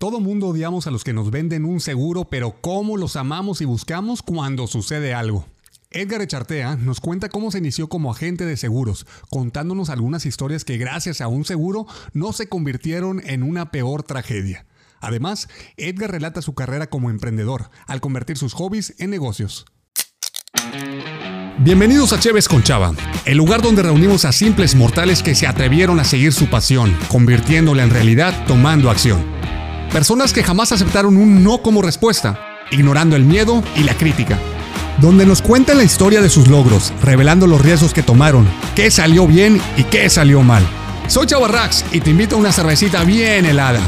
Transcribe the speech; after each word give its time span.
Todo 0.00 0.20
mundo 0.20 0.46
odiamos 0.46 0.86
a 0.86 0.92
los 0.92 1.02
que 1.02 1.12
nos 1.12 1.32
venden 1.32 1.64
un 1.64 1.80
seguro, 1.80 2.26
pero 2.26 2.54
cómo 2.60 2.96
los 2.96 3.16
amamos 3.16 3.60
y 3.60 3.64
buscamos 3.64 4.22
cuando 4.22 4.68
sucede 4.68 5.12
algo. 5.12 5.44
Edgar 5.90 6.22
Echartea 6.22 6.76
nos 6.76 7.00
cuenta 7.00 7.28
cómo 7.28 7.50
se 7.50 7.58
inició 7.58 7.88
como 7.88 8.12
agente 8.12 8.46
de 8.46 8.56
seguros, 8.56 9.08
contándonos 9.28 9.90
algunas 9.90 10.24
historias 10.24 10.64
que 10.64 10.78
gracias 10.78 11.20
a 11.20 11.26
un 11.26 11.44
seguro 11.44 11.88
no 12.12 12.32
se 12.32 12.48
convirtieron 12.48 13.20
en 13.26 13.42
una 13.42 13.72
peor 13.72 14.04
tragedia. 14.04 14.66
Además, 15.00 15.48
Edgar 15.76 16.12
relata 16.12 16.42
su 16.42 16.54
carrera 16.54 16.86
como 16.86 17.10
emprendedor, 17.10 17.68
al 17.88 18.00
convertir 18.00 18.36
sus 18.36 18.54
hobbies 18.54 18.94
en 18.98 19.10
negocios. 19.10 19.66
Bienvenidos 21.58 22.12
a 22.12 22.20
Chévez 22.20 22.46
con 22.46 22.62
Chava, 22.62 22.94
el 23.24 23.36
lugar 23.36 23.62
donde 23.62 23.82
reunimos 23.82 24.24
a 24.24 24.30
simples 24.30 24.76
mortales 24.76 25.24
que 25.24 25.34
se 25.34 25.48
atrevieron 25.48 25.98
a 25.98 26.04
seguir 26.04 26.32
su 26.32 26.46
pasión, 26.48 26.96
convirtiéndola 27.08 27.82
en 27.82 27.90
realidad 27.90 28.46
tomando 28.46 28.90
acción. 28.90 29.38
Personas 29.92 30.34
que 30.34 30.42
jamás 30.42 30.70
aceptaron 30.72 31.16
un 31.16 31.42
no 31.42 31.62
como 31.62 31.80
respuesta, 31.80 32.38
ignorando 32.70 33.16
el 33.16 33.24
miedo 33.24 33.62
y 33.74 33.84
la 33.84 33.94
crítica. 33.94 34.38
Donde 35.00 35.24
nos 35.24 35.40
cuentan 35.40 35.78
la 35.78 35.84
historia 35.84 36.20
de 36.20 36.28
sus 36.28 36.48
logros, 36.48 36.92
revelando 37.02 37.46
los 37.46 37.62
riesgos 37.62 37.94
que 37.94 38.02
tomaron, 38.02 38.46
qué 38.74 38.90
salió 38.90 39.26
bien 39.26 39.60
y 39.78 39.84
qué 39.84 40.10
salió 40.10 40.42
mal. 40.42 40.62
Soy 41.06 41.26
Chavarrax 41.26 41.86
y 41.92 42.00
te 42.00 42.10
invito 42.10 42.36
a 42.36 42.38
una 42.38 42.52
cervecita 42.52 43.02
bien 43.04 43.46
helada. 43.46 43.80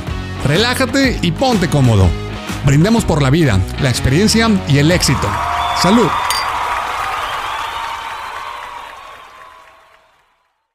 Relájate 0.46 1.18
y 1.20 1.32
ponte 1.32 1.68
cómodo. 1.68 2.08
Brindemos 2.64 3.04
por 3.04 3.20
la 3.20 3.28
vida, 3.28 3.60
la 3.82 3.90
experiencia 3.90 4.48
y 4.68 4.78
el 4.78 4.90
éxito. 4.90 5.28
¡Salud! 5.82 6.08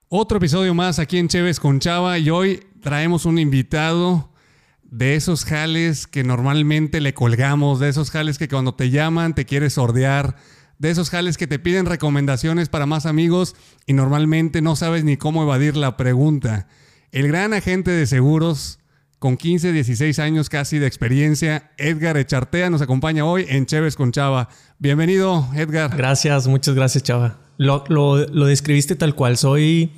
Otro 0.07 0.37
episodio 0.37 0.75
más 0.75 0.99
aquí 0.99 1.17
en 1.17 1.27
Chévez 1.27 1.59
con 1.59 1.79
Chava 1.79 2.19
y 2.19 2.29
hoy 2.29 2.63
traemos 2.81 3.25
un 3.25 3.39
invitado 3.39 4.34
de 4.95 5.15
esos 5.15 5.43
jales 5.43 6.07
que 6.07 6.23
normalmente 6.23 7.01
le 7.01 7.13
colgamos, 7.13 7.81
de 7.81 7.89
esos 7.89 8.11
jales 8.11 8.37
que 8.37 8.47
cuando 8.47 8.75
te 8.75 8.91
llaman 8.91 9.35
te 9.35 9.43
quieres 9.43 9.73
sordear, 9.73 10.37
de 10.79 10.89
esos 10.89 11.09
jales 11.09 11.35
que 11.35 11.47
te 11.47 11.59
piden 11.59 11.85
recomendaciones 11.85 12.69
para 12.69 12.85
más 12.85 13.05
amigos 13.05 13.57
y 13.85 13.91
normalmente 13.91 14.61
no 14.61 14.77
sabes 14.77 15.03
ni 15.03 15.17
cómo 15.17 15.43
evadir 15.43 15.75
la 15.75 15.97
pregunta. 15.97 16.69
El 17.11 17.27
gran 17.27 17.53
agente 17.53 17.91
de 17.91 18.07
seguros 18.07 18.79
con 19.19 19.35
15, 19.35 19.73
16 19.73 20.17
años 20.19 20.47
casi 20.47 20.79
de 20.79 20.87
experiencia, 20.87 21.71
Edgar 21.77 22.15
Echartea, 22.15 22.69
nos 22.69 22.81
acompaña 22.81 23.25
hoy 23.25 23.45
en 23.49 23.65
Chévez 23.65 23.97
con 23.97 24.13
Chava. 24.13 24.47
Bienvenido, 24.79 25.49
Edgar. 25.55 25.95
Gracias, 25.97 26.47
muchas 26.47 26.73
gracias, 26.73 27.03
Chava. 27.03 27.39
Lo, 27.57 27.83
lo, 27.89 28.25
lo 28.27 28.45
describiste 28.45 28.95
tal 28.95 29.13
cual. 29.13 29.35
Soy 29.35 29.91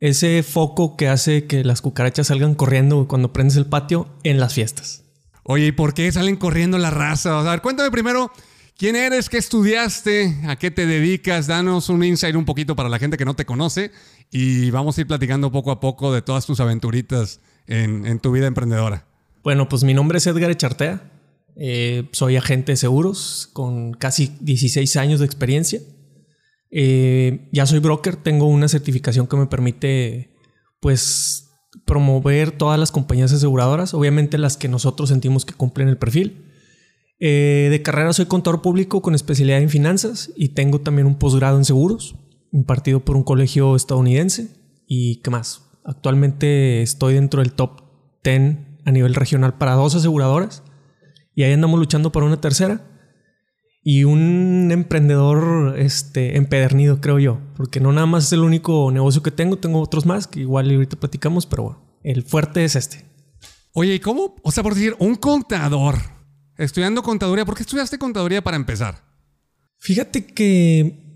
ese 0.00 0.42
foco 0.42 0.96
que 0.96 1.08
hace 1.08 1.46
que 1.46 1.64
las 1.64 1.82
cucarachas 1.82 2.28
salgan 2.28 2.54
corriendo 2.54 3.08
cuando 3.08 3.32
prendes 3.32 3.56
el 3.56 3.66
patio 3.66 4.08
en 4.22 4.38
las 4.38 4.54
fiestas. 4.54 5.04
Oye, 5.42 5.66
¿y 5.66 5.72
por 5.72 5.94
qué 5.94 6.10
salen 6.12 6.36
corriendo 6.36 6.78
la 6.78 6.90
raza? 6.90 7.38
a 7.38 7.50
ver, 7.50 7.62
cuéntame 7.62 7.90
primero 7.90 8.30
quién 8.76 8.96
eres, 8.96 9.28
qué 9.28 9.38
estudiaste, 9.38 10.42
a 10.46 10.56
qué 10.56 10.70
te 10.70 10.86
dedicas, 10.86 11.46
danos 11.46 11.88
un 11.88 12.04
insight 12.04 12.36
un 12.36 12.44
poquito 12.44 12.76
para 12.76 12.88
la 12.88 12.98
gente 12.98 13.16
que 13.16 13.24
no 13.24 13.34
te 13.34 13.44
conoce 13.44 13.90
y 14.30 14.70
vamos 14.70 14.96
a 14.96 15.00
ir 15.00 15.06
platicando 15.06 15.50
poco 15.50 15.70
a 15.70 15.80
poco 15.80 16.12
de 16.12 16.22
todas 16.22 16.46
tus 16.46 16.60
aventuritas 16.60 17.40
en, 17.66 18.18
tu 18.20 18.32
vida 18.32 18.46
emprendedora. 18.46 19.06
Bueno, 19.42 19.68
pues 19.68 19.84
mi 19.84 19.94
nombre 19.94 20.18
es 20.18 20.26
Edgar 20.26 20.50
Echartea, 20.50 21.10
eh, 21.56 22.08
soy 22.12 22.36
agente 22.36 22.72
de 22.72 22.76
seguros 22.76 23.48
con 23.52 23.94
casi 23.94 24.36
16 24.40 24.96
años 24.96 25.20
de 25.20 25.26
experiencia. 25.26 25.80
Eh, 26.70 27.48
ya 27.52 27.66
soy 27.66 27.78
broker, 27.78 28.16
tengo 28.16 28.46
una 28.46 28.68
certificación 28.68 29.26
que 29.26 29.36
me 29.36 29.46
permite, 29.46 30.34
pues, 30.80 31.50
promover 31.84 32.52
todas 32.52 32.78
las 32.78 32.92
compañías 32.92 33.32
aseguradoras, 33.32 33.94
obviamente 33.94 34.38
las 34.38 34.56
que 34.56 34.68
nosotros 34.68 35.08
sentimos 35.08 35.44
que 35.44 35.54
cumplen 35.54 35.88
el 35.88 35.98
perfil. 35.98 36.44
Eh, 37.20 37.68
de 37.70 37.82
carrera 37.82 38.12
soy 38.12 38.26
contador 38.26 38.62
público 38.62 39.02
con 39.02 39.14
especialidad 39.14 39.60
en 39.60 39.70
finanzas 39.70 40.30
y 40.36 40.50
tengo 40.50 40.80
también 40.80 41.06
un 41.06 41.18
posgrado 41.18 41.58
en 41.58 41.64
seguros, 41.64 42.14
impartido 42.52 43.00
por 43.00 43.16
un 43.16 43.24
colegio 43.24 43.74
estadounidense. 43.74 44.48
¿Y 44.86 45.16
qué 45.22 45.30
más? 45.30 45.62
Actualmente 45.84 46.82
estoy 46.82 47.14
dentro 47.14 47.42
del 47.42 47.52
top 47.52 47.82
10 48.22 48.58
a 48.84 48.92
nivel 48.92 49.14
regional 49.14 49.58
para 49.58 49.74
dos 49.74 49.94
aseguradoras 49.94 50.62
y 51.34 51.42
ahí 51.42 51.52
andamos 51.52 51.78
luchando 51.78 52.12
por 52.12 52.24
una 52.24 52.40
tercera 52.40 52.97
y 53.82 54.04
un 54.04 54.70
emprendedor 54.70 55.78
este, 55.78 56.36
empedernido, 56.36 57.00
creo 57.00 57.18
yo, 57.18 57.40
porque 57.56 57.80
no 57.80 57.92
nada 57.92 58.06
más 58.06 58.26
es 58.26 58.32
el 58.32 58.40
único 58.40 58.90
negocio 58.90 59.22
que 59.22 59.30
tengo, 59.30 59.58
tengo 59.58 59.80
otros 59.80 60.06
más 60.06 60.26
que 60.26 60.40
igual 60.40 60.70
ahorita 60.70 60.96
platicamos, 60.96 61.46
pero 61.46 61.62
bueno, 61.62 61.82
el 62.02 62.22
fuerte 62.22 62.64
es 62.64 62.76
este. 62.76 63.04
Oye, 63.72 63.94
¿y 63.94 64.00
cómo? 64.00 64.36
O 64.42 64.50
sea, 64.50 64.62
por 64.62 64.74
decir, 64.74 64.96
un 64.98 65.14
contador 65.14 65.96
estudiando 66.56 67.02
contaduría, 67.02 67.44
¿por 67.44 67.54
qué 67.54 67.62
estudiaste 67.62 67.98
contaduría 67.98 68.42
para 68.42 68.56
empezar? 68.56 69.04
Fíjate 69.78 70.26
que 70.26 71.07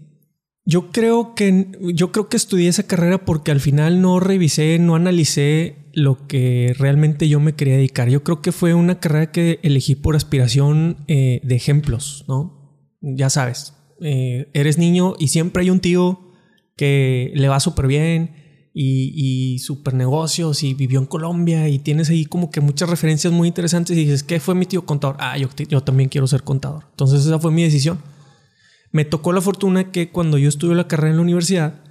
yo 0.65 0.93
creo 0.93 1.35
que 1.35 1.69
yo 1.95 2.13
creo 2.13 2.29
que 2.29 2.37
estudié 2.37 2.69
esa 2.69 2.85
carrera 2.85 3.25
porque 3.25 3.51
al 3.51 3.61
final 3.61 4.01
no 4.01 4.21
revisé, 4.21 4.79
no 4.79 4.95
analicé 4.95 5.77
lo 5.93 6.27
que 6.27 6.75
realmente 6.79 7.29
yo 7.29 7.41
me 7.41 7.55
quería 7.55 7.77
dedicar. 7.77 8.09
Yo 8.09 8.23
creo 8.23 8.41
que 8.41 8.53
fue 8.53 8.73
una 8.75 9.01
carrera 9.01 9.33
que 9.33 9.59
elegí 9.63 9.95
por 9.95 10.17
aspiración 10.17 10.99
eh, 11.09 11.41
de 11.43 11.55
ejemplos, 11.55 12.25
¿no? 12.29 12.81
Ya 13.01 13.29
sabes, 13.29 13.75
eh, 14.01 14.49
eres 14.55 14.79
niño 14.79 15.15
y 15.19 15.29
siempre 15.29 15.63
hay 15.63 15.71
un 15.71 15.81
tío 15.81 16.21
que 16.77 17.33
le 17.35 17.49
va 17.49 17.59
súper 17.59 17.89
bien 17.89 18.71
y, 18.73 19.13
y 19.15 19.59
súper 19.59 19.95
negocios 19.95 20.63
y 20.63 20.75
vivió 20.75 21.01
en 21.01 21.07
Colombia 21.07 21.69
y 21.69 21.81
tienes 21.81 22.09
ahí 22.09 22.25
como 22.25 22.51
que 22.51 22.61
muchas 22.61 22.89
referencias 22.89 23.33
muy 23.33 23.49
interesantes 23.49 23.97
y 23.97 24.05
dices, 24.05 24.23
¿qué 24.23 24.39
fue 24.39 24.55
mi 24.55 24.67
tío 24.67 24.87
contador? 24.87 25.17
Ah, 25.19 25.37
yo, 25.37 25.49
yo 25.69 25.83
también 25.83 26.09
quiero 26.09 26.29
ser 26.29 26.45
contador. 26.45 26.85
Entonces 26.91 27.27
esa 27.27 27.41
fue 27.41 27.51
mi 27.51 27.65
decisión. 27.65 27.99
Me 28.93 29.05
tocó 29.05 29.33
la 29.33 29.41
fortuna 29.41 29.91
que 29.91 30.11
cuando 30.11 30.39
yo 30.39 30.49
estudié 30.49 30.75
la 30.75 30.87
carrera 30.87 31.11
en 31.11 31.17
la 31.17 31.23
universidad 31.23 31.83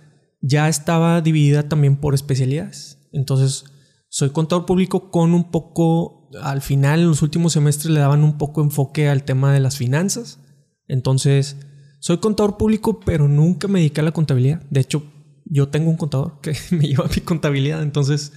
ya 0.42 0.70
estaba 0.70 1.22
dividida 1.22 1.68
también 1.68 1.98
por 1.98 2.14
especialidades. 2.14 3.00
Entonces, 3.12 3.66
soy 4.10 4.30
contador 4.32 4.66
público 4.66 5.12
con 5.12 5.34
un 5.34 5.52
poco, 5.52 6.30
al 6.42 6.62
final, 6.62 7.02
en 7.02 7.08
los 7.08 7.22
últimos 7.22 7.54
semestres 7.54 7.94
le 7.94 8.00
daban 8.00 8.24
un 8.24 8.38
poco 8.38 8.62
enfoque 8.62 9.08
al 9.08 9.24
tema 9.24 9.54
de 9.54 9.60
las 9.60 9.78
finanzas. 9.78 10.40
Entonces, 10.88 11.58
soy 12.00 12.18
contador 12.18 12.58
público, 12.58 13.00
pero 13.00 13.28
nunca 13.28 13.68
me 13.68 13.80
dediqué 13.80 14.02
a 14.02 14.06
la 14.06 14.12
contabilidad. 14.12 14.62
De 14.70 14.82
hecho, 14.82 15.04
yo 15.46 15.70
tengo 15.70 15.90
un 15.90 15.98
contador 15.98 16.40
que 16.42 16.56
me 16.72 16.88
lleva 16.88 17.08
mi 17.16 17.22
contabilidad. 17.22 17.82
Entonces, 17.82 18.34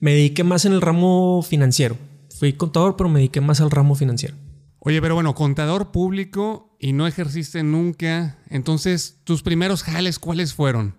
me 0.00 0.12
dediqué 0.12 0.44
más 0.44 0.64
en 0.64 0.72
el 0.72 0.80
ramo 0.80 1.42
financiero. 1.42 1.96
Fui 2.38 2.54
contador, 2.54 2.96
pero 2.96 3.08
me 3.08 3.20
dediqué 3.20 3.40
más 3.40 3.60
al 3.60 3.70
ramo 3.70 3.94
financiero. 3.94 4.34
Oye, 4.80 5.00
pero 5.00 5.14
bueno, 5.14 5.34
contador 5.34 5.92
público 5.92 6.71
y 6.82 6.92
no 6.92 7.06
ejerciste 7.06 7.62
nunca. 7.62 8.36
Entonces, 8.50 9.20
¿tus 9.24 9.42
primeros 9.42 9.84
jales 9.84 10.18
cuáles 10.18 10.52
fueron? 10.52 10.96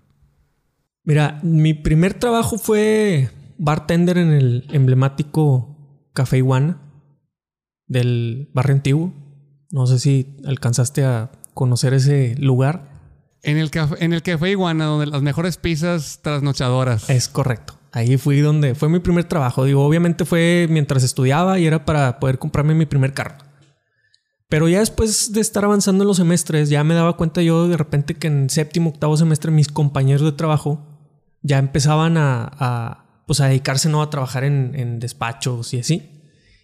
Mira, 1.03 1.39
mi 1.43 1.73
primer 1.73 2.13
trabajo 2.13 2.57
fue 2.57 3.29
bartender 3.57 4.17
en 4.17 4.31
el 4.31 4.65
emblemático 4.71 6.07
Café 6.13 6.37
Iguana 6.37 6.79
del 7.85 8.49
barrio 8.53 8.75
antiguo. 8.75 9.13
No 9.71 9.85
sé 9.85 9.99
si 9.99 10.37
alcanzaste 10.45 11.03
a 11.03 11.31
conocer 11.53 11.93
ese 11.93 12.35
lugar. 12.37 13.01
En 13.41 13.57
el, 13.57 13.69
en 13.99 14.13
el 14.13 14.21
Café 14.21 14.51
Iguana, 14.51 14.85
donde 14.85 15.07
las 15.07 15.21
mejores 15.21 15.57
pizzas 15.57 16.21
trasnochadoras. 16.21 17.09
Es 17.09 17.27
correcto. 17.27 17.77
Ahí 17.91 18.15
fui 18.15 18.39
donde 18.39 18.73
fue 18.73 18.87
mi 18.87 18.99
primer 18.99 19.25
trabajo. 19.25 19.65
Digo, 19.65 19.85
obviamente 19.85 20.23
fue 20.23 20.67
mientras 20.69 21.03
estudiaba 21.03 21.59
y 21.59 21.65
era 21.65 21.83
para 21.83 22.21
poder 22.21 22.39
comprarme 22.39 22.73
mi 22.73 22.85
primer 22.85 23.13
carro. 23.13 23.35
Pero 24.53 24.67
ya 24.67 24.81
después 24.81 25.33
de 25.33 25.41
estar 25.41 25.65
avanzando 25.65 26.03
en 26.03 26.09
los 26.09 26.17
semestres, 26.17 26.69
ya 26.69 26.83
me 26.83 26.93
daba 26.93 27.17
cuenta 27.17 27.41
yo 27.41 27.67
de 27.67 27.75
repente 27.75 28.13
que 28.13 28.27
en 28.27 28.51
séptimo, 28.51 28.91
octavo 28.91 29.17
semestre 29.17 29.49
mis 29.49 29.67
compañeros 29.67 30.21
de 30.21 30.31
trabajo 30.31 30.79
ya 31.41 31.57
empezaban 31.57 32.17
a, 32.17 33.23
pues 33.25 33.41
a 33.41 33.47
dedicarse 33.47 33.89
¿no? 33.89 34.03
a 34.03 34.11
trabajar 34.11 34.43
en, 34.43 34.99
despachos 34.99 35.73
y 35.73 35.79
así. 35.79 36.07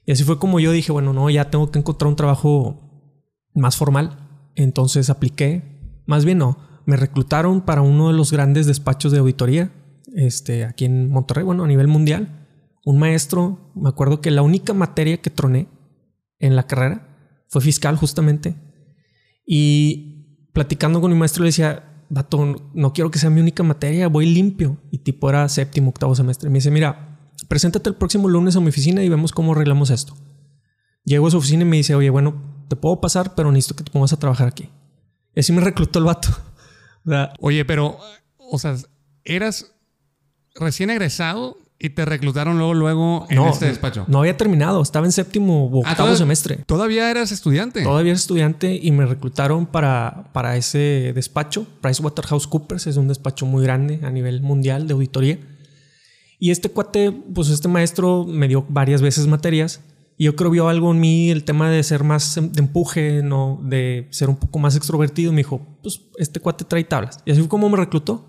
Y 0.05 0.11
así 0.11 0.23
fue 0.23 0.37
como 0.37 0.59
yo 0.59 0.71
dije, 0.71 0.91
bueno, 0.91 1.13
no, 1.13 1.31
ya 1.31 1.49
tengo 1.49 1.71
que 1.71 1.79
encontrar 1.79 2.09
un 2.09 2.15
trabajo 2.15 2.79
más 3.55 3.75
formal. 3.75 4.19
Entonces 4.53 5.09
apliqué, 5.09 6.03
más 6.05 6.25
bien 6.25 6.37
no, 6.37 6.59
me 6.85 6.95
reclutaron 6.95 7.61
para 7.61 7.81
uno 7.81 8.09
de 8.09 8.13
los 8.13 8.31
grandes 8.31 8.67
despachos 8.67 9.11
de 9.11 9.17
auditoría, 9.17 9.71
este, 10.13 10.63
aquí 10.63 10.85
en 10.85 11.09
Monterrey, 11.09 11.43
bueno, 11.43 11.63
a 11.63 11.67
nivel 11.67 11.87
mundial. 11.87 12.45
Un 12.85 12.99
maestro, 12.99 13.71
me 13.73 13.89
acuerdo 13.89 14.21
que 14.21 14.29
la 14.29 14.43
única 14.43 14.75
materia 14.75 15.17
que 15.17 15.31
troné 15.31 15.69
en 16.37 16.55
la 16.55 16.67
carrera 16.67 17.08
fue 17.49 17.61
fiscal 17.61 17.97
justamente. 17.97 18.55
Y 19.45 20.47
platicando 20.53 21.01
con 21.01 21.11
mi 21.11 21.17
maestro 21.17 21.43
le 21.43 21.49
decía, 21.49 22.05
vato, 22.09 22.71
no 22.73 22.93
quiero 22.93 23.11
que 23.11 23.19
sea 23.19 23.29
mi 23.29 23.41
única 23.41 23.63
materia, 23.63 24.07
voy 24.07 24.27
limpio. 24.27 24.77
Y 24.91 24.99
tipo 24.99 25.29
era 25.29 25.49
séptimo, 25.49 25.89
octavo 25.89 26.15
semestre. 26.15 26.49
Me 26.49 26.59
dice, 26.59 26.71
mira, 26.71 27.19
preséntate 27.47 27.89
el 27.89 27.95
próximo 27.95 28.27
lunes 28.27 28.55
a 28.55 28.59
mi 28.59 28.69
oficina 28.69 29.03
y 29.03 29.09
vemos 29.09 29.31
cómo 29.31 29.53
arreglamos 29.53 29.89
esto. 29.89 30.15
Llego 31.03 31.27
a 31.27 31.31
su 31.31 31.37
oficina 31.37 31.63
y 31.63 31.65
me 31.65 31.77
dice, 31.77 31.95
oye, 31.95 32.09
bueno, 32.09 32.65
te 32.69 32.75
puedo 32.75 33.01
pasar, 33.01 33.33
pero 33.35 33.51
necesito 33.51 33.75
que 33.75 33.83
te 33.83 33.91
pongas 33.91 34.13
a 34.13 34.19
trabajar 34.19 34.47
aquí. 34.47 34.69
Y 35.35 35.39
así 35.39 35.51
me 35.51 35.61
reclutó 35.61 35.99
el 35.99 36.05
vato. 36.05 36.29
Oye, 37.39 37.65
pero, 37.65 37.97
o 38.37 38.59
sea, 38.59 38.75
eras 39.23 39.73
recién 40.53 40.89
egresado 40.91 41.57
Y 41.81 41.91
te 41.91 42.03
reclutaron 42.03 42.57
luego, 42.57 42.73
luego 42.73 43.25
en 43.29 43.39
este 43.43 43.67
despacho. 43.67 44.03
No 44.09 44.19
había 44.19 44.35
terminado, 44.35 44.81
estaba 44.81 45.05
en 45.05 45.13
séptimo 45.13 45.67
o 45.67 45.77
Ah, 45.85 45.91
octavo 45.91 46.07
toda- 46.09 46.17
semestre. 46.17 46.57
Todavía 46.65 47.09
eras 47.09 47.31
estudiante. 47.31 47.83
Todavía 47.83 48.11
era 48.11 48.17
estudiante 48.19 48.77
y 48.81 48.91
me 48.91 49.05
reclutaron 49.05 49.65
para, 49.65 50.29
para 50.33 50.57
ese 50.57 51.13
despacho. 51.15 51.65
PricewaterhouseCoopers 51.81 52.87
es 52.87 52.97
un 52.97 53.07
despacho 53.07 53.45
muy 53.45 53.63
grande 53.63 54.01
a 54.03 54.09
nivel 54.11 54.41
mundial 54.41 54.87
de 54.87 54.93
auditoría. 54.93 55.39
Y 56.37 56.51
este 56.51 56.69
cuate, 56.69 57.11
pues 57.33 57.47
este 57.49 57.67
maestro 57.69 58.25
me 58.25 58.47
dio 58.49 58.65
varias 58.67 59.01
veces 59.01 59.27
materias. 59.27 59.81
Y 60.17 60.25
yo 60.25 60.35
creo 60.35 60.49
vio 60.51 60.67
algo 60.67 60.91
en 60.91 60.99
mí, 60.99 61.29
el 61.31 61.45
tema 61.45 61.69
de 61.69 61.81
ser 61.83 62.03
más 62.03 62.35
em- 62.35 62.51
de 62.51 62.59
empuje, 62.59 63.21
no 63.23 63.61
de 63.63 64.07
ser 64.11 64.27
un 64.27 64.35
poco 64.35 64.59
más 64.59 64.75
extrovertido. 64.75 65.31
Me 65.31 65.37
dijo, 65.39 65.79
pues 65.81 66.01
este 66.17 66.41
cuate 66.41 66.65
trae 66.65 66.83
tablas. 66.83 67.19
Y 67.25 67.31
así 67.31 67.39
fue 67.39 67.47
como 67.49 67.69
me 67.69 67.77
reclutó. 67.77 68.25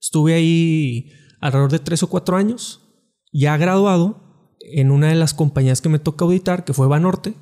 Estuve 0.00 0.34
ahí 0.34 1.10
alrededor 1.40 1.72
de 1.72 1.80
tres 1.80 2.02
o 2.04 2.06
cuatro 2.08 2.36
años, 2.36 2.80
ya 3.32 3.56
graduado, 3.56 4.22
en 4.60 4.90
una 4.90 5.08
de 5.08 5.14
las 5.14 5.34
compañías 5.34 5.80
que 5.80 5.88
me 5.88 5.98
toca 5.98 6.24
auditar, 6.24 6.64
que 6.64 6.72
fue 6.72 6.86
Banorte, 6.86 7.34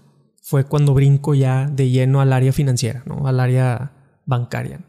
fue 0.42 0.64
cuando 0.64 0.94
brinco 0.94 1.34
ya 1.34 1.66
de 1.66 1.90
lleno 1.90 2.20
al 2.20 2.32
área 2.32 2.52
financiera, 2.52 3.02
¿no? 3.06 3.26
Al 3.26 3.40
área 3.40 3.92
bancaria. 4.24 4.80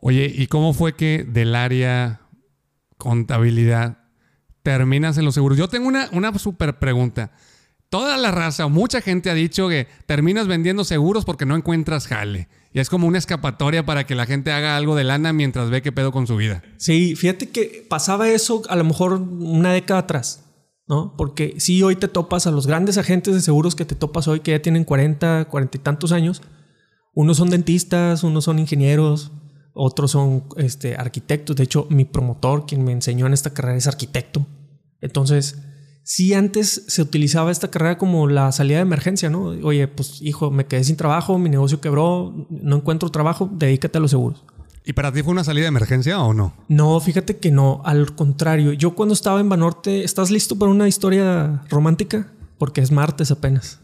Oye, 0.00 0.32
¿y 0.34 0.46
cómo 0.46 0.72
fue 0.72 0.94
que 0.94 1.24
del 1.24 1.54
área 1.54 2.22
contabilidad 2.96 3.98
terminas 4.62 5.18
en 5.18 5.26
los 5.26 5.34
seguros? 5.34 5.58
Yo 5.58 5.68
tengo 5.68 5.88
una, 5.88 6.08
una 6.12 6.36
súper 6.38 6.78
pregunta. 6.78 7.32
Toda 7.90 8.16
la 8.16 8.30
raza, 8.30 8.68
mucha 8.68 9.00
gente 9.00 9.30
ha 9.30 9.34
dicho 9.34 9.68
que 9.68 9.88
terminas 10.06 10.46
vendiendo 10.46 10.84
seguros 10.84 11.24
porque 11.24 11.44
no 11.44 11.56
encuentras 11.56 12.06
jale. 12.06 12.48
Y 12.72 12.78
es 12.78 12.88
como 12.88 13.06
una 13.06 13.18
escapatoria 13.18 13.84
para 13.84 14.06
que 14.06 14.14
la 14.14 14.26
gente 14.26 14.52
haga 14.52 14.76
algo 14.76 14.94
de 14.94 15.04
lana 15.04 15.32
mientras 15.32 15.70
ve 15.70 15.82
qué 15.82 15.90
pedo 15.90 16.12
con 16.12 16.26
su 16.26 16.36
vida. 16.36 16.62
Sí, 16.76 17.16
fíjate 17.16 17.48
que 17.48 17.84
pasaba 17.88 18.28
eso 18.28 18.62
a 18.68 18.76
lo 18.76 18.84
mejor 18.84 19.14
una 19.14 19.72
década 19.72 20.00
atrás, 20.00 20.44
¿no? 20.86 21.14
Porque 21.16 21.54
si 21.58 21.82
hoy 21.82 21.96
te 21.96 22.06
topas 22.06 22.46
a 22.46 22.52
los 22.52 22.68
grandes 22.68 22.96
agentes 22.96 23.34
de 23.34 23.40
seguros 23.40 23.74
que 23.74 23.84
te 23.84 23.96
topas 23.96 24.28
hoy, 24.28 24.40
que 24.40 24.52
ya 24.52 24.62
tienen 24.62 24.84
40, 24.84 25.46
40 25.46 25.76
y 25.76 25.80
tantos 25.80 26.12
años, 26.12 26.42
unos 27.12 27.38
son 27.38 27.50
dentistas, 27.50 28.22
unos 28.22 28.44
son 28.44 28.60
ingenieros, 28.60 29.32
otros 29.74 30.12
son 30.12 30.44
este, 30.56 30.94
arquitectos. 30.94 31.56
De 31.56 31.64
hecho, 31.64 31.86
mi 31.90 32.04
promotor, 32.04 32.66
quien 32.66 32.84
me 32.84 32.92
enseñó 32.92 33.26
en 33.26 33.32
esta 33.32 33.52
carrera, 33.52 33.78
es 33.78 33.88
arquitecto. 33.88 34.46
Entonces, 35.00 35.58
sí 36.02 36.34
antes 36.34 36.84
se 36.88 37.02
utilizaba 37.02 37.50
esta 37.50 37.70
carrera 37.70 37.98
como 37.98 38.26
la 38.26 38.52
salida 38.52 38.78
de 38.78 38.82
emergencia, 38.82 39.30
¿no? 39.30 39.44
Oye, 39.44 39.88
pues 39.88 40.20
hijo, 40.22 40.50
me 40.50 40.66
quedé 40.66 40.84
sin 40.84 40.96
trabajo, 40.96 41.38
mi 41.38 41.48
negocio 41.48 41.80
quebró, 41.80 42.46
no 42.50 42.76
encuentro 42.76 43.10
trabajo, 43.10 43.50
dedícate 43.52 43.98
a 43.98 44.00
los 44.00 44.10
seguros. 44.10 44.44
¿Y 44.84 44.92
para 44.92 45.12
ti 45.12 45.22
fue 45.22 45.32
una 45.32 45.44
salida 45.44 45.64
de 45.64 45.68
emergencia 45.68 46.20
o 46.20 46.32
no? 46.32 46.54
No, 46.68 46.98
fíjate 47.00 47.36
que 47.36 47.50
no, 47.50 47.82
al 47.84 48.14
contrario. 48.14 48.72
Yo 48.72 48.94
cuando 48.94 49.14
estaba 49.14 49.40
en 49.40 49.48
Banorte, 49.48 50.04
¿estás 50.04 50.30
listo 50.30 50.58
para 50.58 50.70
una 50.70 50.88
historia 50.88 51.62
romántica? 51.68 52.32
Porque 52.58 52.80
es 52.80 52.90
martes 52.90 53.30
apenas. 53.30 53.78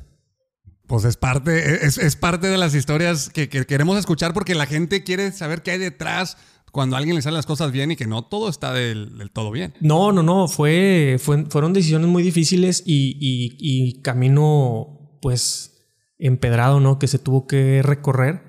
Pues 0.87 1.05
es 1.05 1.17
parte, 1.17 1.87
es, 1.87 1.99
es 1.99 2.17
parte 2.17 2.47
de 2.47 2.57
las 2.57 2.75
historias 2.75 3.29
que, 3.29 3.49
que 3.49 3.67
queremos 3.67 3.99
escuchar 3.99 4.33
porque 4.33 4.55
la 4.55 4.67
gente 4.67 5.03
quiere 5.03 5.33
saber 5.33 5.63
qué 5.63 5.73
hay 5.73 5.79
detrás 5.79 6.39
cuando 6.77 6.95
a 6.95 6.99
alguien 6.99 7.17
le 7.17 7.23
salen 7.23 7.39
las 7.39 7.47
cosas 7.47 7.73
bien 7.73 7.91
y 7.91 7.97
que 7.97 8.07
no 8.07 8.23
todo 8.23 8.49
está 8.51 8.73
del, 8.73 9.31
todo 9.33 9.51
bien. 9.51 9.73
No, 9.81 10.13
no, 10.13 10.23
no, 10.23 10.47
fue, 10.47 11.17
fue- 11.19 11.47
fueron 11.47 11.73
decisiones 11.73 12.07
muy 12.09 12.23
difíciles 12.23 12.83
y, 12.87 13.17
y- 13.19 14.03
camino 14.03 15.19
pues 15.23 15.89
empedrado, 16.19 16.79
¿no? 16.79 16.99
Que 16.99 17.09
se 17.09 17.19
tuvo 17.19 17.47
que 17.47 17.81
recorrer. 17.83 18.43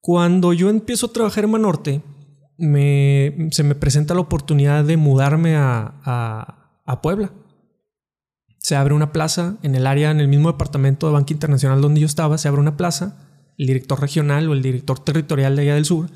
Cuando 0.00 0.54
yo 0.54 0.70
empiezo 0.70 1.06
a 1.06 1.12
trabajar 1.12 1.44
en 1.44 1.52
Banorte, 1.52 2.02
me, 2.58 3.48
se 3.50 3.62
me 3.62 3.74
presenta 3.74 4.14
la 4.14 4.20
oportunidad 4.20 4.82
de 4.84 4.96
mudarme 4.96 5.54
a, 5.54 6.00
a- 6.04 6.80
a 6.86 7.02
Puebla. 7.02 7.32
Se 8.58 8.76
abre 8.76 8.94
una 8.94 9.12
plaza 9.12 9.58
en 9.62 9.74
el 9.74 9.86
área, 9.86 10.10
en 10.10 10.20
el 10.20 10.28
mismo 10.28 10.50
departamento 10.50 11.06
de 11.06 11.12
Banca 11.12 11.32
Internacional 11.34 11.80
donde 11.82 12.00
yo 12.00 12.06
estaba, 12.06 12.38
se 12.38 12.48
abre 12.48 12.60
una 12.62 12.76
plaza. 12.76 13.28
El 13.58 13.66
director 13.66 14.00
regional 14.00 14.48
o 14.48 14.54
el 14.54 14.62
director 14.62 14.98
territorial 15.00 15.54
de 15.54 15.62
allá 15.62 15.74
del 15.74 15.84
sur 15.84 16.08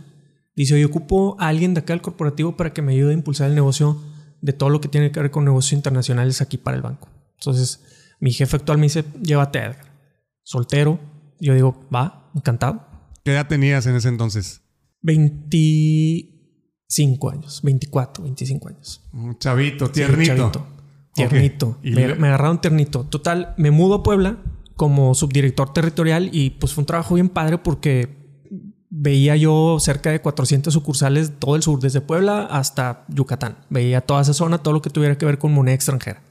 dice, 0.56 0.74
oye, 0.74 0.84
ocupo 0.86 1.36
a 1.38 1.48
alguien 1.48 1.74
de 1.74 1.80
acá 1.80 1.92
del 1.92 2.02
corporativo 2.02 2.56
para 2.56 2.72
que 2.72 2.82
me 2.82 2.92
ayude 2.92 3.10
a 3.10 3.14
impulsar 3.14 3.48
el 3.48 3.54
negocio 3.54 4.00
de 4.40 4.52
todo 4.52 4.70
lo 4.70 4.80
que 4.80 4.88
tiene 4.88 5.10
que 5.12 5.20
ver 5.20 5.30
con 5.30 5.44
negocios 5.44 5.72
internacionales 5.74 6.40
aquí 6.40 6.56
para 6.58 6.76
el 6.76 6.82
banco. 6.82 7.08
Entonces, 7.38 7.84
mi 8.20 8.32
jefe 8.32 8.56
actual 8.56 8.78
me 8.78 8.84
dice, 8.84 9.04
llévate 9.22 9.58
a 9.58 9.66
Edgar. 9.66 9.92
Soltero. 10.42 10.98
Yo 11.40 11.54
digo, 11.54 11.86
va, 11.94 12.30
encantado. 12.34 12.86
¿Qué 13.24 13.32
edad 13.32 13.46
tenías 13.48 13.86
en 13.86 13.96
ese 13.96 14.08
entonces? 14.08 14.62
25 15.02 17.30
años, 17.30 17.60
24, 17.62 18.24
25 18.24 18.68
años. 18.68 19.02
Un 19.12 19.38
chavito, 19.38 19.86
Sí, 19.86 19.92
tiernito. 19.92 20.34
chavito. 20.36 20.66
Tiernito. 21.14 21.78
Me, 21.82 22.08
le- 22.08 22.14
me 22.16 22.28
agarraron 22.28 22.60
tiernito. 22.60 23.04
Total, 23.04 23.54
me 23.56 23.70
mudo 23.70 23.94
a 23.96 24.02
Puebla 24.02 24.38
como 24.76 25.14
subdirector 25.14 25.72
territorial 25.72 26.28
y 26.32 26.50
pues 26.50 26.74
fue 26.74 26.82
un 26.82 26.86
trabajo 26.86 27.14
bien 27.14 27.28
padre 27.30 27.56
porque 27.58 28.15
veía 28.98 29.36
yo 29.36 29.76
cerca 29.78 30.10
de 30.10 30.20
400 30.22 30.72
sucursales 30.72 31.32
todo 31.38 31.54
el 31.56 31.62
sur, 31.62 31.80
desde 31.80 32.00
Puebla 32.00 32.46
hasta 32.46 33.04
Yucatán. 33.08 33.58
Veía 33.68 34.00
toda 34.00 34.22
esa 34.22 34.32
zona, 34.32 34.58
todo 34.58 34.72
lo 34.72 34.80
que 34.82 34.90
tuviera 34.90 35.18
que 35.18 35.26
ver 35.26 35.38
con 35.38 35.52
moneda 35.52 35.74
extranjera. 35.74 36.22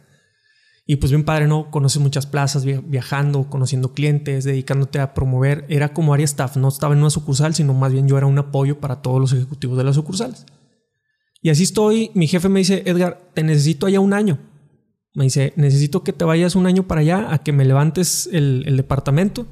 Y 0.87 0.97
pues 0.97 1.11
bien 1.11 1.23
padre, 1.23 1.47
¿no? 1.47 1.69
Conoces 1.71 2.01
muchas 2.01 2.25
plazas, 2.27 2.63
via- 2.65 2.81
viajando, 2.83 3.49
conociendo 3.49 3.93
clientes, 3.93 4.43
dedicándote 4.43 4.99
a 4.99 5.13
promover. 5.13 5.65
Era 5.69 5.93
como 5.93 6.13
área 6.13 6.25
staff, 6.25 6.57
no 6.57 6.67
estaba 6.69 6.93
en 6.93 6.99
una 7.01 7.09
sucursal, 7.09 7.53
sino 7.55 7.73
más 7.73 7.91
bien 7.91 8.07
yo 8.07 8.17
era 8.17 8.27
un 8.27 8.37
apoyo 8.37 8.79
para 8.79 9.01
todos 9.01 9.19
los 9.19 9.33
ejecutivos 9.33 9.77
de 9.77 9.83
las 9.83 9.95
sucursales. 9.95 10.45
Y 11.41 11.49
así 11.49 11.63
estoy. 11.63 12.11
Mi 12.13 12.27
jefe 12.27 12.49
me 12.49 12.59
dice, 12.59 12.83
Edgar, 12.85 13.19
te 13.33 13.43
necesito 13.43 13.85
allá 13.87 13.99
un 13.99 14.13
año. 14.13 14.39
Me 15.15 15.23
dice, 15.23 15.53
necesito 15.55 16.03
que 16.03 16.13
te 16.13 16.25
vayas 16.25 16.55
un 16.55 16.65
año 16.67 16.83
para 16.87 17.01
allá 17.01 17.33
a 17.33 17.39
que 17.39 17.51
me 17.51 17.65
levantes 17.65 18.27
el 18.31 18.75
departamento 18.77 19.47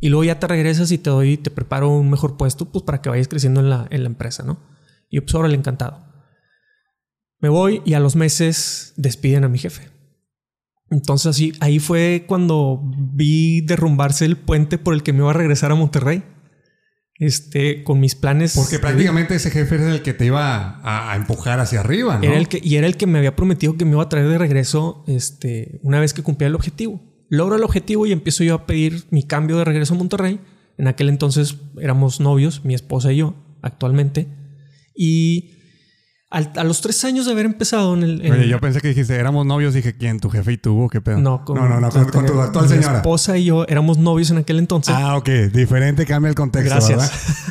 y 0.00 0.08
luego 0.08 0.24
ya 0.24 0.38
te 0.38 0.46
regresas 0.46 0.90
y 0.92 0.98
te 0.98 1.10
doy, 1.10 1.36
te 1.36 1.50
preparo 1.50 1.88
un 1.88 2.10
mejor 2.10 2.36
puesto 2.36 2.70
pues 2.70 2.84
para 2.84 3.00
que 3.00 3.08
vayas 3.08 3.28
creciendo 3.28 3.60
en 3.60 3.70
la, 3.70 3.86
en 3.90 4.02
la 4.02 4.08
empresa, 4.08 4.42
¿no? 4.42 4.58
Y 5.08 5.16
yo, 5.16 5.22
pues 5.22 5.34
órale, 5.34 5.54
encantado. 5.54 6.04
Me 7.40 7.48
voy 7.48 7.82
y 7.84 7.94
a 7.94 8.00
los 8.00 8.16
meses 8.16 8.92
despiden 8.96 9.44
a 9.44 9.48
mi 9.48 9.58
jefe. 9.58 9.90
Entonces 10.90 11.26
así, 11.26 11.52
ahí 11.60 11.78
fue 11.78 12.24
cuando 12.26 12.80
vi 12.84 13.60
derrumbarse 13.62 14.24
el 14.24 14.36
puente 14.36 14.78
por 14.78 14.94
el 14.94 15.02
que 15.02 15.12
me 15.12 15.20
iba 15.20 15.30
a 15.30 15.34
regresar 15.34 15.72
a 15.72 15.74
Monterrey. 15.74 16.22
Este, 17.16 17.84
con 17.84 18.00
mis 18.00 18.16
planes. 18.16 18.54
Porque 18.56 18.80
prácticamente 18.80 19.36
ese 19.36 19.50
jefe 19.52 19.76
era 19.76 19.94
el 19.94 20.02
que 20.02 20.12
te 20.12 20.26
iba 20.26 20.80
a, 20.80 21.12
a 21.12 21.16
empujar 21.16 21.60
hacia 21.60 21.78
arriba, 21.78 22.18
¿no? 22.18 22.24
Era 22.24 22.36
el 22.36 22.48
que, 22.48 22.60
y 22.60 22.74
era 22.74 22.88
el 22.88 22.96
que 22.96 23.06
me 23.06 23.18
había 23.18 23.36
prometido 23.36 23.76
que 23.76 23.84
me 23.84 23.92
iba 23.92 24.02
a 24.02 24.08
traer 24.08 24.28
de 24.28 24.36
regreso 24.36 25.04
este, 25.06 25.78
una 25.84 26.00
vez 26.00 26.12
que 26.12 26.24
cumplía 26.24 26.48
el 26.48 26.56
objetivo. 26.56 27.13
Logro 27.28 27.56
el 27.56 27.64
objetivo 27.64 28.06
y 28.06 28.12
empiezo 28.12 28.44
yo 28.44 28.54
a 28.54 28.66
pedir 28.66 29.04
mi 29.10 29.22
cambio 29.22 29.56
de 29.58 29.64
regreso 29.64 29.94
a 29.94 29.96
Monterrey. 29.98 30.40
En 30.78 30.88
aquel 30.88 31.08
entonces 31.08 31.56
éramos 31.80 32.20
novios, 32.20 32.64
mi 32.64 32.74
esposa 32.74 33.12
y 33.12 33.18
yo, 33.18 33.34
actualmente. 33.62 34.28
Y 34.94 35.50
al- 36.30 36.52
a 36.56 36.64
los 36.64 36.80
tres 36.80 37.04
años 37.04 37.26
de 37.26 37.32
haber 37.32 37.46
empezado 37.46 37.94
en 37.94 38.02
el... 38.02 38.24
en- 38.26 38.32
Oye, 38.32 38.48
yo 38.48 38.60
pensé 38.60 38.80
que 38.80 38.88
dijiste, 38.88 39.14
éramos 39.14 39.46
novios, 39.46 39.72
dije, 39.74 39.96
¿quién? 39.96 40.18
¿Tu 40.20 40.28
jefe 40.30 40.52
y 40.52 40.56
tú? 40.56 40.82
¿O 40.82 40.88
¿Qué 40.88 41.00
pedo? 41.00 41.18
no, 41.18 41.44
con, 41.44 41.56
no, 41.56 41.68
no, 41.68 41.80
no, 41.80 41.90
con, 41.90 42.04
con 42.10 42.26
tu 42.26 42.40
actual 42.40 42.64
mi 42.68 42.70
señora. 42.76 42.96
esposa 42.96 43.38
y 43.38 43.44
yo 43.44 43.64
éramos 43.68 43.98
novios 43.98 44.30
en 44.30 44.38
aquel 44.38 44.58
entonces. 44.58 44.94
Ah, 44.96 45.16
ok. 45.16 45.28
Diferente 45.52 46.04
cambia 46.06 46.28
el 46.28 46.34
contexto, 46.34 46.70
Gracias. 46.70 46.98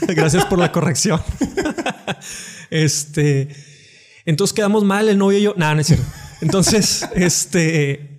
¿verdad? 0.01 0.15
Gracias 0.15 0.46
por 0.46 0.60
la 0.60 0.72
corrección. 0.72 1.22
este. 2.70 3.50
Entonces 4.25 4.53
quedamos 4.53 4.84
mal 4.84 5.10
el 5.10 5.18
novio 5.18 5.38
y 5.38 5.42
yo. 5.44 5.53
Nada, 5.58 5.75
no 5.75 5.82
es 5.82 5.88
cierto. 5.88 6.06
Entonces, 6.42 7.08
este. 7.15 8.12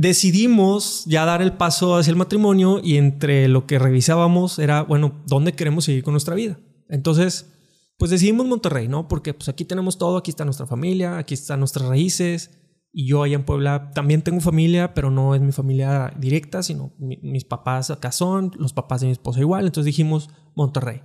Decidimos 0.00 1.04
ya 1.04 1.26
dar 1.26 1.42
el 1.42 1.52
paso 1.52 1.94
hacia 1.94 2.10
el 2.10 2.16
matrimonio 2.16 2.80
y 2.82 2.96
entre 2.96 3.48
lo 3.48 3.66
que 3.66 3.78
revisábamos 3.78 4.58
era, 4.58 4.80
bueno, 4.80 5.20
¿dónde 5.26 5.52
queremos 5.52 5.84
seguir 5.84 6.02
con 6.02 6.14
nuestra 6.14 6.34
vida? 6.34 6.58
Entonces, 6.88 7.52
pues 7.98 8.10
decidimos 8.10 8.46
Monterrey, 8.46 8.88
¿no? 8.88 9.08
Porque 9.08 9.34
pues 9.34 9.50
aquí 9.50 9.66
tenemos 9.66 9.98
todo, 9.98 10.16
aquí 10.16 10.30
está 10.30 10.46
nuestra 10.46 10.64
familia, 10.66 11.18
aquí 11.18 11.34
están 11.34 11.58
nuestras 11.58 11.86
raíces. 11.86 12.50
Y 12.94 13.08
yo 13.08 13.22
allá 13.22 13.34
en 13.34 13.44
Puebla 13.44 13.90
también 13.94 14.22
tengo 14.22 14.40
familia, 14.40 14.94
pero 14.94 15.10
no 15.10 15.34
es 15.34 15.42
mi 15.42 15.52
familia 15.52 16.10
directa, 16.18 16.62
sino 16.62 16.94
mi- 16.98 17.18
mis 17.22 17.44
papás 17.44 17.90
acá 17.90 18.10
son, 18.10 18.52
los 18.58 18.72
papás 18.72 19.02
de 19.02 19.08
mi 19.08 19.12
esposa 19.12 19.40
igual. 19.40 19.66
Entonces 19.66 19.84
dijimos 19.84 20.30
Monterrey. 20.56 21.02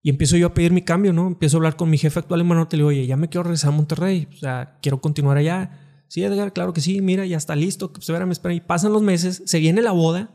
Y 0.00 0.10
empiezo 0.10 0.36
yo 0.36 0.46
a 0.46 0.54
pedir 0.54 0.70
mi 0.70 0.82
cambio, 0.82 1.12
¿no? 1.12 1.26
Empiezo 1.26 1.56
a 1.56 1.58
hablar 1.58 1.74
con 1.74 1.90
mi 1.90 1.98
jefe 1.98 2.20
actual 2.20 2.40
en 2.42 2.48
Banorte. 2.48 2.76
Le 2.76 2.82
digo, 2.82 2.88
oye, 2.90 3.04
ya 3.04 3.16
me 3.16 3.28
quiero 3.28 3.42
regresar 3.42 3.72
a 3.72 3.76
Monterrey. 3.76 4.28
O 4.32 4.36
sea, 4.36 4.78
quiero 4.80 5.00
continuar 5.00 5.38
allá. 5.38 5.88
Sí, 6.12 6.22
Edgar, 6.22 6.52
claro 6.52 6.74
que 6.74 6.82
sí. 6.82 7.00
Mira, 7.00 7.24
ya 7.24 7.38
está 7.38 7.56
listo. 7.56 7.90
Pues, 7.90 8.06
espérame, 8.06 8.32
espérame. 8.32 8.58
Y 8.58 8.60
pasan 8.60 8.92
los 8.92 9.00
meses, 9.00 9.42
se 9.46 9.58
viene 9.60 9.80
la 9.80 9.92
boda 9.92 10.28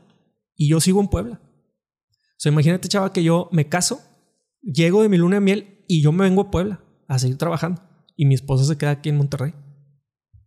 y 0.56 0.68
yo 0.68 0.80
sigo 0.80 1.00
en 1.00 1.06
Puebla. 1.06 1.40
O 1.40 2.36
sea, 2.36 2.50
imagínate, 2.50 2.88
chava, 2.88 3.12
que 3.12 3.22
yo 3.22 3.48
me 3.52 3.68
caso, 3.68 4.00
llego 4.60 5.02
de 5.02 5.08
mi 5.08 5.18
luna 5.18 5.36
de 5.36 5.40
miel 5.40 5.84
y 5.86 6.02
yo 6.02 6.10
me 6.10 6.24
vengo 6.24 6.42
a 6.42 6.50
Puebla 6.50 6.80
a 7.06 7.20
seguir 7.20 7.38
trabajando. 7.38 7.80
Y 8.16 8.26
mi 8.26 8.34
esposa 8.34 8.64
se 8.64 8.76
queda 8.76 8.90
aquí 8.90 9.08
en 9.08 9.18
Monterrey. 9.18 9.54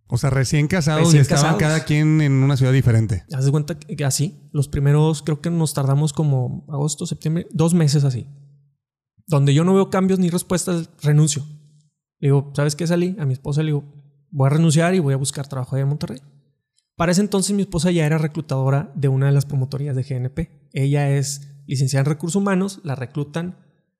O 0.07 0.17
sea, 0.17 0.31
recién 0.31 0.67
casados 0.67 1.03
Recién 1.03 1.19
y 1.19 1.21
estaban 1.21 1.43
casados. 1.43 1.61
cada 1.61 1.85
quien 1.85 2.19
en 2.19 2.33
una 2.33 2.57
ciudad 2.57 2.73
diferente. 2.73 3.23
Haz 3.33 3.45
de 3.45 3.51
cuenta 3.51 3.79
que 3.79 4.03
así, 4.03 4.49
los 4.51 4.67
primeros 4.67 5.21
creo 5.21 5.39
que 5.39 5.49
nos 5.49 5.73
tardamos 5.73 6.11
como 6.11 6.65
agosto, 6.67 7.05
septiembre, 7.05 7.47
dos 7.51 7.73
meses 7.73 8.03
así. 8.03 8.27
Donde 9.27 9.53
yo 9.53 9.63
no 9.63 9.73
veo 9.75 9.89
cambios 9.89 10.19
ni 10.19 10.29
respuestas, 10.29 10.89
renuncio. 11.01 11.45
Le 12.19 12.27
digo, 12.27 12.51
¿sabes 12.53 12.75
qué 12.75 12.85
salí? 12.85 13.15
A 13.17 13.25
mi 13.25 13.31
esposa 13.31 13.63
le 13.63 13.67
digo, 13.67 14.00
voy 14.31 14.47
a 14.47 14.49
renunciar 14.49 14.95
y 14.95 14.99
voy 14.99 15.13
a 15.13 15.17
buscar 15.17 15.47
trabajo 15.47 15.75
allá 15.75 15.83
en 15.83 15.89
Monterrey. 15.89 16.21
Para 16.95 17.11
ese 17.11 17.21
entonces 17.21 17.55
mi 17.55 17.63
esposa 17.63 17.91
ya 17.91 18.05
era 18.05 18.17
reclutadora 18.17 18.91
de 18.95 19.07
una 19.07 19.27
de 19.27 19.31
las 19.31 19.45
promotorías 19.45 19.95
de 19.95 20.03
GNP. 20.03 20.69
Ella 20.73 21.09
es 21.09 21.61
licenciada 21.67 22.01
en 22.01 22.05
recursos 22.07 22.35
humanos, 22.35 22.79
la 22.83 22.95
reclutan, 22.95 23.57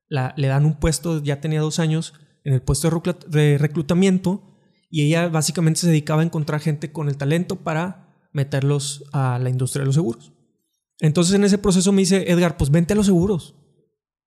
la, 0.08 0.34
le 0.36 0.48
dan 0.48 0.64
un 0.64 0.78
puesto, 0.78 1.22
ya 1.22 1.40
tenía 1.40 1.60
dos 1.60 1.78
años 1.78 2.14
en 2.44 2.52
el 2.54 2.62
puesto 2.62 3.02
de 3.28 3.58
reclutamiento 3.58 4.42
y 4.90 5.06
ella 5.06 5.28
básicamente 5.28 5.80
se 5.80 5.86
dedicaba 5.86 6.22
a 6.22 6.24
encontrar 6.24 6.60
gente 6.60 6.92
con 6.92 7.08
el 7.08 7.16
talento 7.16 7.56
para 7.56 8.28
meterlos 8.32 9.04
a 9.12 9.38
la 9.38 9.50
industria 9.50 9.80
de 9.80 9.86
los 9.86 9.94
seguros. 9.94 10.32
Entonces 11.00 11.34
en 11.34 11.44
ese 11.44 11.58
proceso 11.58 11.92
me 11.92 12.02
dice, 12.02 12.30
Edgar, 12.30 12.56
pues 12.56 12.70
vente 12.70 12.92
a 12.92 12.96
los 12.96 13.06
seguros. 13.06 13.54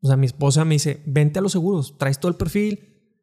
O 0.01 0.07
sea, 0.07 0.17
mi 0.17 0.25
esposa 0.25 0.65
me 0.65 0.75
dice, 0.75 1.01
vente 1.05 1.39
a 1.39 1.41
los 1.41 1.53
seguros, 1.53 1.97
traes 1.97 2.19
todo 2.19 2.29
el 2.29 2.38
perfil, 2.38 2.79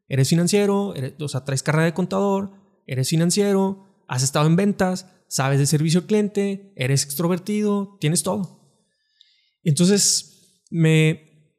eres 0.09 0.29
financiero, 0.29 0.95
o 1.21 1.29
sea, 1.29 1.45
traes 1.45 1.63
carrera 1.63 1.85
de 1.85 1.95
contador, 1.95 2.62
eres 2.87 3.09
financiero, 3.09 4.05
has 4.09 4.23
estado 4.23 4.47
en 4.47 4.57
ventas, 4.57 5.07
sabes 5.29 5.59
de 5.59 5.67
servicio 5.67 6.01
al 6.01 6.07
cliente, 6.07 6.73
eres 6.77 7.05
extrovertido, 7.05 7.97
tienes 8.01 8.23
todo. 8.23 8.61
Entonces 9.65 10.67
me, 10.71 11.51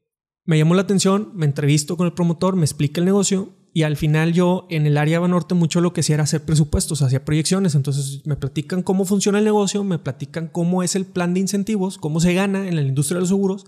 me 0.45 0.57
llamó 0.57 0.75
la 0.75 0.81
atención, 0.81 1.31
me 1.35 1.45
entrevisto 1.45 1.97
con 1.97 2.05
el 2.05 2.13
promotor, 2.13 2.55
me 2.55 2.65
explica 2.65 2.99
el 2.99 3.05
negocio 3.05 3.53
y 3.75 3.83
al 3.83 3.97
final 3.97 4.33
yo 4.33 4.67
en 4.69 4.85
el 4.85 4.97
área 4.97 5.19
norte 5.27 5.55
mucho 5.55 5.81
lo 5.81 5.93
que 5.93 6.01
hacía 6.01 6.15
era 6.15 6.25
hacer 6.25 6.45
presupuestos, 6.45 7.01
hacía 7.01 7.25
proyecciones. 7.25 7.73
Entonces 7.73 8.21
me 8.25 8.35
platican 8.35 8.83
cómo 8.83 9.03
funciona 9.03 9.39
el 9.39 9.45
negocio, 9.45 9.83
me 9.83 9.97
platican 9.97 10.47
cómo 10.47 10.83
es 10.83 10.95
el 10.95 11.05
plan 11.05 11.33
de 11.33 11.39
incentivos, 11.39 11.97
cómo 11.97 12.19
se 12.19 12.35
gana 12.35 12.67
en 12.67 12.75
la 12.75 12.83
industria 12.83 13.15
de 13.15 13.21
los 13.21 13.29
seguros. 13.29 13.65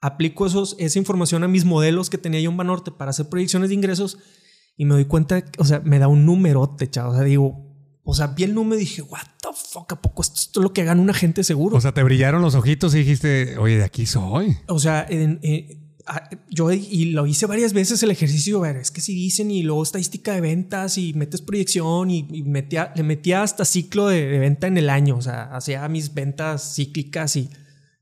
Aplico 0.00 0.44
esos, 0.44 0.74
esa 0.80 0.98
información 0.98 1.44
a 1.44 1.48
mis 1.48 1.64
modelos 1.64 2.10
que 2.10 2.18
tenía 2.18 2.40
yo 2.40 2.50
en 2.50 2.56
Banorte 2.56 2.90
para 2.90 3.10
hacer 3.10 3.28
proyecciones 3.28 3.68
de 3.68 3.76
ingresos 3.76 4.18
y 4.76 4.84
me 4.84 4.94
doy 4.94 5.04
cuenta, 5.04 5.44
o 5.58 5.64
sea, 5.64 5.80
me 5.80 5.98
da 5.98 6.08
un 6.08 6.26
número, 6.26 6.76
chavo. 6.90 7.12
O 7.12 7.14
sea, 7.14 7.24
digo, 7.24 7.64
o 8.02 8.14
sea, 8.14 8.28
vi 8.28 8.44
el 8.44 8.54
número 8.54 8.76
y 8.76 8.84
dije, 8.84 9.02
what 9.02 9.26
the 9.40 9.48
fuck, 9.54 9.92
¿a 9.92 10.00
poco 10.00 10.22
esto, 10.22 10.60
es 10.60 10.62
lo 10.62 10.72
que 10.72 10.84
gana 10.84 11.00
un 11.00 11.10
agente 11.10 11.44
seguro? 11.44 11.76
O 11.76 11.80
sea, 11.80 11.92
te 11.92 12.02
brillaron 12.02 12.42
los 12.42 12.54
ojitos 12.54 12.94
y 12.94 12.98
dijiste, 12.98 13.56
oye, 13.58 13.78
de 13.78 13.84
aquí 13.84 14.06
soy. 14.06 14.56
O 14.68 14.78
sea, 14.78 15.06
en, 15.08 15.38
eh, 15.42 15.84
Ah, 16.06 16.28
yo 16.50 16.70
y 16.70 17.06
lo 17.06 17.26
hice 17.26 17.46
varias 17.46 17.72
veces 17.72 18.02
el 18.02 18.10
ejercicio, 18.10 18.60
ver, 18.60 18.76
es 18.76 18.90
que 18.90 19.00
si 19.00 19.14
dicen 19.14 19.50
y 19.50 19.62
luego 19.62 19.82
estadística 19.82 20.34
de 20.34 20.42
ventas 20.42 20.98
y 20.98 21.14
metes 21.14 21.40
proyección 21.40 22.10
y, 22.10 22.24
metía, 22.44 22.92
le 22.94 23.02
metía 23.02 23.42
hasta 23.42 23.64
ciclo 23.64 24.08
de, 24.08 24.38
venta 24.38 24.66
en 24.66 24.76
el 24.76 24.90
año, 24.90 25.16
o 25.16 25.22
sea, 25.22 25.44
hacía 25.56 25.88
mis 25.88 26.12
ventas 26.12 26.74
cíclicas 26.74 27.36
y 27.36 27.48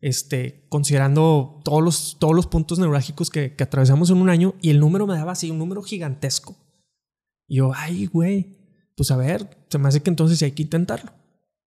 este, 0.00 0.67
considerando 0.69 1.61
todos 1.64 1.81
los, 1.81 2.17
todos 2.19 2.35
los 2.35 2.49
puntos 2.49 2.81
neurálgicos 2.81 3.31
que, 3.31 3.55
que 3.55 3.62
atravesamos 3.62 4.11
en 4.11 4.17
un 4.17 4.31
año 4.31 4.57
y 4.61 4.71
el 4.71 4.81
número 4.81 5.07
me 5.07 5.14
daba 5.14 5.33
así, 5.33 5.52
un 5.52 5.59
número 5.59 5.81
gigantesco. 5.81 6.57
Y 7.52 7.56
yo, 7.56 7.71
ay, 7.75 8.06
güey, 8.06 8.56
pues 8.97 9.11
a 9.11 9.16
ver, 9.18 9.59
se 9.68 9.76
me 9.76 9.87
hace 9.87 10.02
que 10.02 10.09
entonces 10.09 10.40
hay 10.42 10.52
que 10.52 10.62
intentarlo. 10.62 11.12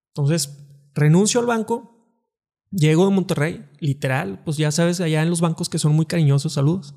Entonces, 0.08 0.58
renuncio 0.96 1.40
al 1.40 1.46
banco, 1.46 1.92
Llego 2.72 3.08
de 3.08 3.14
Monterrey, 3.14 3.64
literal, 3.80 4.42
pues 4.44 4.58
ya 4.58 4.72
sabes, 4.72 5.00
allá 5.00 5.22
en 5.22 5.30
los 5.30 5.42
bancos 5.42 5.70
que 5.70 5.78
son 5.78 5.94
muy 5.94 6.08
cariñosos, 6.08 6.54
saludos. 6.54 6.96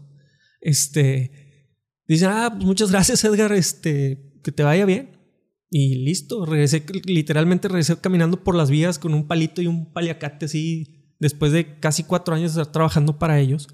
Este, 0.62 1.76
dicen, 2.06 2.30
ah, 2.32 2.48
pues 2.50 2.64
muchas 2.64 2.90
gracias 2.90 3.22
Edgar, 3.24 3.52
este, 3.52 4.40
que 4.42 4.52
te 4.52 4.62
vaya 4.62 4.86
bien. 4.86 5.20
Y 5.68 5.96
listo, 5.96 6.46
regresé, 6.46 6.82
literalmente 7.04 7.68
regresé 7.68 8.00
caminando 8.00 8.42
por 8.42 8.54
las 8.54 8.70
vías 8.70 8.98
con 8.98 9.12
un 9.12 9.28
palito 9.28 9.60
y 9.60 9.66
un 9.66 9.92
paliacate 9.92 10.46
así, 10.46 11.14
después 11.20 11.52
de 11.52 11.78
casi 11.78 12.04
cuatro 12.04 12.34
años 12.34 12.54
de 12.54 12.62
estar 12.62 12.72
trabajando 12.72 13.18
para 13.18 13.38
ellos. 13.38 13.68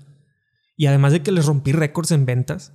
Y 0.76 0.87
además 0.87 1.12
de 1.12 1.23
que 1.23 1.30
les 1.30 1.47
rompí 1.47 1.71
récords 1.71 2.11
en 2.11 2.26
ventas. 2.26 2.73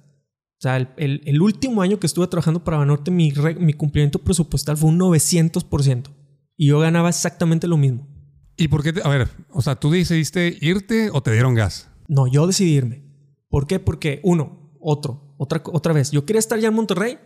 O 0.59 0.61
sea, 0.61 0.75
el, 0.75 1.21
el, 1.25 1.41
último 1.41 1.81
año 1.81 2.01
que 2.01 2.05
estuve 2.05 2.27
trabajando 2.27 2.61
para 2.61 2.75
Banorte, 2.75 3.11
mi, 3.11 3.31
mi 3.59 3.71
cumplimiento 3.71 4.19
presupuestal 4.19 4.75
fue 4.75 4.89
un 4.89 4.99
900%. 4.99 6.09
Y 6.57 6.67
yo 6.67 6.79
ganaba 6.79 7.07
exactamente 7.07 7.65
lo 7.65 7.77
mismo. 7.77 8.05
¿Y 8.57 8.67
por 8.67 8.83
qué? 8.83 8.93
a 9.01 9.07
ver, 9.07 9.29
o 9.51 9.61
sea, 9.61 9.75
¿tú 9.75 9.89
decidiste 9.89 10.57
irte 10.59 11.11
o 11.13 11.23
te 11.23 11.31
dieron 11.31 11.53
gas? 11.53 11.89
No, 12.09 12.27
yo 12.27 12.45
decidí 12.45 12.71
irme. 12.71 13.05
¿Por 13.47 13.67
qué? 13.67 13.79
Porque, 13.79 14.19
uno, 14.21 14.75
otro, 14.81 15.33
otra, 15.37 15.61
otra 15.71 15.93
vez, 15.93 16.11
yo 16.11 16.25
quería 16.25 16.41
estar 16.41 16.59
ya 16.59 16.67
en 16.67 16.73
Monterrey. 16.73 17.19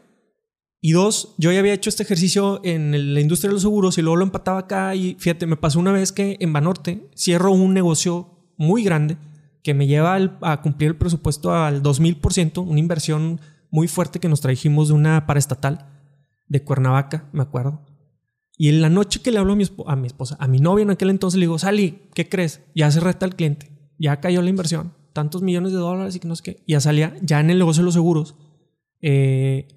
Y 0.80 0.92
dos, 0.92 1.34
yo 1.40 1.52
ya 1.52 1.58
había 1.58 1.74
hecho 1.74 1.90
este 1.90 2.04
ejercicio 2.04 2.62
en 2.64 3.16
la 3.16 3.20
industria 3.20 3.50
de 3.50 3.54
los 3.54 3.64
seguros 3.64 3.98
y 3.98 4.04
luego 4.04 4.18
lo 4.18 4.26
empataba 4.26 4.60
acá. 4.60 4.94
Y 4.94 5.16
fíjate, 5.18 5.48
me 5.48 5.58
pasó 5.58 5.80
una 5.80 5.92
vez 5.92 6.12
que 6.12 6.38
en 6.40 6.54
Banorte 6.54 7.10
cierro 7.16 7.52
un 7.52 7.74
negocio 7.74 8.54
muy 8.58 8.84
grande 8.84 9.18
que 9.64 9.74
me 9.74 9.88
lleva 9.88 10.16
a 10.42 10.62
cumplir 10.62 10.90
el 10.92 10.98
presupuesto 10.98 11.54
al 11.54 11.82
2000%, 11.82 12.66
una 12.66 12.80
inversión 12.80 13.40
muy 13.72 13.88
fuerte 13.88 14.20
que 14.20 14.30
nos 14.30 14.42
trajimos 14.42 14.90
de 14.90 14.94
una 14.94 15.26
paraestatal 15.26 15.88
de 16.48 16.64
Cuernavaca, 16.64 17.30
me 17.32 17.42
acuerdo. 17.42 17.86
Y 18.58 18.70
en 18.70 18.82
la 18.82 18.90
noche 18.90 19.22
que 19.22 19.32
le 19.32 19.40
hablo 19.40 19.54
a 19.54 19.96
mi, 19.96 20.08
esposa, 20.08 20.38
a 20.40 20.48
mi 20.48 20.60
novia 20.60 20.84
en 20.84 20.92
aquel 20.92 21.10
entonces, 21.10 21.40
le 21.40 21.46
digo, 21.46 21.58
Sally, 21.58 22.04
¿qué 22.14 22.30
crees? 22.30 22.62
Ya 22.76 22.92
se 22.92 23.00
reta 23.00 23.26
el 23.26 23.36
cliente, 23.36 23.72
ya 23.98 24.20
cayó 24.20 24.42
la 24.42 24.50
inversión, 24.50 24.94
tantos 25.12 25.42
millones 25.42 25.72
de 25.72 25.80
dólares 25.80 26.16
y 26.16 26.20
que 26.20 26.28
no 26.28 26.36
sé 26.36 26.44
qué. 26.44 26.64
Ya 26.68 26.80
salía, 26.80 27.16
ya 27.22 27.40
en 27.40 27.50
el 27.50 27.58
negocio 27.58 27.82
de 27.82 27.86
los 27.86 27.96
seguros, 27.96 28.36
eh, 29.02 29.68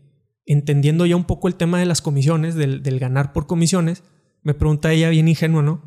entendiendo 0.44 1.06
ya 1.06 1.16
un 1.16 1.24
poco 1.24 1.48
el 1.48 1.54
tema 1.54 1.78
de 1.78 1.86
las 1.86 2.02
comisiones, 2.02 2.54
del, 2.54 2.98
ganar 2.98 3.32
por 3.32 3.46
comisiones, 3.46 4.02
me 4.42 4.52
pregunta 4.52 4.92
ella 4.92 5.08
bien 5.08 5.28
ingenua, 5.28 5.62
¿no? 5.62 5.80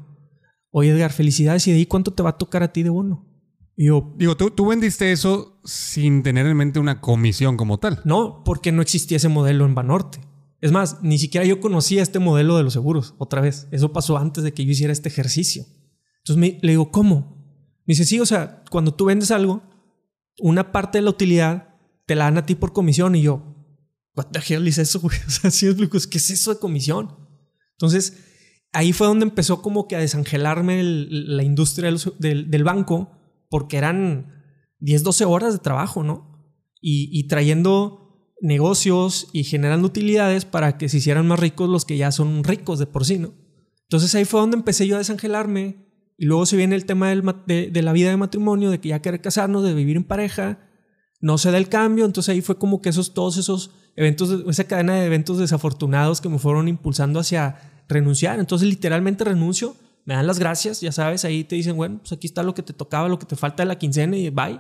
Oye, 0.71 0.89
Edgar, 0.89 1.11
felicidades, 1.11 1.67
¿y 1.67 1.71
de 1.71 1.77
ahí 1.77 1.85
cuánto 1.85 2.11
te 2.11 2.23
va 2.23 2.31
a 2.31 2.37
tocar 2.37 2.63
a 2.63 2.73
ti 2.73 2.81
de 2.81 2.89
bono? 2.89 3.28
Yo, 3.81 4.13
Digo, 4.17 4.36
¿tú, 4.36 4.51
tú 4.51 4.67
vendiste 4.67 5.12
eso 5.12 5.59
sin 5.63 6.21
tener 6.24 6.45
en 6.45 6.57
mente 6.57 6.79
una 6.79 7.00
comisión 7.00 7.55
como 7.55 7.77
tal. 7.77 8.01
No, 8.03 8.43
porque 8.43 8.71
no 8.71 8.81
existía 8.81 9.17
ese 9.17 9.29
modelo 9.29 9.65
en 9.65 9.75
Banorte. 9.75 10.19
Es 10.59 10.74
más, 10.74 11.01
ni 11.01 11.17
siquiera 11.17 11.45
yo 11.45 11.62
conocía 11.62 12.03
este 12.03 12.19
modelo 12.19 12.57
de 12.57 12.63
los 12.63 12.74
seguros, 12.74 13.15
otra 13.17 13.39
vez. 13.39 13.67
Eso 13.71 13.93
pasó 13.93 14.17
antes 14.17 14.43
de 14.43 14.53
que 14.53 14.65
yo 14.65 14.71
hiciera 14.71 14.91
este 14.91 15.07
ejercicio. 15.07 15.65
Entonces 16.25 16.57
le 16.62 16.71
digo, 16.71 16.91
¿cómo? 16.91 17.38
Me 17.86 17.93
dice, 17.93 18.03
sí, 18.03 18.19
o 18.19 18.25
sea, 18.25 18.63
cuando 18.69 18.93
tú 18.93 19.05
vendes 19.05 19.31
algo, 19.31 19.63
una 20.39 20.74
parte 20.74 20.98
de 20.98 21.03
la 21.03 21.12
utilidad 21.12 21.75
te 22.05 22.15
la 22.15 22.25
dan 22.25 22.38
a 22.39 22.45
ti 22.45 22.55
por 22.55 22.74
comisión. 22.74 23.15
Y 23.15 23.21
yo, 23.21 23.55
¿what 24.15 24.27
the 24.31 24.41
hell 24.45 24.67
is 24.67 24.77
eso, 24.77 25.00
güey? 25.00 25.17
O 25.27 25.29
sea, 25.29 25.51
sí 25.51 25.67
explico, 25.67 25.98
¿qué 26.09 26.17
es 26.17 26.29
eso 26.29 26.53
de 26.53 26.59
comisión? 26.59 27.15
Entonces, 27.71 28.17
ahí 28.74 28.91
fue 28.91 29.07
donde 29.07 29.25
empezó 29.25 29.62
como 29.62 29.88
que 29.88 29.95
a 29.95 30.00
desangelarme 30.00 30.83
la 30.83 31.43
industria 31.43 31.89
del, 32.19 32.51
del, 32.51 32.63
banco, 32.63 33.12
porque 33.49 33.77
eran 33.77 34.43
10, 34.79 35.03
12 35.03 35.25
horas 35.25 35.53
de 35.53 35.59
trabajo, 35.59 36.03
¿no? 36.03 36.29
Y, 36.81 37.27
trayendo 37.27 38.35
negocios 38.41 39.27
y 39.33 39.43
generando 39.43 39.87
utilidades 39.87 40.45
para 40.45 40.77
que 40.77 40.87
se 40.87 40.97
hicieran 40.97 41.27
más 41.27 41.39
ricos 41.39 41.69
los 41.69 41.83
que 41.83 41.97
ya 41.97 42.09
son 42.13 42.45
ricos 42.45 42.79
de 42.79 42.85
por 42.85 43.03
sí, 43.03 43.19
¿no? 43.19 43.33
Entonces 43.83 44.15
ahí 44.15 44.23
fue 44.23 44.39
donde 44.39 44.55
empecé 44.55 44.87
yo 44.87 44.95
a 44.95 44.99
desangelarme 44.99 45.89
y 46.17 46.25
luego 46.25 46.45
se 46.45 46.55
viene 46.55 46.75
el 46.75 46.85
tema 46.85 47.13
de, 47.13 47.69
de, 47.69 47.81
la 47.81 47.91
vida 47.91 48.09
de 48.11 48.17
matrimonio, 48.17 48.71
de 48.71 48.79
que 48.79 48.89
ya 48.89 49.01
querer 49.01 49.19
casarnos, 49.19 49.63
de 49.63 49.73
vivir 49.73 49.97
en 49.97 50.05
pareja, 50.05 50.59
no 51.19 51.37
se 51.37 51.51
da 51.51 51.57
el 51.57 51.67
cambio, 51.67 52.05
entonces 52.05 52.33
ahí 52.33 52.41
fue 52.41 52.57
como 52.57 52.81
que 52.81 52.89
esos, 52.89 53.13
todos 53.13 53.35
esos 53.37 53.71
eventos, 53.95 54.45
esa 54.47 54.63
cadena 54.63 54.95
de 54.95 55.05
eventos 55.05 55.37
desafortunados 55.37 56.21
que 56.21 56.29
me 56.29 56.39
fueron 56.39 56.69
impulsando 56.69 57.19
hacia 57.19 57.83
renunciar, 57.89 58.39
entonces 58.39 58.69
literalmente 58.69 59.25
renuncio, 59.25 59.75
me 60.09 60.15
dan 60.15 60.25
las 60.25 60.39
gracias, 60.39 60.81
ya 60.81 60.91
sabes, 60.91 61.23
ahí 61.23 61.43
te 61.43 61.55
dicen, 61.55 61.77
bueno, 61.77 61.99
pues 61.99 62.13
aquí 62.13 62.25
está 62.25 62.41
lo 62.41 62.55
que 62.55 62.63
te 62.63 62.73
tocaba, 62.73 63.07
lo 63.07 63.19
que 63.19 63.27
te 63.27 63.35
falta 63.35 63.61
de 63.61 63.67
la 63.67 63.77
quincena 63.77 64.17
y 64.17 64.31
bye, 64.31 64.59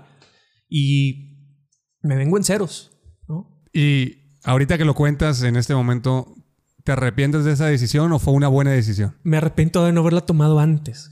y 0.69 1.55
me 2.03 2.15
vengo 2.15 2.37
en 2.37 2.43
ceros, 2.43 2.91
¿no? 3.27 3.63
Y 3.73 4.37
ahorita 4.43 4.77
que 4.77 4.85
lo 4.85 4.93
cuentas 4.93 5.41
en 5.41 5.55
este 5.55 5.73
momento, 5.73 6.35
¿te 6.83 6.91
arrepientes 6.91 7.45
de 7.45 7.53
esa 7.53 7.65
decisión 7.65 8.11
o 8.11 8.19
fue 8.19 8.35
una 8.35 8.47
buena 8.47 8.69
decisión? 8.69 9.17
Me 9.23 9.37
arrepiento 9.37 9.83
de 9.83 9.91
no 9.91 10.01
haberla 10.01 10.21
tomado 10.21 10.59
antes. 10.59 11.09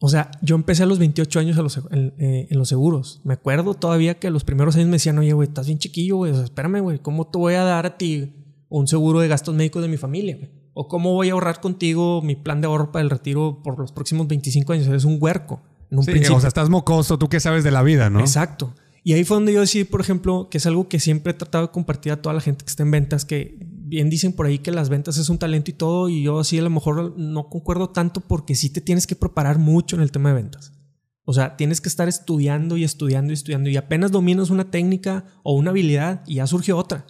O 0.00 0.08
sea, 0.08 0.30
yo 0.40 0.54
empecé 0.54 0.84
a 0.84 0.86
los 0.86 0.98
28 0.98 1.38
años 1.38 1.86
eh, 1.90 2.46
en, 2.48 2.58
los 2.58 2.70
seguros. 2.70 3.20
Me 3.24 3.34
acuerdo 3.34 3.74
todavía 3.74 4.18
que 4.18 4.30
los 4.30 4.44
primeros 4.44 4.74
años 4.76 4.86
me 4.86 4.94
decían, 4.94 5.18
oye, 5.18 5.34
güey, 5.34 5.48
estás 5.48 5.66
bien 5.66 5.78
chiquillo, 5.78 6.16
güey. 6.16 6.32
espérame, 6.32 6.80
güey, 6.80 6.98
¿cómo 6.98 7.28
te 7.28 7.36
voy 7.36 7.54
a 7.54 7.62
dar 7.62 7.84
a 7.84 7.98
ti 7.98 8.64
un 8.70 8.88
seguro 8.88 9.20
de 9.20 9.28
gastos 9.28 9.54
médicos 9.54 9.82
de 9.82 9.88
mi 9.88 9.98
familia? 9.98 10.38
O 10.74 10.88
cómo 10.88 11.12
voy 11.12 11.30
a 11.30 11.32
ahorrar 11.32 11.60
contigo 11.60 12.20
mi 12.22 12.36
plan 12.36 12.60
de 12.60 12.66
ahorro 12.66 12.92
para 12.92 13.02
el 13.02 13.10
retiro 13.10 13.62
por 13.62 13.78
los 13.78 13.92
próximos 13.92 14.28
25 14.28 14.72
años. 14.72 14.86
Eres 14.86 15.04
un 15.04 15.18
huerco. 15.20 15.62
En 15.90 15.98
un 15.98 16.04
principio. 16.04 16.36
O 16.36 16.40
sea, 16.40 16.48
estás 16.48 16.68
mocoso, 16.68 17.18
tú 17.18 17.28
qué 17.28 17.40
sabes 17.40 17.64
de 17.64 17.70
la 17.70 17.82
vida, 17.82 18.10
¿no? 18.10 18.20
Exacto. 18.20 18.74
Y 19.06 19.12
ahí 19.12 19.22
fue 19.24 19.36
donde 19.36 19.52
yo 19.52 19.60
decidí, 19.60 19.84
por 19.84 20.00
ejemplo, 20.00 20.48
que 20.50 20.56
es 20.56 20.66
algo 20.66 20.88
que 20.88 20.98
siempre 20.98 21.32
he 21.32 21.34
tratado 21.34 21.66
de 21.66 21.72
compartir 21.72 22.10
a 22.10 22.22
toda 22.22 22.34
la 22.34 22.40
gente 22.40 22.64
que 22.64 22.70
está 22.70 22.82
en 22.82 22.90
ventas, 22.90 23.26
que 23.26 23.58
bien 23.60 24.08
dicen 24.08 24.32
por 24.32 24.46
ahí 24.46 24.58
que 24.58 24.70
las 24.70 24.88
ventas 24.88 25.18
es 25.18 25.28
un 25.28 25.36
talento 25.36 25.70
y 25.70 25.74
todo, 25.74 26.08
y 26.08 26.22
yo 26.22 26.40
así 26.40 26.58
a 26.58 26.62
lo 26.62 26.70
mejor 26.70 27.16
no 27.18 27.50
concuerdo 27.50 27.90
tanto 27.90 28.22
porque 28.22 28.54
sí 28.54 28.70
te 28.70 28.80
tienes 28.80 29.06
que 29.06 29.14
preparar 29.14 29.58
mucho 29.58 29.94
en 29.94 30.02
el 30.02 30.10
tema 30.10 30.30
de 30.30 30.36
ventas. 30.36 30.72
O 31.26 31.34
sea, 31.34 31.56
tienes 31.56 31.82
que 31.82 31.90
estar 31.90 32.08
estudiando 32.08 32.78
y 32.78 32.84
estudiando 32.84 33.32
y 33.32 33.34
estudiando 33.34 33.68
y 33.68 33.76
apenas 33.76 34.10
dominas 34.10 34.48
una 34.48 34.70
técnica 34.70 35.26
o 35.42 35.54
una 35.54 35.70
habilidad 35.70 36.22
y 36.26 36.36
ya 36.36 36.46
surge 36.46 36.72
otra. 36.72 37.06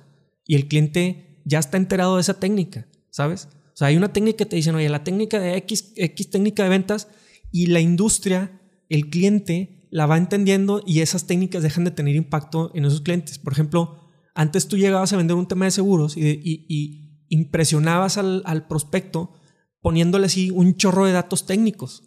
Y 0.47 0.57
el 0.57 0.67
cliente 0.67 1.41
ya 1.45 1.61
está 1.61 1.77
enterado 1.77 2.17
de 2.17 2.23
esa 2.23 2.35
técnica, 2.35 2.89
¿sabes? 3.15 3.49
O 3.67 3.77
sea, 3.77 3.89
hay 3.89 3.97
una 3.97 4.13
técnica 4.13 4.39
que 4.39 4.47
te 4.47 4.57
dicen, 4.57 4.75
oye, 4.75 4.89
la 4.89 5.05
técnica 5.05 5.39
de 5.39 5.57
X, 5.59 5.93
X 5.95 6.31
técnica 6.31 6.65
de 6.65 6.69
ventas 6.69 7.07
y 7.53 7.67
la 7.67 7.79
industria, 7.79 8.61
el 8.89 9.09
cliente 9.09 9.87
la 9.93 10.07
va 10.07 10.19
entendiendo 10.19 10.83
y 10.85 10.99
esas 10.99 11.29
técnicas 11.29 11.63
dejan 11.63 11.85
de 11.85 11.93
tener 11.93 12.17
impacto 12.17 12.73
en 12.75 12.85
esos 12.85 13.03
clientes. 13.03 13.39
Por 13.39 13.53
ejemplo, 13.53 14.01
antes 14.35 14.67
tú 14.67 14.77
llegabas 14.77 15.13
a 15.13 15.17
vender 15.17 15.37
un 15.37 15.47
tema 15.47 15.65
de 15.65 15.71
seguros 15.71 16.17
y, 16.17 17.25
impresionabas 17.29 18.19
al, 18.19 18.43
al 18.47 18.67
prospecto 18.67 19.33
poniéndole 19.81 20.27
así 20.27 20.51
un 20.51 20.77
chorro 20.77 21.07
de 21.07 21.13
datos 21.13 21.47
técnicos, 21.47 22.03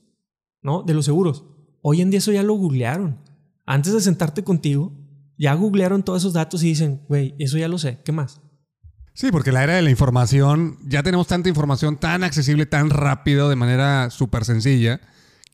¿no? 0.62 0.84
De 0.84 0.94
los 0.94 1.06
seguros. 1.06 1.46
Hoy 1.82 2.02
en 2.02 2.12
día 2.12 2.18
eso 2.18 2.34
ya 2.34 2.44
lo 2.44 2.56
googlearon. 2.56 3.22
Antes 3.66 3.94
de 3.94 4.02
sentarte 4.02 4.44
contigo, 4.44 4.92
ya 5.38 5.54
googlearon 5.54 6.04
todos 6.04 6.22
esos 6.22 6.34
datos 6.34 6.64
y 6.64 6.68
dicen, 6.68 7.06
güey, 7.08 7.34
eso 7.40 7.58
ya 7.58 7.70
lo 7.70 7.78
sé, 7.78 8.00
¿qué 8.04 8.12
más? 8.12 8.42
Sí, 9.17 9.31
porque 9.31 9.51
la 9.51 9.63
era 9.63 9.74
de 9.74 9.81
la 9.81 9.89
información, 9.89 10.77
ya 10.86 11.01
tenemos 11.01 11.25
tanta 11.25 11.50
información 11.50 11.97
tan 11.97 12.24
accesible, 12.24 12.67
tan 12.67 12.91
rápido, 12.91 13.50
de 13.50 13.55
manera 13.55 14.12
súper 14.12 14.45
sencilla, 14.45 15.01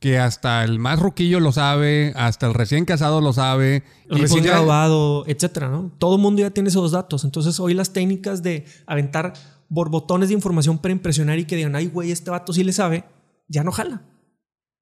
que 0.01 0.19
hasta 0.19 0.65
el 0.65 0.79
más 0.79 0.99
ruquillo 0.99 1.39
lo 1.39 1.53
sabe, 1.53 2.11
hasta 2.17 2.45
el 2.45 2.55
recién 2.55 2.83
casado 2.83 3.21
lo 3.21 3.31
sabe. 3.31 3.85
El 4.09 4.19
recién 4.19 4.41
pues 4.41 4.51
graduado, 4.51 5.23
etcétera, 5.27 5.69
¿no? 5.69 5.93
Todo 5.97 6.17
el 6.17 6.21
mundo 6.21 6.41
ya 6.41 6.49
tiene 6.49 6.67
esos 6.67 6.91
datos. 6.91 7.23
Entonces, 7.23 7.57
hoy 7.61 7.73
las 7.73 7.93
técnicas 7.93 8.43
de 8.43 8.65
aventar 8.85 9.31
borbotones 9.69 10.27
de 10.27 10.35
información 10.35 10.77
para 10.77 10.91
impresionar 10.91 11.39
y 11.39 11.45
que 11.45 11.55
digan, 11.55 11.77
ay, 11.77 11.87
güey, 11.87 12.11
este 12.11 12.31
vato 12.31 12.51
sí 12.51 12.65
le 12.65 12.73
sabe, 12.73 13.05
ya 13.47 13.63
no 13.63 13.71
jala. 13.71 14.01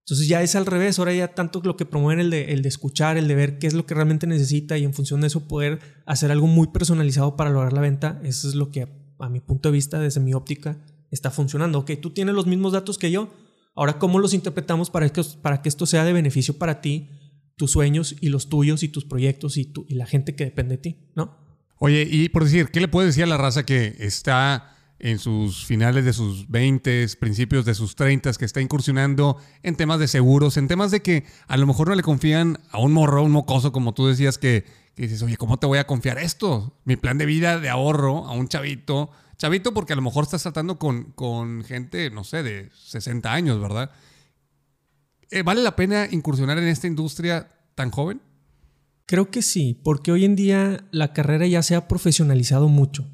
Entonces 0.05 0.27
ya 0.27 0.41
es 0.41 0.55
al 0.55 0.65
revés, 0.65 0.99
ahora 0.99 1.13
ya 1.13 1.29
tanto 1.29 1.61
lo 1.63 1.77
que 1.77 1.85
promueven 1.85 2.19
el 2.19 2.29
de, 2.31 2.53
el 2.53 2.61
de 2.63 2.69
escuchar, 2.69 3.17
el 3.17 3.27
de 3.27 3.35
ver 3.35 3.59
qué 3.59 3.67
es 3.67 3.73
lo 3.73 3.85
que 3.85 3.93
realmente 3.93 4.27
necesita 4.27 4.77
y 4.77 4.83
en 4.83 4.93
función 4.93 5.21
de 5.21 5.27
eso 5.27 5.47
poder 5.47 5.79
hacer 6.05 6.31
algo 6.31 6.47
muy 6.47 6.67
personalizado 6.67 7.35
para 7.35 7.51
lograr 7.51 7.73
la 7.73 7.81
venta, 7.81 8.19
eso 8.23 8.49
es 8.49 8.55
lo 8.55 8.71
que 8.71 8.87
a 9.19 9.29
mi 9.29 9.39
punto 9.39 9.69
de 9.69 9.73
vista, 9.73 9.99
desde 9.99 10.19
mi 10.19 10.33
óptica, 10.33 10.79
está 11.11 11.29
funcionando. 11.29 11.79
Ok, 11.79 11.91
tú 12.01 12.09
tienes 12.09 12.33
los 12.33 12.47
mismos 12.47 12.73
datos 12.73 12.97
que 12.97 13.11
yo, 13.11 13.29
ahora 13.75 13.99
cómo 13.99 14.17
los 14.17 14.33
interpretamos 14.33 14.89
para 14.89 15.07
que, 15.09 15.23
para 15.41 15.61
que 15.61 15.69
esto 15.69 15.85
sea 15.85 16.03
de 16.03 16.13
beneficio 16.13 16.57
para 16.57 16.81
ti, 16.81 17.09
tus 17.55 17.71
sueños 17.71 18.15
y 18.19 18.29
los 18.29 18.49
tuyos 18.49 18.81
y 18.81 18.87
tus 18.87 19.05
proyectos 19.05 19.57
y, 19.57 19.71
y 19.87 19.95
la 19.95 20.07
gente 20.07 20.35
que 20.35 20.45
depende 20.45 20.77
de 20.77 20.81
ti, 20.81 20.97
¿no? 21.15 21.37
Oye, 21.77 22.07
y 22.09 22.29
por 22.29 22.43
decir, 22.43 22.69
¿qué 22.69 22.79
le 22.79 22.87
puedes 22.87 23.09
decir 23.09 23.23
a 23.23 23.27
la 23.27 23.37
raza 23.37 23.65
que 23.65 23.95
está 23.99 24.77
en 25.03 25.17
sus 25.17 25.65
finales 25.65 26.05
de 26.05 26.13
sus 26.13 26.47
20, 26.49 27.07
principios 27.19 27.65
de 27.65 27.73
sus 27.73 27.95
30, 27.95 28.33
que 28.33 28.45
está 28.45 28.61
incursionando 28.61 29.37
en 29.63 29.75
temas 29.75 29.99
de 29.99 30.07
seguros, 30.07 30.57
en 30.57 30.67
temas 30.67 30.91
de 30.91 31.01
que 31.01 31.25
a 31.47 31.57
lo 31.57 31.65
mejor 31.65 31.89
no 31.89 31.95
le 31.95 32.03
confían 32.03 32.59
a 32.69 32.77
un 32.77 32.93
morro, 32.93 33.23
un 33.23 33.31
mocoso, 33.31 33.71
como 33.71 33.95
tú 33.95 34.05
decías, 34.05 34.37
que, 34.37 34.63
dices, 34.95 35.23
oye, 35.23 35.37
¿cómo 35.37 35.57
te 35.57 35.65
voy 35.65 35.79
a 35.79 35.87
confiar 35.87 36.19
esto? 36.19 36.79
Mi 36.85 36.97
plan 36.97 37.17
de 37.17 37.25
vida 37.25 37.59
de 37.59 37.69
ahorro 37.69 38.27
a 38.27 38.33
un 38.33 38.47
chavito. 38.47 39.09
Chavito 39.37 39.73
porque 39.73 39.93
a 39.93 39.95
lo 39.95 40.03
mejor 40.03 40.25
estás 40.25 40.43
tratando 40.43 40.77
con, 40.77 41.05
con 41.13 41.63
gente, 41.63 42.11
no 42.11 42.23
sé, 42.23 42.43
de 42.43 42.69
60 42.71 43.33
años, 43.33 43.59
¿verdad? 43.59 43.89
Eh, 45.31 45.41
¿Vale 45.41 45.63
la 45.63 45.75
pena 45.75 46.07
incursionar 46.11 46.59
en 46.59 46.67
esta 46.67 46.85
industria 46.85 47.49
tan 47.73 47.89
joven? 47.89 48.21
Creo 49.07 49.31
que 49.31 49.41
sí, 49.41 49.81
porque 49.83 50.11
hoy 50.11 50.25
en 50.25 50.35
día 50.35 50.85
la 50.91 51.11
carrera 51.11 51.47
ya 51.47 51.63
se 51.63 51.73
ha 51.73 51.87
profesionalizado 51.87 52.67
mucho. 52.67 53.09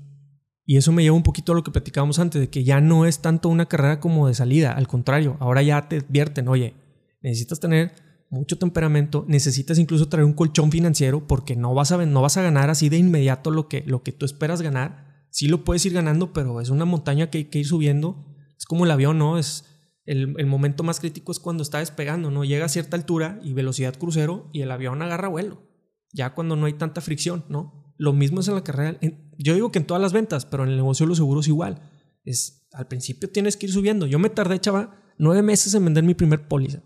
Y 0.69 0.75
eso 0.75 0.91
me 0.91 1.01
lleva 1.01 1.15
un 1.15 1.23
poquito 1.23 1.53
a 1.53 1.55
lo 1.55 1.63
que 1.63 1.71
platicábamos 1.71 2.19
antes, 2.19 2.41
de 2.41 2.49
que 2.49 2.65
ya 2.65 2.81
no 2.81 3.05
es 3.05 3.19
tanto 3.19 3.47
una 3.47 3.67
carrera 3.67 4.01
como 4.01 4.27
de 4.27 4.33
salida, 4.33 4.73
al 4.73 4.85
contrario, 4.85 5.37
ahora 5.39 5.63
ya 5.63 5.87
te 5.87 5.99
advierten, 5.99 6.49
oye, 6.49 6.75
necesitas 7.21 7.61
tener 7.61 7.93
mucho 8.29 8.57
temperamento, 8.57 9.23
necesitas 9.29 9.79
incluso 9.79 10.09
traer 10.09 10.25
un 10.25 10.33
colchón 10.33 10.69
financiero 10.69 11.25
porque 11.25 11.55
no 11.55 11.73
vas 11.73 11.93
a, 11.93 12.05
no 12.05 12.21
vas 12.21 12.35
a 12.35 12.41
ganar 12.41 12.69
así 12.69 12.89
de 12.89 12.97
inmediato 12.97 13.49
lo 13.49 13.69
que, 13.69 13.85
lo 13.87 14.03
que 14.03 14.11
tú 14.11 14.25
esperas 14.25 14.61
ganar. 14.61 15.25
Sí 15.29 15.47
lo 15.47 15.63
puedes 15.63 15.85
ir 15.85 15.93
ganando, 15.93 16.33
pero 16.33 16.59
es 16.59 16.69
una 16.69 16.83
montaña 16.83 17.29
que 17.29 17.37
hay 17.37 17.45
que 17.45 17.59
ir 17.59 17.65
subiendo. 17.65 18.25
Es 18.57 18.65
como 18.65 18.83
el 18.83 18.91
avión, 18.91 19.17
¿no? 19.17 19.37
Es 19.37 19.65
el, 20.05 20.35
el 20.37 20.45
momento 20.47 20.83
más 20.83 20.99
crítico 20.99 21.31
es 21.31 21.39
cuando 21.39 21.63
está 21.63 21.79
despegando, 21.79 22.29
¿no? 22.29 22.43
Llega 22.43 22.65
a 22.65 22.69
cierta 22.69 22.97
altura 22.97 23.39
y 23.41 23.53
velocidad 23.53 23.95
crucero 23.97 24.49
y 24.51 24.63
el 24.63 24.71
avión 24.71 25.01
agarra 25.01 25.29
vuelo. 25.29 25.63
Ya 26.11 26.33
cuando 26.33 26.57
no 26.57 26.65
hay 26.65 26.73
tanta 26.73 26.99
fricción, 26.99 27.45
¿no? 27.47 27.93
Lo 27.97 28.11
mismo 28.11 28.41
es 28.41 28.49
en 28.49 28.55
la 28.55 28.63
carrera. 28.63 28.99
Yo 29.37 29.53
digo 29.53 29.71
que 29.71 29.79
en 29.79 29.85
todas 29.85 30.01
las 30.01 30.13
ventas, 30.13 30.45
pero 30.45 30.63
en 30.63 30.69
el 30.69 30.77
negocio 30.77 31.05
de 31.05 31.09
los 31.09 31.17
seguros 31.17 31.47
igual. 31.47 31.81
Es, 32.25 32.67
al 32.73 32.87
principio 32.87 33.29
tienes 33.29 33.57
que 33.57 33.67
ir 33.67 33.71
subiendo. 33.71 34.05
Yo 34.05 34.19
me 34.19 34.29
tardé, 34.29 34.59
chava, 34.59 34.99
nueve 35.17 35.41
meses 35.41 35.73
en 35.73 35.85
vender 35.85 36.03
mi 36.03 36.13
primer 36.13 36.47
póliza. 36.47 36.81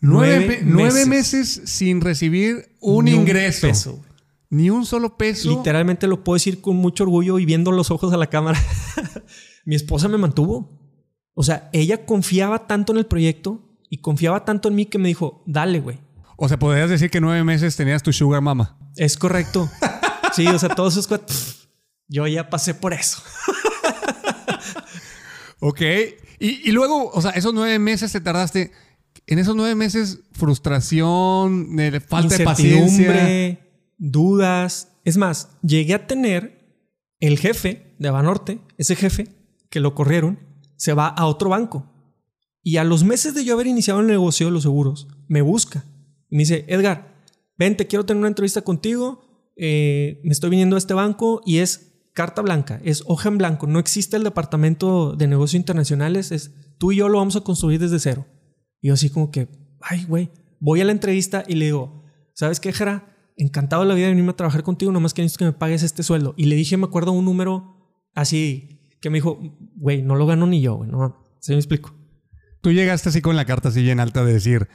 Nueve, 0.00 0.62
meses. 1.06 1.62
sin 1.64 2.00
recibir 2.00 2.76
un 2.80 3.06
ingreso. 3.06 4.02
Ni 4.50 4.68
un 4.68 4.84
solo 4.84 5.16
peso. 5.16 5.56
Literalmente 5.56 6.06
lo 6.08 6.24
puedo 6.24 6.34
decir 6.34 6.60
con 6.60 6.76
mucho 6.76 7.04
orgullo 7.04 7.38
y 7.38 7.46
viendo 7.46 7.70
los 7.72 7.90
ojos 7.90 8.12
a 8.12 8.16
la 8.16 8.26
cámara. 8.26 8.60
mi 9.64 9.76
esposa 9.76 10.08
me 10.08 10.18
mantuvo. 10.18 10.78
O 11.34 11.42
sea, 11.42 11.70
ella 11.72 12.04
confiaba 12.04 12.66
tanto 12.66 12.92
en 12.92 12.98
el 12.98 13.06
proyecto 13.06 13.78
y 13.88 13.98
confiaba 13.98 14.44
tanto 14.44 14.68
en 14.68 14.74
mí 14.74 14.86
que 14.86 14.98
me 14.98 15.08
dijo, 15.08 15.42
dale, 15.46 15.80
güey. 15.80 15.98
O 16.36 16.48
sea, 16.48 16.58
podrías 16.58 16.90
decir 16.90 17.08
que 17.08 17.20
nueve 17.20 17.44
meses 17.44 17.76
tenías 17.76 18.02
tu 18.02 18.12
sugar 18.12 18.42
mama. 18.42 18.76
Es 18.96 19.16
correcto. 19.16 19.70
Sí, 20.34 20.46
o 20.46 20.58
sea, 20.58 20.70
todos 20.70 20.96
esos 20.96 21.06
yo 22.08 22.26
ya 22.26 22.50
pasé 22.50 22.74
por 22.74 22.92
eso. 22.92 23.22
ok. 25.60 25.80
Y, 26.38 26.68
y, 26.68 26.72
luego, 26.72 27.10
o 27.10 27.22
sea, 27.22 27.30
esos 27.32 27.54
nueve 27.54 27.78
meses 27.78 28.12
te 28.12 28.20
tardaste. 28.20 28.72
En 29.26 29.38
esos 29.38 29.54
nueve 29.54 29.74
meses, 29.74 30.20
frustración, 30.32 31.76
falta 32.06 32.36
de 32.36 32.44
paciencia. 32.44 33.58
dudas. 33.98 34.88
Es 35.04 35.16
más, 35.16 35.50
llegué 35.62 35.94
a 35.94 36.06
tener 36.06 36.60
el 37.20 37.38
jefe 37.38 37.94
de 37.98 38.10
Banorte, 38.10 38.60
ese 38.78 38.96
jefe 38.96 39.28
que 39.70 39.80
lo 39.80 39.94
corrieron, 39.94 40.38
se 40.76 40.92
va 40.92 41.08
a 41.08 41.26
otro 41.26 41.50
banco. 41.50 41.88
Y 42.62 42.76
a 42.76 42.84
los 42.84 43.04
meses 43.04 43.34
de 43.34 43.44
yo 43.44 43.54
haber 43.54 43.66
iniciado 43.66 44.00
el 44.00 44.06
negocio 44.06 44.46
de 44.46 44.52
los 44.52 44.62
seguros, 44.62 45.08
me 45.28 45.42
busca. 45.42 45.84
Y 46.28 46.36
me 46.36 46.42
dice, 46.42 46.64
Edgar, 46.68 47.14
ven, 47.56 47.76
te 47.76 47.86
quiero 47.86 48.04
tener 48.04 48.18
una 48.18 48.28
entrevista 48.28 48.62
contigo 48.62 49.32
eh, 49.56 50.20
me 50.24 50.32
estoy 50.32 50.50
viniendo 50.50 50.76
a 50.76 50.78
este 50.78 50.94
banco 50.94 51.42
y 51.44 51.58
es 51.58 51.91
carta 52.12 52.42
blanca, 52.42 52.80
es 52.84 53.02
hoja 53.06 53.28
en 53.28 53.38
blanco. 53.38 53.66
No 53.66 53.78
existe 53.78 54.16
el 54.16 54.24
departamento 54.24 55.14
de 55.14 55.26
negocios 55.26 55.58
internacionales, 55.58 56.32
es 56.32 56.52
tú 56.78 56.92
y 56.92 56.96
yo 56.96 57.08
lo 57.08 57.18
vamos 57.18 57.36
a 57.36 57.40
construir 57.42 57.80
desde 57.80 57.98
cero. 57.98 58.26
Y 58.80 58.88
yo 58.88 58.94
así 58.94 59.10
como 59.10 59.30
que, 59.30 59.48
ay, 59.80 60.04
güey, 60.04 60.30
voy 60.60 60.80
a 60.80 60.84
la 60.84 60.92
entrevista 60.92 61.44
y 61.46 61.54
le 61.54 61.66
digo, 61.66 62.04
¿sabes 62.34 62.60
qué, 62.60 62.72
Jera? 62.72 63.16
Encantado 63.36 63.82
de 63.82 63.88
la 63.88 63.94
vida 63.94 64.06
de 64.06 64.12
venirme 64.12 64.32
a 64.32 64.36
trabajar 64.36 64.62
contigo, 64.62 64.92
nomás 64.92 65.14
que 65.14 65.22
necesito 65.22 65.40
que 65.40 65.46
me 65.46 65.52
pagues 65.52 65.82
este 65.82 66.02
sueldo. 66.02 66.34
Y 66.36 66.44
le 66.44 66.56
dije, 66.56 66.76
me 66.76 66.84
acuerdo 66.84 67.12
un 67.12 67.24
número 67.24 67.76
así, 68.14 68.80
que 69.00 69.10
me 69.10 69.18
dijo, 69.18 69.40
güey, 69.76 70.02
no 70.02 70.14
lo 70.16 70.26
gano 70.26 70.46
ni 70.46 70.60
yo, 70.60 70.76
güey, 70.76 70.90
no, 70.90 71.24
¿se 71.40 71.52
me 71.52 71.58
explico? 71.58 71.94
Tú 72.60 72.70
llegaste 72.70 73.08
así 73.08 73.20
con 73.20 73.34
la 73.34 73.44
carta 73.44 73.70
así 73.70 73.88
en 73.90 73.98
alta 73.98 74.24
de 74.24 74.34
decir, 74.34 74.68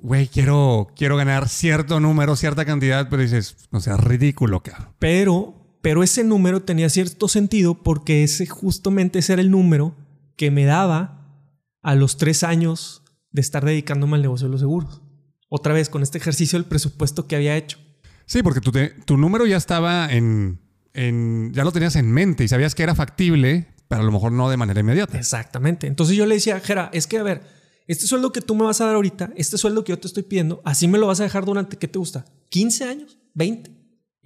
güey, 0.00 0.28
quiero, 0.28 0.88
quiero 0.96 1.16
ganar 1.16 1.48
cierto 1.48 2.00
número, 2.00 2.36
cierta 2.36 2.64
cantidad, 2.64 3.08
pero 3.10 3.22
dices, 3.22 3.68
no 3.70 3.80
sea 3.80 3.96
ridículo, 3.96 4.62
cabrón. 4.62 4.94
Pero, 4.98 5.55
pero 5.86 6.02
ese 6.02 6.24
número 6.24 6.62
tenía 6.62 6.90
cierto 6.90 7.28
sentido 7.28 7.80
porque 7.80 8.24
ese 8.24 8.44
justamente 8.44 9.20
ese 9.20 9.34
era 9.34 9.42
el 9.42 9.52
número 9.52 9.94
que 10.34 10.50
me 10.50 10.64
daba 10.64 11.46
a 11.80 11.94
los 11.94 12.16
tres 12.16 12.42
años 12.42 13.04
de 13.30 13.40
estar 13.40 13.64
dedicándome 13.64 14.16
al 14.16 14.22
negocio 14.22 14.48
de 14.48 14.50
los 14.50 14.62
seguros. 14.62 15.00
Otra 15.48 15.74
vez, 15.74 15.88
con 15.88 16.02
este 16.02 16.18
ejercicio 16.18 16.58
del 16.58 16.66
presupuesto 16.66 17.28
que 17.28 17.36
había 17.36 17.56
hecho. 17.56 17.78
Sí, 18.24 18.42
porque 18.42 18.60
tu, 18.60 18.72
tu 19.04 19.16
número 19.16 19.46
ya 19.46 19.56
estaba 19.56 20.12
en, 20.12 20.58
en, 20.92 21.52
ya 21.54 21.62
lo 21.62 21.70
tenías 21.70 21.94
en 21.94 22.10
mente 22.10 22.42
y 22.42 22.48
sabías 22.48 22.74
que 22.74 22.82
era 22.82 22.96
factible, 22.96 23.68
pero 23.86 24.02
a 24.02 24.04
lo 24.04 24.10
mejor 24.10 24.32
no 24.32 24.50
de 24.50 24.56
manera 24.56 24.80
inmediata. 24.80 25.16
Exactamente. 25.16 25.86
Entonces 25.86 26.16
yo 26.16 26.26
le 26.26 26.34
decía, 26.34 26.58
Jera, 26.58 26.90
es 26.92 27.06
que 27.06 27.18
a 27.18 27.22
ver, 27.22 27.42
este 27.86 28.08
sueldo 28.08 28.32
que 28.32 28.40
tú 28.40 28.56
me 28.56 28.64
vas 28.64 28.80
a 28.80 28.86
dar 28.86 28.96
ahorita, 28.96 29.30
este 29.36 29.56
sueldo 29.56 29.84
que 29.84 29.92
yo 29.92 30.00
te 30.00 30.08
estoy 30.08 30.24
pidiendo, 30.24 30.62
así 30.64 30.88
me 30.88 30.98
lo 30.98 31.06
vas 31.06 31.20
a 31.20 31.22
dejar 31.22 31.44
durante, 31.44 31.76
¿qué 31.76 31.86
te 31.86 32.00
gusta? 32.00 32.24
¿15 32.50 32.88
años? 32.88 33.18
¿20? 33.36 33.75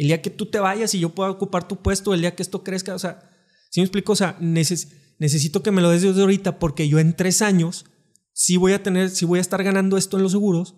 El 0.01 0.07
día 0.07 0.23
que 0.23 0.31
tú 0.31 0.47
te 0.47 0.59
vayas 0.59 0.95
y 0.95 0.99
yo 0.99 1.11
pueda 1.11 1.31
ocupar 1.31 1.69
tu 1.69 1.83
puesto, 1.83 2.15
el 2.15 2.23
día 2.23 2.35
que 2.35 2.43
esto 2.43 2.65
crezca, 2.65 2.95
o 2.95 2.99
sea, 2.99 3.31
si 3.69 3.81
me 3.81 3.85
explico? 3.85 4.13
O 4.13 4.17
sea, 4.17 4.39
necesito 4.41 5.63
que 5.63 5.71
me 5.71 5.83
lo 5.83 5.91
des 5.91 6.01
desde 6.01 6.23
ahorita 6.23 6.59
porque 6.59 6.89
yo 6.89 6.99
en 6.99 7.15
tres 7.15 7.43
años 7.43 7.85
sí 8.33 8.57
voy 8.57 8.73
a 8.73 8.83
tener, 8.83 9.11
sí 9.11 9.27
voy 9.27 9.41
a 9.41 9.43
estar 9.43 9.63
ganando 9.63 9.99
esto 9.99 10.17
en 10.17 10.23
los 10.23 10.33
seguros, 10.33 10.75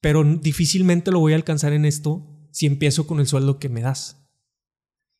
pero 0.00 0.24
difícilmente 0.24 1.10
lo 1.10 1.20
voy 1.20 1.34
a 1.34 1.36
alcanzar 1.36 1.74
en 1.74 1.84
esto 1.84 2.26
si 2.50 2.64
empiezo 2.64 3.06
con 3.06 3.20
el 3.20 3.26
sueldo 3.26 3.58
que 3.58 3.68
me 3.68 3.82
das. 3.82 4.16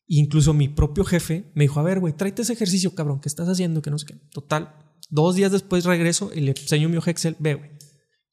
incluso 0.07 0.55
mi 0.55 0.67
propio 0.67 1.03
jefe 1.05 1.51
me 1.53 1.65
dijo, 1.65 1.79
a 1.79 1.83
ver, 1.83 1.99
güey, 1.99 2.13
tráete 2.13 2.41
ese 2.41 2.53
ejercicio, 2.53 2.95
cabrón, 2.95 3.21
¿qué 3.21 3.29
estás 3.29 3.47
haciendo? 3.47 3.83
Que 3.83 3.91
no 3.91 3.99
sé 3.99 4.07
qué. 4.07 4.15
Total, 4.31 4.75
Dos 5.11 5.35
días 5.35 5.51
después 5.51 5.85
regreso 5.85 6.31
y 6.33 6.41
le 6.41 6.51
enseño 6.51 6.89
mi 6.89 6.97
Excel. 6.97 7.35
Ve, 7.37 7.77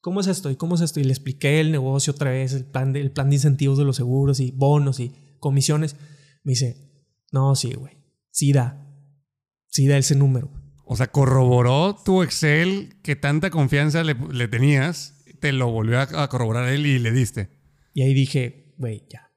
¿cómo 0.00 0.20
es 0.20 0.26
esto? 0.26 0.50
¿Y 0.50 0.56
cómo 0.56 0.74
es 0.74 0.80
esto? 0.80 1.00
Y 1.00 1.04
le 1.04 1.12
expliqué 1.12 1.60
el 1.60 1.72
negocio 1.72 2.12
otra 2.12 2.30
vez, 2.30 2.52
el 2.52 2.64
plan 2.64 2.92
de, 2.92 3.00
el 3.00 3.10
plan 3.10 3.30
de 3.30 3.36
incentivos 3.36 3.78
de 3.78 3.84
los 3.84 3.96
seguros 3.96 4.40
y 4.40 4.50
bonos 4.50 5.00
y 5.00 5.12
comisiones. 5.38 5.96
Me 6.42 6.52
dice, 6.52 7.06
no, 7.32 7.54
sí, 7.54 7.74
güey. 7.74 7.96
Sí 8.30 8.52
da. 8.52 8.86
Sí 9.68 9.86
da 9.86 9.98
ese 9.98 10.14
número. 10.14 10.50
O 10.84 10.96
sea, 10.96 11.06
corroboró 11.08 11.96
tu 12.04 12.22
Excel 12.22 12.96
que 13.02 13.14
tanta 13.14 13.50
confianza 13.50 14.02
le, 14.02 14.48
tenías, 14.48 15.24
te 15.40 15.52
lo 15.52 15.70
volvió 15.70 16.00
a, 16.00 16.28
corroborar 16.28 16.68
él 16.68 16.86
y 16.86 16.98
le 16.98 17.12
diste. 17.12 17.48
Y 17.94 18.02
ahí 18.02 18.14
dije, 18.14 18.74
güey, 18.76 19.06
ya. 19.08 19.30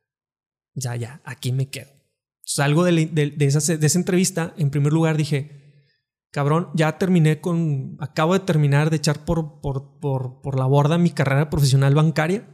Ya, 0.73 0.95
ya, 0.95 1.21
aquí 1.23 1.51
me 1.51 1.69
quedo. 1.69 1.91
Salgo 2.43 2.83
de, 2.83 3.05
de, 3.05 3.45
esa, 3.45 3.77
de 3.77 3.85
esa 3.85 3.99
entrevista, 3.99 4.55
en 4.57 4.71
primer 4.71 4.91
lugar 4.91 5.15
dije, 5.15 5.62
cabrón, 6.33 6.69
ya 6.73 6.97
terminé 6.97 7.39
con, 7.39 7.95
acabo 7.99 8.33
de 8.33 8.39
terminar 8.39 8.89
de 8.89 8.95
echar 8.97 9.23
por, 9.23 9.61
por, 9.61 9.99
por, 9.99 10.41
por 10.41 10.57
la 10.57 10.65
borda 10.65 10.97
mi 10.97 11.11
carrera 11.11 11.51
profesional 11.51 11.93
bancaria, 11.93 12.49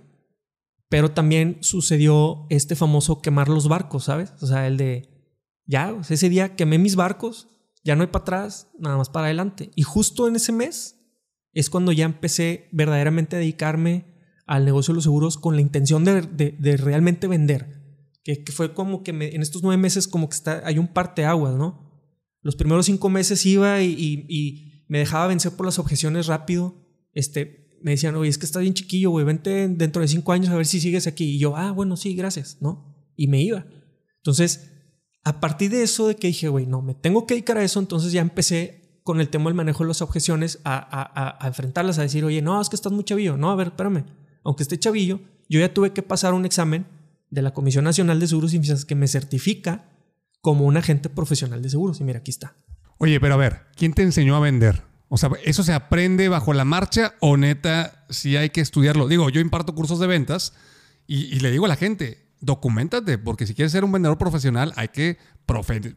pero 0.89 1.11
también 1.11 1.59
sucedió 1.61 2.45
este 2.49 2.75
famoso 2.75 3.21
quemar 3.21 3.47
los 3.47 3.69
barcos, 3.69 4.03
¿sabes? 4.03 4.33
O 4.41 4.47
sea, 4.47 4.67
el 4.67 4.75
de, 4.75 5.09
Ya, 5.65 5.95
ese 6.09 6.27
día 6.27 6.57
quemé 6.57 6.77
mis 6.77 6.97
barcos, 6.97 7.47
ya 7.85 7.95
no 7.95 8.01
hay 8.01 8.09
para 8.09 8.23
atrás, 8.23 8.67
nada 8.77 8.97
más 8.97 9.09
para 9.09 9.27
adelante. 9.27 9.71
Y 9.75 9.83
justo 9.83 10.27
en 10.27 10.35
ese 10.35 10.51
mes 10.51 10.99
es 11.53 11.69
cuando 11.69 11.93
ya 11.93 12.03
empecé 12.03 12.67
verdaderamente 12.73 13.37
a 13.37 13.39
dedicarme 13.39 14.13
al 14.45 14.65
negocio 14.65 14.91
de 14.91 14.95
los 14.95 15.05
seguros 15.05 15.37
con 15.37 15.55
la 15.55 15.61
intención 15.61 16.03
de, 16.03 16.77
realmente 16.77 17.27
vender. 17.27 17.79
Que, 18.25 18.43
fue 18.51 18.73
como 18.73 19.03
que 19.03 19.11
en 19.11 19.41
estos 19.41 19.63
nueve 19.63 19.81
meses 19.81 20.09
como 20.09 20.27
que 20.27 20.35
está, 20.35 20.63
hay 20.65 20.79
un 20.79 20.89
parteaguas, 20.89 21.55
¿no? 21.55 21.88
Los 22.41 22.55
primeros 22.55 22.85
cinco 22.85 23.09
meses 23.09 23.45
iba 23.45 23.81
y, 23.81 24.85
me 24.87 24.97
dejaba 24.99 25.27
vencer 25.27 25.51
por 25.51 25.67
las 25.67 25.77
objeciones 25.77 26.25
rápido. 26.25 26.75
Este, 27.13 27.77
me 27.83 27.91
decían, 27.91 28.15
oye, 28.15 28.29
es 28.29 28.39
que 28.39 28.45
estás 28.45 28.63
bien 28.63 28.73
chiquillo, 28.73 29.11
güey, 29.11 29.23
vente 29.23 29.67
dentro 29.67 30.01
de 30.01 30.07
cinco 30.07 30.31
años 30.31 30.49
a 30.49 30.55
ver 30.55 30.65
si 30.65 30.79
sigues 30.79 31.05
aquí. 31.05 31.35
Y 31.35 31.39
yo, 31.39 31.55
ah, 31.55 31.71
bueno, 31.71 31.95
sí, 31.95 32.15
gracias, 32.15 32.57
¿no? 32.59 32.95
Y 33.15 33.27
me 33.27 33.41
iba. 33.41 33.67
Entonces, 34.17 34.71
a 35.23 35.39
partir 35.39 35.69
de 35.69 35.83
eso, 35.83 36.07
de 36.07 36.15
que 36.15 36.27
dije, 36.27 36.47
güey, 36.47 36.65
no, 36.65 36.81
me 36.81 36.95
tengo 36.95 37.27
que 37.27 37.35
dedicar 37.35 37.57
a 37.57 37.63
eso, 37.63 37.79
entonces 37.79 38.11
ya 38.11 38.21
empecé 38.21 39.01
con 39.03 39.21
el 39.21 39.29
tema 39.29 39.45
del 39.45 39.53
manejo 39.53 39.83
de 39.83 39.89
las 39.89 40.01
objeciones 40.01 40.59
a, 40.65 41.39
enfrentarlas, 41.45 41.99
a 41.99 42.01
decir, 42.01 42.25
oye, 42.25 42.41
no, 42.41 42.59
es 42.59 42.69
que 42.69 42.75
estás 42.75 42.91
muy 42.91 43.03
chavillo. 43.03 43.37
No, 43.37 43.51
a 43.51 43.55
ver, 43.55 43.67
espérame 43.67 44.05
aunque 44.43 44.63
esté 44.63 44.79
chavillo, 44.79 45.19
yo 45.47 45.59
ya 45.59 45.73
tuve 45.73 45.93
que 45.93 46.01
pasar 46.01 46.33
un 46.33 46.45
examen 46.45 46.87
de 47.29 47.41
la 47.41 47.53
Comisión 47.53 47.85
Nacional 47.85 48.19
de 48.19 48.27
Seguros 48.27 48.53
y 48.53 48.59
Fianzas 48.59 48.85
que 48.85 48.95
me 48.95 49.07
certifica 49.07 49.89
como 50.41 50.65
un 50.65 50.77
agente 50.77 51.09
profesional 51.09 51.61
de 51.61 51.69
seguros. 51.69 51.99
Y 51.99 52.03
mira, 52.03 52.19
aquí 52.19 52.31
está. 52.31 52.55
Oye, 52.97 53.19
pero 53.19 53.35
a 53.35 53.37
ver, 53.37 53.61
¿quién 53.75 53.93
te 53.93 54.03
enseñó 54.03 54.35
a 54.35 54.39
vender? 54.39 54.83
O 55.09 55.17
sea, 55.17 55.31
¿eso 55.43 55.63
se 55.63 55.73
aprende 55.73 56.29
bajo 56.29 56.53
la 56.53 56.65
marcha 56.65 57.15
o 57.19 57.35
neta 57.37 58.05
si 58.09 58.37
hay 58.37 58.51
que 58.51 58.61
estudiarlo? 58.61 59.07
Digo, 59.07 59.29
yo 59.29 59.41
imparto 59.41 59.73
cursos 59.73 59.99
de 59.99 60.07
ventas 60.07 60.53
y, 61.07 61.39
le 61.39 61.49
digo 61.49 61.65
a 61.65 61.69
la 61.69 61.75
gente, 61.75 62.27
documentate, 62.39 63.17
porque 63.17 63.47
si 63.47 63.55
quieres 63.55 63.71
ser 63.71 63.83
un 63.83 63.91
vendedor 63.91 64.19
profesional 64.19 64.71
hay 64.75 64.89
que 64.89 65.17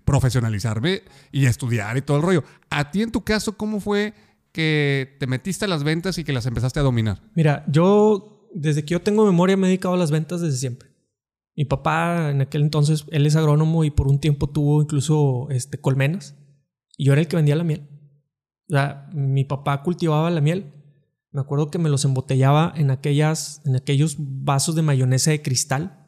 profesionalizarme 0.04 1.02
y 1.30 1.44
estudiar 1.44 1.98
y 1.98 2.02
todo 2.02 2.16
el 2.16 2.22
rollo. 2.22 2.44
A 2.70 2.90
ti 2.90 3.02
en 3.02 3.12
tu 3.12 3.22
caso, 3.22 3.58
¿cómo 3.58 3.80
fue 3.80 4.14
que 4.52 5.16
te 5.20 5.26
metiste 5.26 5.66
a 5.66 5.68
las 5.68 5.84
ventas 5.84 6.16
y 6.16 6.24
que 6.24 6.32
las 6.32 6.46
empezaste 6.46 6.80
a 6.80 6.82
dominar? 6.82 7.20
Mira, 7.34 7.64
yo 7.68 8.48
desde 8.54 8.84
que 8.84 8.92
yo 8.92 9.02
tengo 9.02 9.26
memoria 9.26 9.58
me 9.58 9.66
he 9.66 9.68
dedicado 9.68 9.94
a 9.94 9.98
las 9.98 10.10
ventas 10.10 10.40
desde 10.40 10.56
siempre. 10.56 10.91
Mi 11.56 11.64
papá 11.64 12.30
en 12.30 12.40
aquel 12.40 12.62
entonces, 12.62 13.04
él 13.10 13.26
es 13.26 13.36
agrónomo 13.36 13.84
y 13.84 13.90
por 13.90 14.08
un 14.08 14.18
tiempo 14.18 14.48
tuvo 14.48 14.82
incluso 14.82 15.48
este, 15.50 15.80
colmenas. 15.80 16.36
Y 16.96 17.06
yo 17.06 17.12
era 17.12 17.20
el 17.20 17.28
que 17.28 17.36
vendía 17.36 17.56
la 17.56 17.64
miel. 17.64 17.88
O 18.68 18.74
sea, 18.74 19.10
mi 19.12 19.44
papá 19.44 19.82
cultivaba 19.82 20.30
la 20.30 20.40
miel. 20.40 20.72
Me 21.30 21.40
acuerdo 21.40 21.70
que 21.70 21.78
me 21.78 21.88
los 21.90 22.04
embotellaba 22.04 22.72
en, 22.76 22.90
aquellas, 22.90 23.62
en 23.64 23.76
aquellos 23.76 24.16
vasos 24.18 24.74
de 24.74 24.82
mayonesa 24.82 25.30
de 25.30 25.42
cristal 25.42 26.02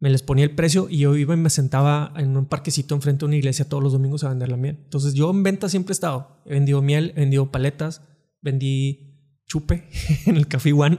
me 0.00 0.08
les 0.08 0.22
ponía 0.22 0.44
el 0.44 0.54
precio 0.54 0.88
y 0.90 0.98
yo 0.98 1.14
iba 1.14 1.34
y 1.34 1.36
me 1.36 1.50
sentaba 1.50 2.12
en 2.16 2.36
un 2.36 2.46
parquecito 2.46 2.94
enfrente 2.94 3.20
de 3.20 3.26
una 3.26 3.36
iglesia 3.36 3.68
todos 3.68 3.82
los 3.82 3.92
domingos 3.92 4.24
a 4.24 4.30
vender 4.30 4.48
la 4.48 4.56
miel. 4.56 4.78
Entonces 4.82 5.12
yo 5.12 5.30
en 5.30 5.42
venta 5.42 5.68
siempre 5.68 5.92
he 5.92 5.94
estado. 5.94 6.42
He 6.46 6.54
vendido 6.54 6.80
miel, 6.80 7.12
he 7.16 7.20
vendido 7.20 7.52
paletas, 7.52 8.02
vendí 8.40 9.44
chupe 9.46 9.88
en 10.26 10.36
el 10.36 10.48
Café 10.48 10.72
One, 10.72 10.98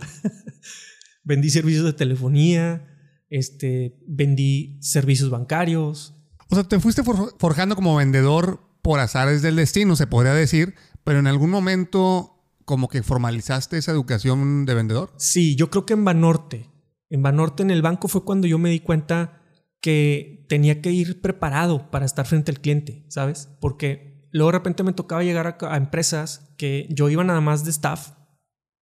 vendí 1.23 1.49
servicios 1.49 1.83
de 1.83 1.93
telefonía, 1.93 2.90
este, 3.31 3.97
vendí 4.05 4.77
servicios 4.81 5.31
bancarios. 5.31 6.13
O 6.49 6.55
sea, 6.55 6.63
te 6.63 6.79
fuiste 6.79 7.01
forjando 7.03 7.75
como 7.75 7.95
vendedor 7.95 8.61
por 8.83 8.99
azares 8.99 9.41
del 9.41 9.55
destino, 9.55 9.95
se 9.95 10.05
podría 10.05 10.33
decir, 10.33 10.75
pero 11.03 11.17
en 11.17 11.25
algún 11.25 11.49
momento 11.49 12.27
como 12.65 12.87
que 12.87 13.01
formalizaste 13.01 13.79
esa 13.79 13.91
educación 13.91 14.65
de 14.65 14.75
vendedor. 14.75 15.11
Sí, 15.17 15.55
yo 15.55 15.71
creo 15.71 15.87
que 15.87 15.93
en 15.93 16.05
Banorte 16.05 16.71
en 17.11 17.21
Banorte, 17.21 17.61
en 17.61 17.71
el 17.71 17.81
banco, 17.81 18.07
fue 18.07 18.23
cuando 18.23 18.47
yo 18.47 18.57
me 18.57 18.69
di 18.69 18.79
cuenta 18.79 19.43
que 19.81 20.45
tenía 20.47 20.81
que 20.81 20.91
ir 20.91 21.21
preparado 21.21 21.91
para 21.91 22.05
estar 22.05 22.25
frente 22.25 22.51
al 22.51 22.61
cliente, 22.61 23.05
¿sabes? 23.09 23.49
Porque 23.59 24.29
luego 24.31 24.51
de 24.51 24.57
repente 24.57 24.83
me 24.83 24.93
tocaba 24.93 25.21
llegar 25.21 25.57
a, 25.59 25.77
empresas 25.77 26.53
que 26.57 26.87
yo 26.89 27.09
iba 27.09 27.23
nada 27.25 27.41
más 27.41 27.65
de 27.65 27.71
staff. 27.71 28.13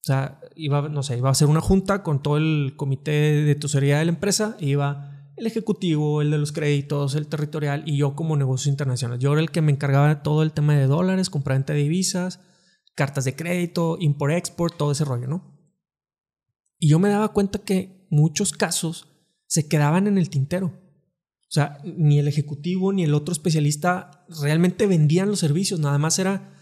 O 0.01 0.05
sea, 0.05 0.39
iba, 0.55 0.87
no 0.89 1.03
sé, 1.03 1.17
iba 1.17 1.29
a 1.29 1.31
hacer 1.31 1.47
una 1.47 1.61
junta 1.61 2.03
con 2.03 2.21
todo 2.21 2.37
el 2.37 2.73
comité 2.75 3.11
de 3.11 3.55
tesorería 3.55 3.99
de 3.99 4.05
la 4.05 4.11
empresa, 4.11 4.55
iba 4.59 5.31
el 5.35 5.47
ejecutivo, 5.47 6.21
el 6.21 6.31
de 6.31 6.37
los 6.37 6.51
créditos, 6.51 7.15
el 7.15 7.27
territorial 7.27 7.83
y 7.85 7.97
yo 7.97 8.15
como 8.15 8.37
negocio 8.37 8.69
internacional. 8.69 9.19
Yo 9.19 9.31
era 9.33 9.41
el 9.41 9.51
que 9.51 9.61
me 9.61 9.71
encargaba 9.71 10.09
de 10.09 10.15
todo 10.15 10.43
el 10.43 10.51
tema 10.51 10.75
de 10.75 10.87
dólares, 10.87 11.29
compra 11.29 11.57
de 11.57 11.73
divisas, 11.73 12.39
cartas 12.95 13.25
de 13.25 13.35
crédito, 13.35 13.97
import-export, 13.99 14.75
todo 14.75 14.91
ese 14.91 15.05
rollo, 15.05 15.27
¿no? 15.27 15.57
Y 16.77 16.89
yo 16.89 16.99
me 16.99 17.09
daba 17.09 17.33
cuenta 17.33 17.59
que 17.59 18.07
muchos 18.09 18.51
casos 18.51 19.07
se 19.47 19.67
quedaban 19.67 20.07
en 20.07 20.17
el 20.17 20.29
tintero. 20.29 20.67
O 20.67 21.51
sea, 21.51 21.79
ni 21.83 22.19
el 22.19 22.27
ejecutivo 22.27 22.93
ni 22.93 23.03
el 23.03 23.13
otro 23.13 23.31
especialista 23.31 24.25
realmente 24.41 24.85
vendían 24.85 25.29
los 25.29 25.39
servicios, 25.39 25.79
nada 25.79 25.97
más 25.97 26.19
era, 26.19 26.53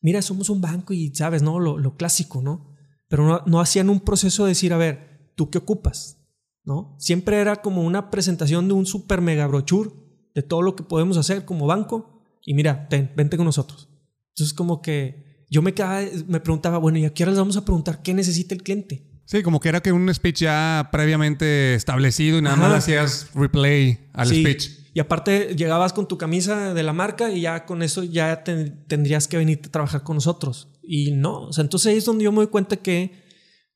mira, 0.00 0.20
somos 0.20 0.50
un 0.50 0.60
banco 0.60 0.92
y 0.92 1.14
sabes, 1.14 1.42
¿no? 1.42 1.58
Lo, 1.58 1.96
clásico, 1.96 2.42
¿no? 2.42 2.73
Pero 3.08 3.42
no, 3.46 3.60
hacían 3.60 3.90
un 3.90 4.00
proceso 4.00 4.44
de 4.44 4.50
decir, 4.50 4.72
a 4.72 4.76
ver, 4.76 5.30
¿tú 5.34 5.50
qué 5.50 5.58
ocupas? 5.58 6.18
¿No? 6.64 6.96
Siempre 6.98 7.38
era 7.38 7.56
como 7.56 7.82
una 7.82 8.10
presentación 8.10 8.68
de 8.68 8.74
un 8.74 8.86
super 8.86 9.20
mega 9.20 9.46
brochure 9.46 9.90
de 10.34 10.42
todo 10.42 10.62
lo 10.62 10.74
que 10.74 10.82
podemos 10.82 11.16
hacer 11.16 11.44
como 11.44 11.66
banco 11.66 12.22
y 12.44 12.54
mira, 12.54 12.88
ten, 12.88 13.12
vente 13.16 13.36
con 13.36 13.46
nosotros. 13.46 13.88
Entonces 14.30 14.54
como 14.54 14.82
que 14.82 15.46
yo 15.50 15.62
me, 15.62 15.74
quedaba, 15.74 16.00
me 16.26 16.40
preguntaba, 16.40 16.78
bueno, 16.78 16.98
¿y 16.98 17.04
a 17.04 17.12
qué 17.12 17.22
hora 17.22 17.32
les 17.32 17.38
vamos 17.38 17.56
a 17.56 17.64
preguntar 17.64 18.02
qué 18.02 18.14
necesita 18.14 18.54
el 18.54 18.62
cliente? 18.62 19.06
Sí, 19.26 19.42
como 19.42 19.60
que 19.60 19.68
era 19.68 19.80
que 19.80 19.92
un 19.92 20.12
speech 20.12 20.40
ya 20.40 20.88
previamente 20.92 21.74
establecido 21.74 22.38
y 22.38 22.42
nada 22.42 22.56
más 22.56 22.72
hacías 22.72 23.30
replay 23.34 24.10
al 24.12 24.28
speech. 24.28 24.84
Y 24.92 25.00
aparte 25.00 25.54
llegabas 25.56 25.92
con 25.92 26.06
tu 26.06 26.18
camisa 26.18 26.74
de 26.74 26.82
la 26.82 26.92
marca 26.92 27.30
y 27.30 27.40
ya 27.40 27.64
con 27.64 27.82
eso 27.82 28.04
ya 28.04 28.44
tendrías 28.44 29.26
que 29.26 29.36
venir 29.36 29.60
a 29.64 29.68
trabajar 29.70 30.02
con 30.02 30.16
nosotros. 30.16 30.68
Y 30.86 31.12
no, 31.12 31.46
o 31.46 31.52
sea, 31.52 31.62
entonces 31.62 31.90
ahí 31.90 31.98
es 31.98 32.04
donde 32.04 32.24
yo 32.24 32.32
me 32.32 32.38
doy 32.38 32.48
cuenta 32.48 32.76
que 32.76 33.24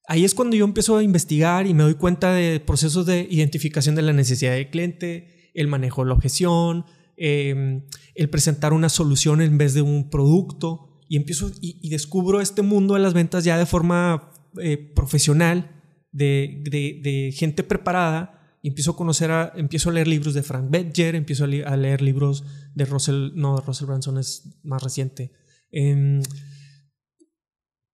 ahí 0.06 0.24
es 0.24 0.34
cuando 0.34 0.56
yo 0.56 0.64
empiezo 0.64 0.96
a 0.96 1.02
investigar 1.02 1.66
y 1.66 1.74
me 1.74 1.82
doy 1.82 1.94
cuenta 1.94 2.32
de 2.32 2.60
procesos 2.60 3.06
de 3.06 3.26
identificación 3.30 3.94
de 3.94 4.02
la 4.02 4.12
necesidad 4.12 4.52
del 4.52 4.70
cliente, 4.70 5.50
el 5.54 5.68
manejo 5.68 6.02
de 6.02 6.08
la 6.08 6.14
objeción, 6.14 6.84
em, 7.16 7.84
el 8.14 8.30
presentar 8.30 8.72
una 8.72 8.88
solución 8.88 9.40
en 9.40 9.58
vez 9.58 9.74
de 9.74 9.82
un 9.82 10.10
producto. 10.10 10.84
Y 11.10 11.16
empiezo 11.16 11.50
y 11.62 11.88
descubro 11.88 12.42
este 12.42 12.60
mundo 12.60 12.92
de 12.92 13.00
las 13.00 13.14
ventas 13.14 13.42
ya 13.42 13.56
de 13.56 13.64
forma 13.64 14.30
eh, 14.60 14.76
profesional, 14.94 15.70
de, 16.10 17.32
gente 17.34 17.62
preparada, 17.62 18.34
y 18.62 18.68
empiezo 18.68 18.92
a 18.92 18.96
conocer, 18.96 19.30
a, 19.30 19.52
empiezo 19.56 19.90
a 19.90 19.92
leer 19.92 20.08
libros 20.08 20.34
de 20.34 20.42
Frank 20.42 20.70
Bedger, 20.70 21.14
empiezo 21.14 21.44
a, 21.44 21.46
leer 21.46 22.02
libros 22.02 22.44
de 22.74 22.84
Russell, 22.86 23.32
no, 23.34 23.58
Russell 23.58 23.86
Branson 23.86 24.18
es 24.18 24.58
más 24.62 24.82
reciente. 24.82 25.32
Em, 25.70 26.22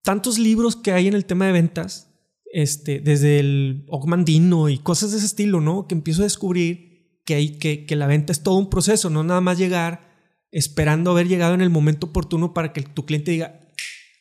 tantos 0.05 0.39
libros 0.39 0.77
que 0.77 0.93
hay 0.93 1.07
en 1.07 1.13
el 1.13 1.25
tema 1.25 1.47
de 1.47 1.51
ventas, 1.51 2.13
este, 2.53 3.01
desde 3.01 3.39
el 3.39 3.85
Ogmandino 3.89 4.69
y 4.69 4.77
cosas 4.77 5.11
de 5.11 5.17
ese 5.17 5.25
estilo, 5.25 5.59
¿no? 5.59 5.87
Que 5.87 5.95
empiezo 5.95 6.21
a 6.21 6.25
descubrir 6.25 7.19
que, 7.25 7.35
hay, 7.35 7.57
que, 7.57 7.85
que 7.85 7.97
la 7.97 8.07
venta 8.07 8.31
es 8.31 8.41
todo 8.41 8.55
un 8.55 8.69
proceso, 8.69 9.09
no 9.09 9.23
nada 9.25 9.41
más 9.41 9.57
llegar 9.57 10.15
esperando 10.51 11.11
haber 11.11 11.27
llegado 11.27 11.53
en 11.53 11.59
el 11.59 11.69
momento 11.69 12.07
oportuno 12.07 12.53
para 12.53 12.71
que 12.71 12.81
tu 12.83 13.05
cliente 13.05 13.31
diga, 13.31 13.65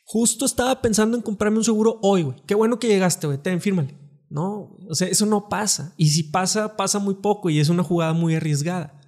Justo 0.05 0.44
estaba 0.44 0.83
pensando 0.83 1.16
en 1.16 1.23
comprarme 1.23 1.59
un 1.59 1.64
seguro 1.64 1.99
hoy, 2.03 2.23
güey. 2.23 2.37
Qué 2.47 2.55
bueno 2.55 2.79
que 2.79 2.88
llegaste, 2.88 3.27
güey. 3.27 3.38
Ten, 3.38 3.61
fírmale. 3.61 3.99
No, 4.29 4.77
o 4.88 4.94
sea, 4.94 5.09
eso 5.09 5.27
no 5.27 5.49
pasa. 5.49 5.94
Y 5.97 6.09
si 6.11 6.25
pasa, 6.25 6.77
pasa 6.77 6.99
muy 6.99 7.14
poco 7.14 7.51
y 7.51 7.59
es 7.59 7.68
una 7.68 7.83
jugada 7.83 8.12
muy 8.12 8.35
arriesgada. 8.35 9.01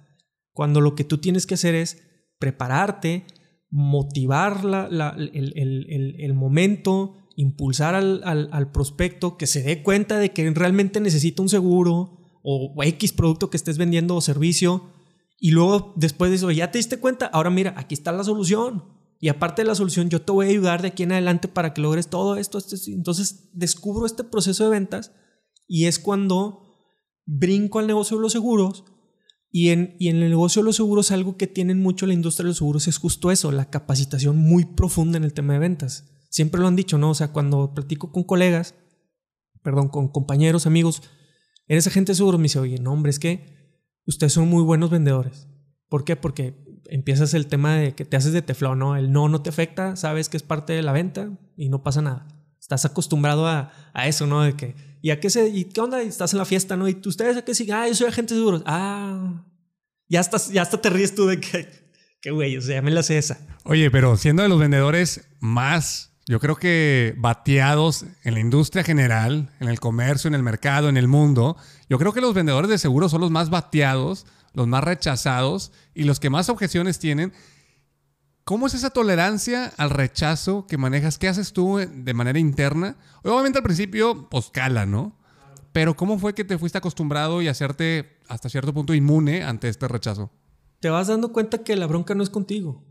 Cuando 0.53 0.81
lo 0.81 0.95
que 0.95 1.03
tú 1.03 1.19
tienes 1.19 1.45
que 1.45 1.53
hacer 1.53 1.75
es 1.75 2.01
prepararte, 2.39 3.25
motivar 3.69 4.61
el, 4.89 6.33
momento, 6.33 7.15
impulsar 7.35 7.95
al, 7.95 8.71
prospecto 8.71 9.37
que 9.37 9.47
se 9.47 9.63
dé 9.63 9.83
cuenta 9.83 10.17
de 10.17 10.31
que 10.31 10.49
realmente 10.51 10.99
necesita 10.99 11.41
un 11.41 11.49
seguro 11.49 12.39
o, 12.43 12.73
X 12.83 13.13
producto 13.13 13.49
que 13.49 13.57
estés 13.57 13.77
vendiendo 13.77 14.15
o 14.15 14.21
servicio. 14.21 14.83
Y 15.39 15.51
luego, 15.51 15.93
después 15.95 16.31
de 16.31 16.37
eso, 16.37 16.49
ya 16.51 16.71
te 16.71 16.79
diste 16.79 16.99
cuenta, 16.99 17.27
ahora 17.27 17.49
mira, 17.49 17.73
aquí 17.77 17.93
está 17.93 18.11
la 18.11 18.23
solución 18.23 18.83
y 19.19 19.29
aparte 19.29 19.63
de 19.63 19.67
la 19.67 19.75
solución, 19.75 20.09
yo 20.09 20.21
te 20.21 20.31
voy 20.31 20.45
a 20.45 20.49
ayudar 20.49 20.81
de 20.81 20.89
aquí 20.89 21.03
en 21.03 21.11
adelante 21.11 21.47
para 21.47 21.73
que 21.73 21.81
logres 21.81 22.07
todo 22.07 22.37
esto. 22.37 22.59
Entonces 22.87 23.49
descubro 23.53 24.05
este 24.05 24.23
proceso 24.23 24.63
de 24.65 24.69
ventas 24.69 25.11
y 25.67 25.85
es 25.85 25.97
cuando 25.99 26.61
brinco 27.25 27.79
al 27.79 27.87
negocio 27.87 28.17
de 28.17 28.23
los 28.23 28.31
seguros. 28.31 28.85
Y 29.49 29.69
en, 29.69 29.95
y 29.99 30.09
en 30.09 30.17
el 30.17 30.29
negocio 30.29 30.61
de 30.61 30.65
los 30.65 30.75
seguros, 30.75 31.11
algo 31.11 31.37
que 31.37 31.47
tienen 31.47 31.81
mucho 31.81 32.05
la 32.05 32.13
industria 32.13 32.43
de 32.43 32.49
los 32.49 32.57
seguros 32.57 32.87
es 32.87 32.97
justo 32.97 33.31
eso, 33.31 33.51
la 33.51 33.69
capacitación 33.69 34.37
muy 34.37 34.65
profunda 34.65 35.17
en 35.17 35.23
el 35.23 35.33
tema 35.33 35.53
de 35.53 35.59
ventas. 35.59 36.11
Siempre 36.29 36.59
lo 36.59 36.67
han 36.67 36.75
dicho, 36.75 36.97
¿no? 36.97 37.11
O 37.11 37.15
sea, 37.15 37.31
cuando 37.31 37.73
platico 37.73 38.11
con 38.11 38.23
colegas, 38.23 38.75
perdón, 39.63 39.87
con 39.87 40.09
compañeros, 40.09 40.67
amigos, 40.67 41.01
eres 41.67 41.87
agente 41.87 42.11
de 42.11 42.17
seguros, 42.17 42.39
me 42.39 42.43
dice, 42.43 42.59
oye, 42.59 42.79
no, 42.79 42.91
hombre, 42.91 43.09
es 43.09 43.19
que 43.19 43.73
ustedes 44.05 44.33
son 44.33 44.47
muy 44.49 44.63
buenos 44.63 44.89
vendedores. 44.89 45.47
¿Por 45.89 46.03
qué? 46.03 46.15
Porque 46.15 46.67
empiezas 46.89 47.33
el 47.33 47.47
tema 47.47 47.75
de 47.75 47.95
que 47.95 48.05
te 48.05 48.17
haces 48.17 48.33
de 48.33 48.41
teflón, 48.41 48.79
¿no? 48.79 48.95
El 48.95 49.11
no 49.11 49.29
no 49.29 49.41
te 49.41 49.49
afecta, 49.49 49.95
sabes 49.95 50.29
que 50.29 50.37
es 50.37 50.43
parte 50.43 50.73
de 50.73 50.81
la 50.81 50.91
venta 50.91 51.37
y 51.55 51.69
no 51.69 51.83
pasa 51.83 52.01
nada. 52.01 52.27
Estás 52.67 52.83
acostumbrado 52.83 53.47
a, 53.47 53.71
eso, 54.07 54.27
¿no? 54.27 54.41
De 54.41 54.53
que, 54.53 54.75
¿y 55.01 55.11
a 55.11 55.21
qué 55.21 55.29
se, 55.29 55.47
y 55.47 55.63
qué 55.63 55.79
onda? 55.79 56.01
estás 56.01 56.33
en 56.33 56.39
la 56.39 56.43
fiesta, 56.43 56.75
¿no? 56.75 56.89
Y 56.89 56.99
ustedes 57.05 57.37
a 57.37 57.45
qué 57.45 57.55
siguen, 57.55 57.75
ah, 57.77 57.87
yo 57.87 57.95
soy 57.95 58.07
agente 58.07 58.33
de 58.33 58.41
seguros. 58.41 58.61
Ah, 58.65 59.45
Ya 60.09 60.19
hasta, 60.19 60.37
ya 60.51 60.63
hasta 60.63 60.81
te 60.81 60.89
ríes 60.89 61.15
tú 61.15 61.27
de 61.27 61.39
que, 61.39 61.65
qué 62.19 62.31
güey, 62.31 62.57
o 62.57 62.61
sea, 62.61 62.81
me 62.81 62.91
la 62.91 63.03
sé 63.03 63.17
esa. 63.17 63.39
Oye, 63.63 63.89
pero 63.89 64.17
siendo 64.17 64.43
de 64.43 64.49
los 64.49 64.59
vendedores 64.59 65.29
más, 65.39 66.11
yo 66.25 66.41
creo 66.41 66.57
que 66.57 67.15
bateados 67.17 68.03
en 68.25 68.33
la 68.33 68.41
industria 68.41 68.83
general, 68.83 69.49
en 69.61 69.69
el 69.69 69.79
comercio, 69.79 70.27
en 70.27 70.35
el 70.35 70.43
mercado, 70.43 70.89
en 70.89 70.97
el 70.97 71.07
mundo, 71.07 71.55
yo 71.89 71.97
creo 71.97 72.11
que 72.11 72.19
los 72.19 72.33
vendedores 72.33 72.69
de 72.69 72.77
seguros 72.77 73.11
son 73.11 73.21
los 73.21 73.31
más 73.31 73.49
bateados, 73.49 74.25
los 74.53 74.67
más 74.67 74.83
rechazados 74.83 75.71
y 75.95 76.03
los 76.03 76.19
que 76.19 76.29
más 76.29 76.49
objeciones 76.49 76.99
tienen. 76.99 77.31
¿Cómo 78.47 78.67
es 78.67 78.73
esa 78.73 78.91
tolerancia 78.91 79.73
al 79.75 79.89
rechazo 79.89 80.67
que 80.67 80.77
manejas? 80.77 81.17
¿Qué 81.17 81.27
haces 81.27 81.51
tú 81.51 81.79
de 81.79 82.13
manera 82.13 82.39
interna? 82.39 82.95
Obviamente 83.25 83.57
al 83.57 83.63
principio, 83.65 84.29
pues 84.29 84.49
cala, 84.49 84.85
¿no? 84.85 85.17
Pero 85.73 85.97
¿cómo 85.97 86.17
fue 86.17 86.33
que 86.33 86.45
te 86.45 86.57
fuiste 86.57 86.77
acostumbrado 86.77 87.41
y 87.41 87.49
hacerte 87.49 88.19
hasta 88.29 88.47
cierto 88.47 88.73
punto 88.73 88.93
inmune 88.93 89.43
ante 89.43 89.67
este 89.67 89.89
rechazo? 89.89 90.31
Te 90.79 90.89
vas 90.89 91.07
dando 91.07 91.33
cuenta 91.33 91.57
que 91.57 91.75
la 91.75 91.87
bronca 91.87 92.15
no 92.15 92.23
es 92.23 92.29
contigo. 92.29 92.85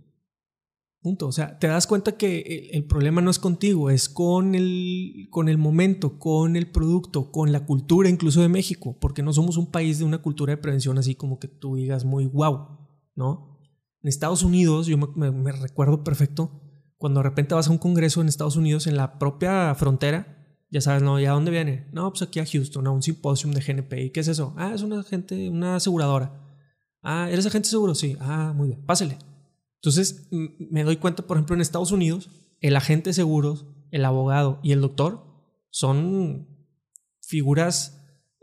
Punto. 1.01 1.27
O 1.27 1.33
sea, 1.33 1.59
te 1.59 1.69
das 1.69 1.87
cuenta 1.87 2.19
que 2.19 2.69
el 2.75 2.85
problema 2.85 3.23
no 3.23 3.31
es 3.31 3.39
contigo, 3.39 3.89
es 3.89 4.11
con 4.11 4.55
el, 4.55 5.29
con 5.31 5.49
el 5.49 5.57
momento, 5.57 6.19
con 6.19 6.57
el 6.57 6.71
producto, 6.71 7.33
con 7.33 7.51
la 7.51 7.65
cultura 7.65 8.11
incluso 8.11 8.43
de 8.43 8.51
México, 8.51 8.99
porque 9.01 9.23
no 9.23 9.33
somos 9.33 9.57
un 9.57 9.71
país 9.71 9.99
de 9.99 10.05
una 10.05 10.19
cultura 10.19 10.51
de 10.51 10.59
prevención 10.59 10.99
así 10.99 11.15
como 11.15 11.39
que 11.39 11.49
tú 11.49 11.77
digas 11.77 12.05
muy 12.05 12.27
wow, 12.27 12.77
¿no? 13.15 13.56
En 14.07 14.11
Estados 14.11 14.45
Unidos, 14.45 14.87
yo 14.87 14.99
me, 14.99 15.51
recuerdo 15.51 16.05
perfecto, 16.05 16.63
cuando 16.97 17.19
de 17.19 17.25
repente 17.25 17.57
vas 17.57 17.67
a 17.67 17.73
un 17.73 17.79
congreso 17.79 18.21
en 18.21 18.29
Estados 18.29 18.55
Unidos, 18.55 18.87
en 18.87 18.97
la 18.97 19.19
propia 19.19 19.75
frontera, 19.75 20.63
ya 20.71 20.81
sabes, 20.81 21.03
¿no? 21.03 21.19
¿Y 21.19 21.25
a 21.25 21.33
dónde 21.33 21.51
viene? 21.51 21.89
No, 21.93 22.09
pues 22.11 22.23
aquí 22.23 22.39
a 22.39 22.47
Houston, 22.47 22.87
a 22.87 22.93
un 22.93 23.03
simposium 23.03 23.53
de 23.53 23.61
GNP. 23.61 24.05
¿Y 24.05 24.11
qué 24.11 24.21
es 24.21 24.29
eso? 24.29 24.55
Ah, 24.57 24.71
es 24.73 24.83
una 24.83 25.03
gente, 25.03 25.51
una 25.51 25.75
aseguradora. 25.75 26.41
Ah, 27.03 27.29
¿eres 27.33 27.47
agente 27.47 27.69
seguro? 27.69 27.97
Sí. 27.97 28.17
Ah, 28.21 28.53
muy 28.55 28.69
bien, 28.69 28.87
pásale. 28.87 29.19
Entonces, 29.81 30.29
me 30.31 30.85
doy 30.85 30.99
cuenta, 30.99 31.27
por 31.27 31.37
ejemplo, 31.37 31.57
en 31.57 31.61
Estados 31.61 31.91
Unidos, 31.91 32.31
el 32.61 32.77
agente 32.77 33.11
de 33.11 33.15
seguros, 33.15 33.67
el 33.91 34.05
abogado 34.05 34.61
y 34.63 34.71
el 34.71 34.83
doctor 34.83 35.27
son 35.71 36.47
figuras 37.23 37.96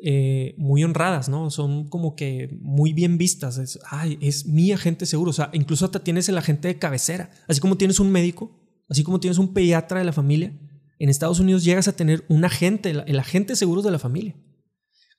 eh, 0.06 0.54
muy 0.58 0.84
honradas, 0.84 1.30
¿no? 1.30 1.50
Son 1.50 1.88
como 1.88 2.18
que 2.18 2.58
muy 2.60 2.92
bien 2.92 3.18
vistas. 3.18 3.58
Es, 3.58 3.80
ay, 3.90 4.18
es 4.20 4.46
mi 4.46 4.74
agente 4.74 5.06
seguro. 5.06 5.30
O 5.30 5.34
sea, 5.34 5.50
incluso 5.54 5.86
hasta 5.86 6.04
tienes 6.04 6.28
el 6.28 6.38
agente 6.38 6.68
de 6.68 6.78
cabecera. 6.78 7.32
Así 7.48 7.62
como 7.62 7.78
tienes 7.78 8.02
un 8.02 8.12
médico, 8.12 8.52
así 8.90 9.04
como 9.04 9.22
tienes 9.22 9.38
un 9.38 9.54
pediatra 9.54 10.00
de 10.00 10.06
la 10.06 10.12
familia, 10.12 10.60
en 11.00 11.08
Estados 11.08 11.40
Unidos 11.40 11.64
llegas 11.64 11.88
a 11.88 11.96
tener 11.96 12.26
un 12.28 12.44
agente, 12.44 12.90
el, 12.90 13.18
agente 13.18 13.56
seguro 13.56 13.82
de 13.82 13.92
la 13.92 14.00
familia. 14.00 14.36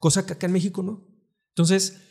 Cosa 0.01 0.27
que 0.27 0.35
acá 0.35 0.49
en 0.49 0.53
México 0.53 0.83
no. 0.83 1.09
Entonces, 1.55 2.03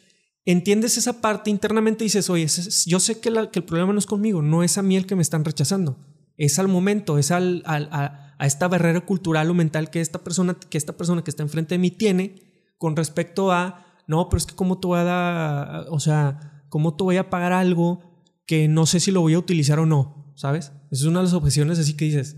entiendes 0.44 0.98
esa 0.98 1.22
parte 1.22 1.52
internamente 1.52 2.04
y 2.04 2.08
dices, 2.08 2.28
oye, 2.32 2.48
yo 2.88 3.00
sé 3.00 3.20
que, 3.20 3.30
el 3.30 3.64
problema 3.66 3.94
no 3.94 4.00
es 4.00 4.08
conmigo, 4.08 4.42
no 4.42 4.64
es 4.64 4.80
a 4.80 4.82
mí 4.82 4.98
el 4.98 5.06
que 5.06 5.16
me 5.16 5.22
están 5.22 5.46
rechazando. 5.46 6.00
Es 6.38 6.58
al 6.58 6.70
momento, 6.70 7.20
es 7.20 7.30
al, 7.30 7.62
a, 7.68 8.34
a, 8.40 8.48
esta 8.48 8.68
barrera 8.68 9.02
cultural 9.02 9.48
o 9.52 9.54
mental 9.54 9.92
que 9.92 10.02
esta 10.02 10.24
persona 10.24 10.56
que 10.56 10.80
esta 10.80 10.98
persona 10.98 11.24
que 11.24 11.30
está 11.30 11.44
enfrente 11.44 11.76
de 11.76 11.80
mí 11.80 11.92
tiene 11.92 12.43
con 12.84 12.98
respecto 12.98 13.54
a, 13.54 13.86
no, 14.08 14.28
pero 14.28 14.40
es 14.40 14.46
que 14.46 14.56
cómo 14.56 14.78
te 14.78 14.88
voy 14.88 15.00
a 15.00 15.04
dar, 15.06 15.86
o 15.90 16.02
sea, 16.02 16.66
cómo 16.68 16.98
te 16.98 17.06
voy 17.06 17.16
a 17.16 17.30
pagar 17.30 17.54
algo 17.54 18.02
que 18.46 18.68
no 18.68 18.86
sé 18.86 19.00
si 19.00 19.10
lo 19.10 19.22
voy 19.22 19.36
a 19.36 19.40
utilizar 19.40 19.80
o 19.80 19.86
no, 19.86 20.34
¿sabes? 20.36 20.74
Esa 20.92 21.04
es 21.04 21.06
una 21.06 21.20
de 21.20 21.28
las 21.28 21.34
objeciones 21.34 21.80
así 21.80 21.96
que 21.96 22.04
dices. 22.04 22.36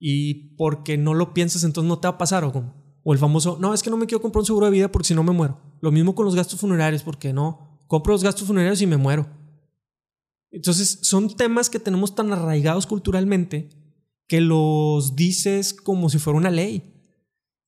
Y 0.00 0.56
porque 0.56 0.98
no 0.98 1.14
lo 1.14 1.32
piensas, 1.32 1.62
entonces 1.62 1.88
no 1.88 2.00
te 2.00 2.08
va 2.08 2.14
a 2.14 2.18
pasar 2.18 2.42
o 2.42 2.52
como. 2.52 2.98
O 3.04 3.12
el 3.12 3.20
famoso, 3.20 3.58
no, 3.60 3.74
es 3.74 3.84
que 3.84 3.90
no 3.90 3.96
me 3.96 4.06
quiero 4.06 4.20
comprar 4.20 4.40
un 4.40 4.46
seguro 4.46 4.66
de 4.66 4.72
vida 4.72 4.90
porque 4.90 5.06
si 5.06 5.14
no 5.14 5.22
me 5.22 5.30
muero. 5.30 5.60
Lo 5.80 5.92
mismo 5.92 6.16
con 6.16 6.24
los 6.24 6.34
gastos 6.34 6.58
funerarios, 6.58 7.04
porque 7.04 7.32
no, 7.32 7.84
compro 7.86 8.12
los 8.12 8.24
gastos 8.24 8.48
funerarios 8.48 8.82
y 8.82 8.88
me 8.88 8.96
muero. 8.96 9.28
Entonces, 10.50 10.98
son 11.02 11.36
temas 11.36 11.70
que 11.70 11.78
tenemos 11.78 12.16
tan 12.16 12.32
arraigados 12.32 12.88
culturalmente 12.88 13.68
que 14.26 14.40
los 14.40 15.14
dices 15.14 15.72
como 15.72 16.10
si 16.10 16.18
fuera 16.18 16.38
una 16.40 16.50
ley. 16.50 16.92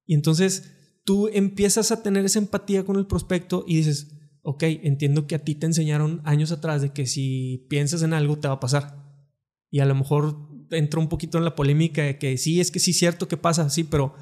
Y 0.05 0.15
entonces, 0.15 0.78
tú 1.09 1.31
empiezas 1.33 1.91
a 1.91 2.03
tener 2.03 2.27
esa 2.27 2.39
empatía 2.39 2.85
con 2.85 2.97
el 2.97 3.07
prospecto 3.07 3.65
y 3.67 3.77
dices, 3.77 4.09
ok, 4.43 4.63
entiendo 4.65 5.27
que 5.27 5.37
a 5.37 5.39
ti 5.39 5.55
te 5.55 5.65
enseñaron 5.65 6.21
años 6.25 6.53
atrás 6.53 6.83
de 6.83 6.93
que 6.93 7.07
si 7.07 7.67
piensas 7.71 8.03
en 8.03 8.13
algo 8.13 8.39
te 8.39 8.47
va 8.47 8.53
a 8.53 8.61
pasar. 8.61 9.25
Y 9.71 9.81
a 9.81 9.87
lo 9.87 9.95
mejor 9.95 10.37
entra 10.71 11.01
un 11.01 11.09
poquito 11.09 11.39
en 11.39 11.47
la 11.47 11.55
polémica 11.55 12.03
de 12.03 12.19
que 12.19 12.37
sí, 12.37 12.61
es 12.61 12.71
que 12.71 12.79
sí 12.79 12.91
es 12.91 12.99
cierto 12.99 13.27
que 13.27 13.39
pasa, 13.39 13.71
sí, 13.71 13.85
pero 13.85 14.13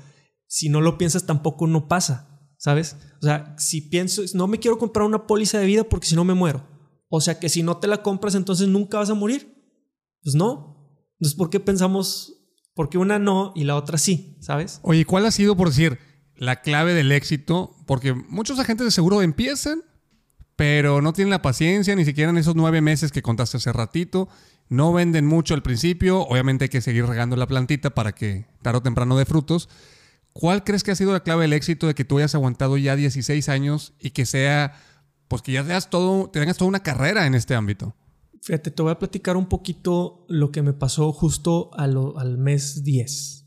si 0.47 0.69
no 0.69 0.81
lo 0.81 0.97
piensas 0.97 1.27
tampoco 1.27 1.67
no 1.67 1.89
pasa, 1.89 2.55
¿sabes? 2.57 2.97
O 3.21 3.25
sea, 3.27 3.57
si 3.59 3.81
pienso, 3.81 4.23
no 4.35 4.47
me 4.47 4.61
quiero 4.61 4.79
comprar 4.79 5.07
una 5.07 5.27
póliza 5.27 5.59
de 5.59 5.67
vida 5.67 5.83
porque 5.83 6.07
si 6.07 6.15
no 6.15 6.23
me 6.23 6.35
muero. 6.35 6.69
O 7.09 7.21
sea, 7.21 7.41
que 7.41 7.49
si 7.49 7.65
no 7.65 7.79
te 7.79 7.89
la 7.89 8.01
compras 8.01 8.37
entonces 8.37 8.69
nunca 8.69 8.99
vas 8.99 9.11
a 9.11 9.15
morir. 9.15 9.61
Pues 10.23 10.37
no. 10.37 10.89
Entonces, 11.15 11.37
¿por 11.37 11.51
qué 11.51 11.59
pensamos, 11.59 12.47
por 12.77 12.91
qué 12.91 12.99
una 12.99 13.19
no 13.19 13.53
y 13.57 13.65
la 13.65 13.75
otra 13.75 13.99
sí, 13.99 14.39
¿sabes? 14.41 14.79
Oye, 14.85 15.05
¿cuál 15.05 15.27
ha 15.27 15.33
sido, 15.33 15.57
por 15.57 15.71
decir, 15.71 15.99
la 16.39 16.61
clave 16.61 16.95
del 16.95 17.13
éxito, 17.13 17.75
porque 17.87 18.13
muchos 18.15 18.59
agentes 18.59 18.87
de 18.87 18.91
seguro 18.91 19.23
empiezan, 19.23 19.83
pero 20.55 21.03
no 21.03 21.13
tienen 21.13 21.31
la 21.31 21.43
paciencia, 21.43 21.95
ni 21.95 22.05
siquiera 22.05 22.31
en 22.31 22.39
esos 22.39 22.57
nueve 22.57 22.81
meses 22.81 23.13
que 23.13 23.23
contaste 23.23 23.59
hace 23.59 23.73
ratito. 23.73 24.29
No 24.69 24.93
venden 24.93 25.27
mucho 25.27 25.55
al 25.55 25.63
principio, 25.63 26.23
obviamente 26.23 26.65
hay 26.65 26.69
que 26.69 26.81
seguir 26.81 27.07
regando 27.07 27.37
la 27.37 27.47
plantita 27.47 27.91
para 27.91 28.13
que 28.13 28.47
tarde 28.63 28.79
o 28.79 28.83
temprano 28.83 29.17
dé 29.17 29.25
frutos. 29.25 29.69
¿Cuál 30.33 30.65
crees 30.65 30.83
que 30.83 30.91
ha 30.91 30.97
sido 30.97 31.13
la 31.13 31.21
clave 31.21 31.43
del 31.43 31.53
éxito 31.53 31.87
de 31.87 31.95
que 31.95 32.05
tú 32.05 32.19
hayas 32.19 32.35
aguantado 32.35 32.77
ya 32.77 32.97
16 32.97 33.49
años 33.49 33.95
y 34.01 34.11
que 34.11 34.27
sea, 34.27 34.75
pues 35.29 35.43
que 35.43 35.53
ya 35.53 35.65
seas 35.65 35.89
todo, 35.89 36.29
tengas 36.31 36.57
toda 36.57 36.69
una 36.69 36.83
carrera 36.83 37.27
en 37.27 37.35
este 37.35 37.55
ámbito? 37.55 37.95
Fíjate, 38.43 38.71
te 38.71 38.83
voy 38.83 38.93
a 38.93 38.99
platicar 38.99 39.37
un 39.37 39.47
poquito 39.47 40.27
lo 40.29 40.53
que 40.53 40.63
me 40.63 40.73
pasó 40.73 41.13
justo 41.13 41.71
al 41.75 42.39
mes 42.39 42.83
10 42.85 43.46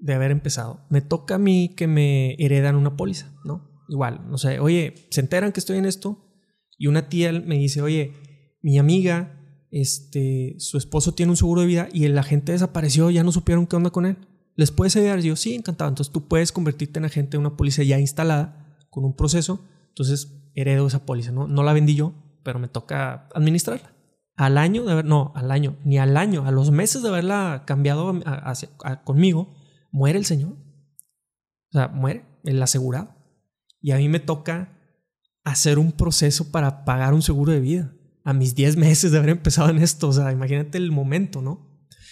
de 0.00 0.14
haber 0.14 0.30
empezado. 0.30 0.80
Me 0.88 1.00
toca 1.00 1.36
a 1.36 1.38
mí 1.38 1.74
que 1.76 1.86
me 1.86 2.34
heredan 2.38 2.76
una 2.76 2.96
póliza, 2.96 3.32
¿no? 3.44 3.70
Igual, 3.88 4.28
no 4.28 4.38
sé, 4.38 4.60
oye, 4.60 4.94
se 5.10 5.20
enteran 5.20 5.52
que 5.52 5.60
estoy 5.60 5.78
en 5.78 5.84
esto 5.84 6.24
y 6.78 6.86
una 6.86 7.08
tía 7.08 7.32
me 7.32 7.56
dice, 7.56 7.82
oye, 7.82 8.14
mi 8.62 8.78
amiga, 8.78 9.40
este, 9.70 10.54
su 10.58 10.78
esposo 10.78 11.14
tiene 11.14 11.30
un 11.30 11.36
seguro 11.36 11.60
de 11.60 11.66
vida 11.66 11.88
y 11.92 12.04
el 12.04 12.16
agente 12.16 12.52
desapareció, 12.52 13.10
ya 13.10 13.22
no 13.22 13.32
supieron 13.32 13.66
qué 13.66 13.76
onda 13.76 13.90
con 13.90 14.06
él. 14.06 14.16
¿Les 14.56 14.70
puedes 14.70 14.96
ayudar? 14.96 15.20
Yo, 15.20 15.36
sí, 15.36 15.54
encantado. 15.54 15.88
Entonces 15.88 16.12
tú 16.12 16.28
puedes 16.28 16.52
convertirte 16.52 16.98
en 16.98 17.04
agente 17.04 17.32
de 17.32 17.38
una 17.38 17.56
póliza 17.56 17.82
ya 17.82 17.98
instalada 17.98 18.76
con 18.90 19.04
un 19.04 19.14
proceso. 19.14 19.64
Entonces 19.88 20.40
heredo 20.54 20.86
esa 20.86 21.06
póliza, 21.06 21.32
¿no? 21.32 21.46
No 21.46 21.62
la 21.62 21.72
vendí 21.72 21.94
yo, 21.94 22.14
pero 22.42 22.58
me 22.58 22.68
toca 22.68 23.28
administrarla. 23.34 23.94
Al 24.36 24.58
año 24.58 24.84
de 24.84 24.92
haber, 24.92 25.04
no, 25.04 25.32
al 25.34 25.50
año, 25.50 25.76
ni 25.84 25.98
al 25.98 26.16
año, 26.16 26.46
a 26.46 26.50
los 26.50 26.70
meses 26.70 27.02
de 27.02 27.08
haberla 27.08 27.64
cambiado 27.66 28.12
conmigo, 29.04 29.54
muere 29.90 30.18
el 30.18 30.24
señor. 30.24 30.52
O 30.52 31.72
sea, 31.72 31.88
muere 31.88 32.24
el 32.44 32.62
asegurado. 32.62 33.16
Y 33.80 33.92
a 33.92 33.96
mí 33.96 34.08
me 34.08 34.20
toca 34.20 34.76
hacer 35.44 35.78
un 35.78 35.92
proceso 35.92 36.50
para 36.50 36.84
pagar 36.84 37.14
un 37.14 37.22
seguro 37.22 37.52
de 37.52 37.60
vida. 37.60 37.94
A 38.24 38.32
mis 38.32 38.54
10 38.54 38.76
meses 38.76 39.12
de 39.12 39.18
haber 39.18 39.30
empezado 39.30 39.70
en 39.70 39.78
esto. 39.78 40.08
O 40.08 40.12
sea, 40.12 40.32
imagínate 40.32 40.78
el 40.78 40.92
momento, 40.92 41.42
¿no? 41.42 41.70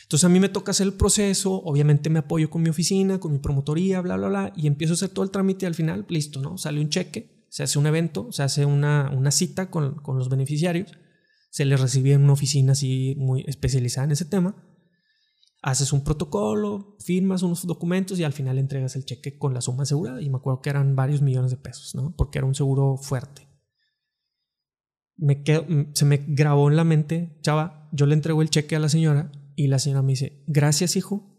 Entonces 0.09 0.25
a 0.25 0.31
mí 0.31 0.41
me 0.41 0.49
toca 0.49 0.71
hacer 0.71 0.87
el 0.87 0.95
proceso, 0.95 1.53
obviamente 1.53 2.09
me 2.09 2.21
apoyo 2.21 2.49
con 2.49 2.63
mi 2.63 2.71
oficina, 2.71 3.21
con 3.21 3.31
mi 3.31 3.41
promotoría, 3.41 4.01
bla, 4.01 4.17
bla, 4.17 4.29
bla, 4.29 4.53
y 4.57 4.67
empiezo 4.67 4.95
a 4.95 4.97
hacer 4.97 5.11
todo 5.11 5.23
el 5.23 5.31
trámite 5.31 5.67
y 5.67 5.69
al 5.69 5.75
final, 5.75 6.07
listo, 6.09 6.41
¿no? 6.41 6.57
Sale 6.57 6.81
un 6.81 6.89
cheque, 6.89 7.45
se 7.51 7.63
hace 7.63 7.79
un 7.79 7.87
evento, 7.87 8.33
se 8.33 8.43
hace 8.43 8.65
una, 8.65 9.13
una 9.15 9.31
cita 9.31 9.71
con, 9.71 9.97
con 9.97 10.17
los 10.17 10.31
beneficiarios, 10.31 10.93
se 11.51 11.67
les 11.67 11.79
recibe 11.79 12.13
en 12.13 12.23
una 12.23 12.33
oficina 12.33 12.73
así 12.73 13.17
muy 13.19 13.45
especializada 13.47 14.07
en 14.07 14.13
ese 14.13 14.25
tema, 14.25 14.57
haces 15.63 15.93
un 15.93 16.05
protocolo, 16.05 16.97
firmas 17.01 17.43
unos 17.43 17.67
documentos 17.67 18.19
y 18.19 18.25
al 18.25 18.33
final 18.33 18.59
entregas 18.59 18.97
el 18.97 19.05
cheque 19.05 19.39
con 19.39 19.55
la 19.55 19.61
suma 19.61 19.83
asegurada. 19.83 20.21
Y 20.21 20.31
me 20.31 20.37
acuerdo 20.37 20.61
que 20.61 20.71
eran 20.71 20.97
varios 20.97 21.23
millones 21.23 21.51
de 21.51 21.57
pesos, 21.57 21.95
¿no? 21.95 22.15
Porque 22.17 22.39
era 22.39 22.47
un 22.47 22.55
seguro 22.55 22.97
fuerte. 22.97 23.49
Me 25.17 25.43
se 25.95 26.05
me 26.05 26.19
grabó 26.29 26.71
en 26.71 26.77
la 26.77 26.85
mente, 26.85 27.39
chava, 27.43 27.89
yo 27.93 28.07
le 28.07 28.15
entrego 28.15 28.41
el 28.41 28.51
cheque 28.51 28.77
a 28.77 28.79
la 28.79 28.89
señora 28.89 29.33
y 29.57 29.67
la 29.67 29.81
señora 29.81 30.03
me 30.03 30.13
dice, 30.13 30.45
gracias 30.47 30.95
hijo 30.95 31.37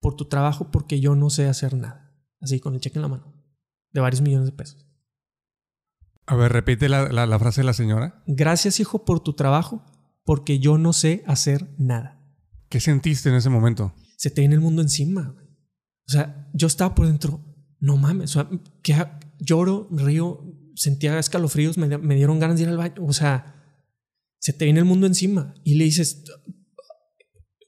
por 0.00 0.16
tu 0.16 0.24
trabajo 0.24 0.72
porque 0.72 0.98
yo 0.98 1.14
no 1.14 1.30
sé 1.30 1.46
hacer 1.46 1.74
nada. 1.74 2.12
Así 2.40 2.58
con 2.58 2.74
el 2.74 2.80
cheque 2.80 2.98
en 2.98 3.02
la 3.02 3.08
mano, 3.08 3.32
de 3.92 4.00
varios 4.00 4.20
millones 4.20 4.46
de 4.46 4.52
pesos. 4.52 4.84
A 6.26 6.34
ver, 6.34 6.52
repite 6.52 6.88
la, 6.88 7.08
la 7.12 7.38
frase 7.38 7.60
de 7.60 7.66
la 7.66 7.72
señora. 7.72 8.22
Gracias 8.26 8.80
hijo 8.80 9.04
por 9.04 9.20
tu 9.20 9.34
trabajo 9.34 9.84
porque 10.24 10.58
yo 10.58 10.78
no 10.78 10.92
sé 10.92 11.22
hacer 11.26 11.68
nada. 11.78 12.13
¿Qué 12.74 12.80
sentiste 12.80 13.28
en 13.28 13.36
ese 13.36 13.50
momento? 13.50 13.94
Se 14.16 14.30
te 14.30 14.40
viene 14.40 14.56
el 14.56 14.60
mundo 14.60 14.82
encima. 14.82 15.32
O 16.08 16.10
sea, 16.10 16.50
yo 16.54 16.66
estaba 16.66 16.92
por 16.92 17.06
dentro, 17.06 17.40
no 17.78 17.96
mames, 17.96 18.34
o 18.34 18.48
sea, 18.82 19.20
lloro, 19.38 19.86
río, 19.92 20.42
sentía 20.74 21.16
escalofríos, 21.20 21.78
me, 21.78 22.16
dieron 22.16 22.40
ganas 22.40 22.56
de 22.56 22.64
ir 22.64 22.70
al 22.70 22.76
baño. 22.76 22.94
O 23.06 23.12
sea, 23.12 23.62
se 24.40 24.52
te 24.52 24.64
viene 24.64 24.80
el 24.80 24.86
mundo 24.86 25.06
encima 25.06 25.54
y 25.62 25.74
le 25.74 25.84
dices, 25.84 26.24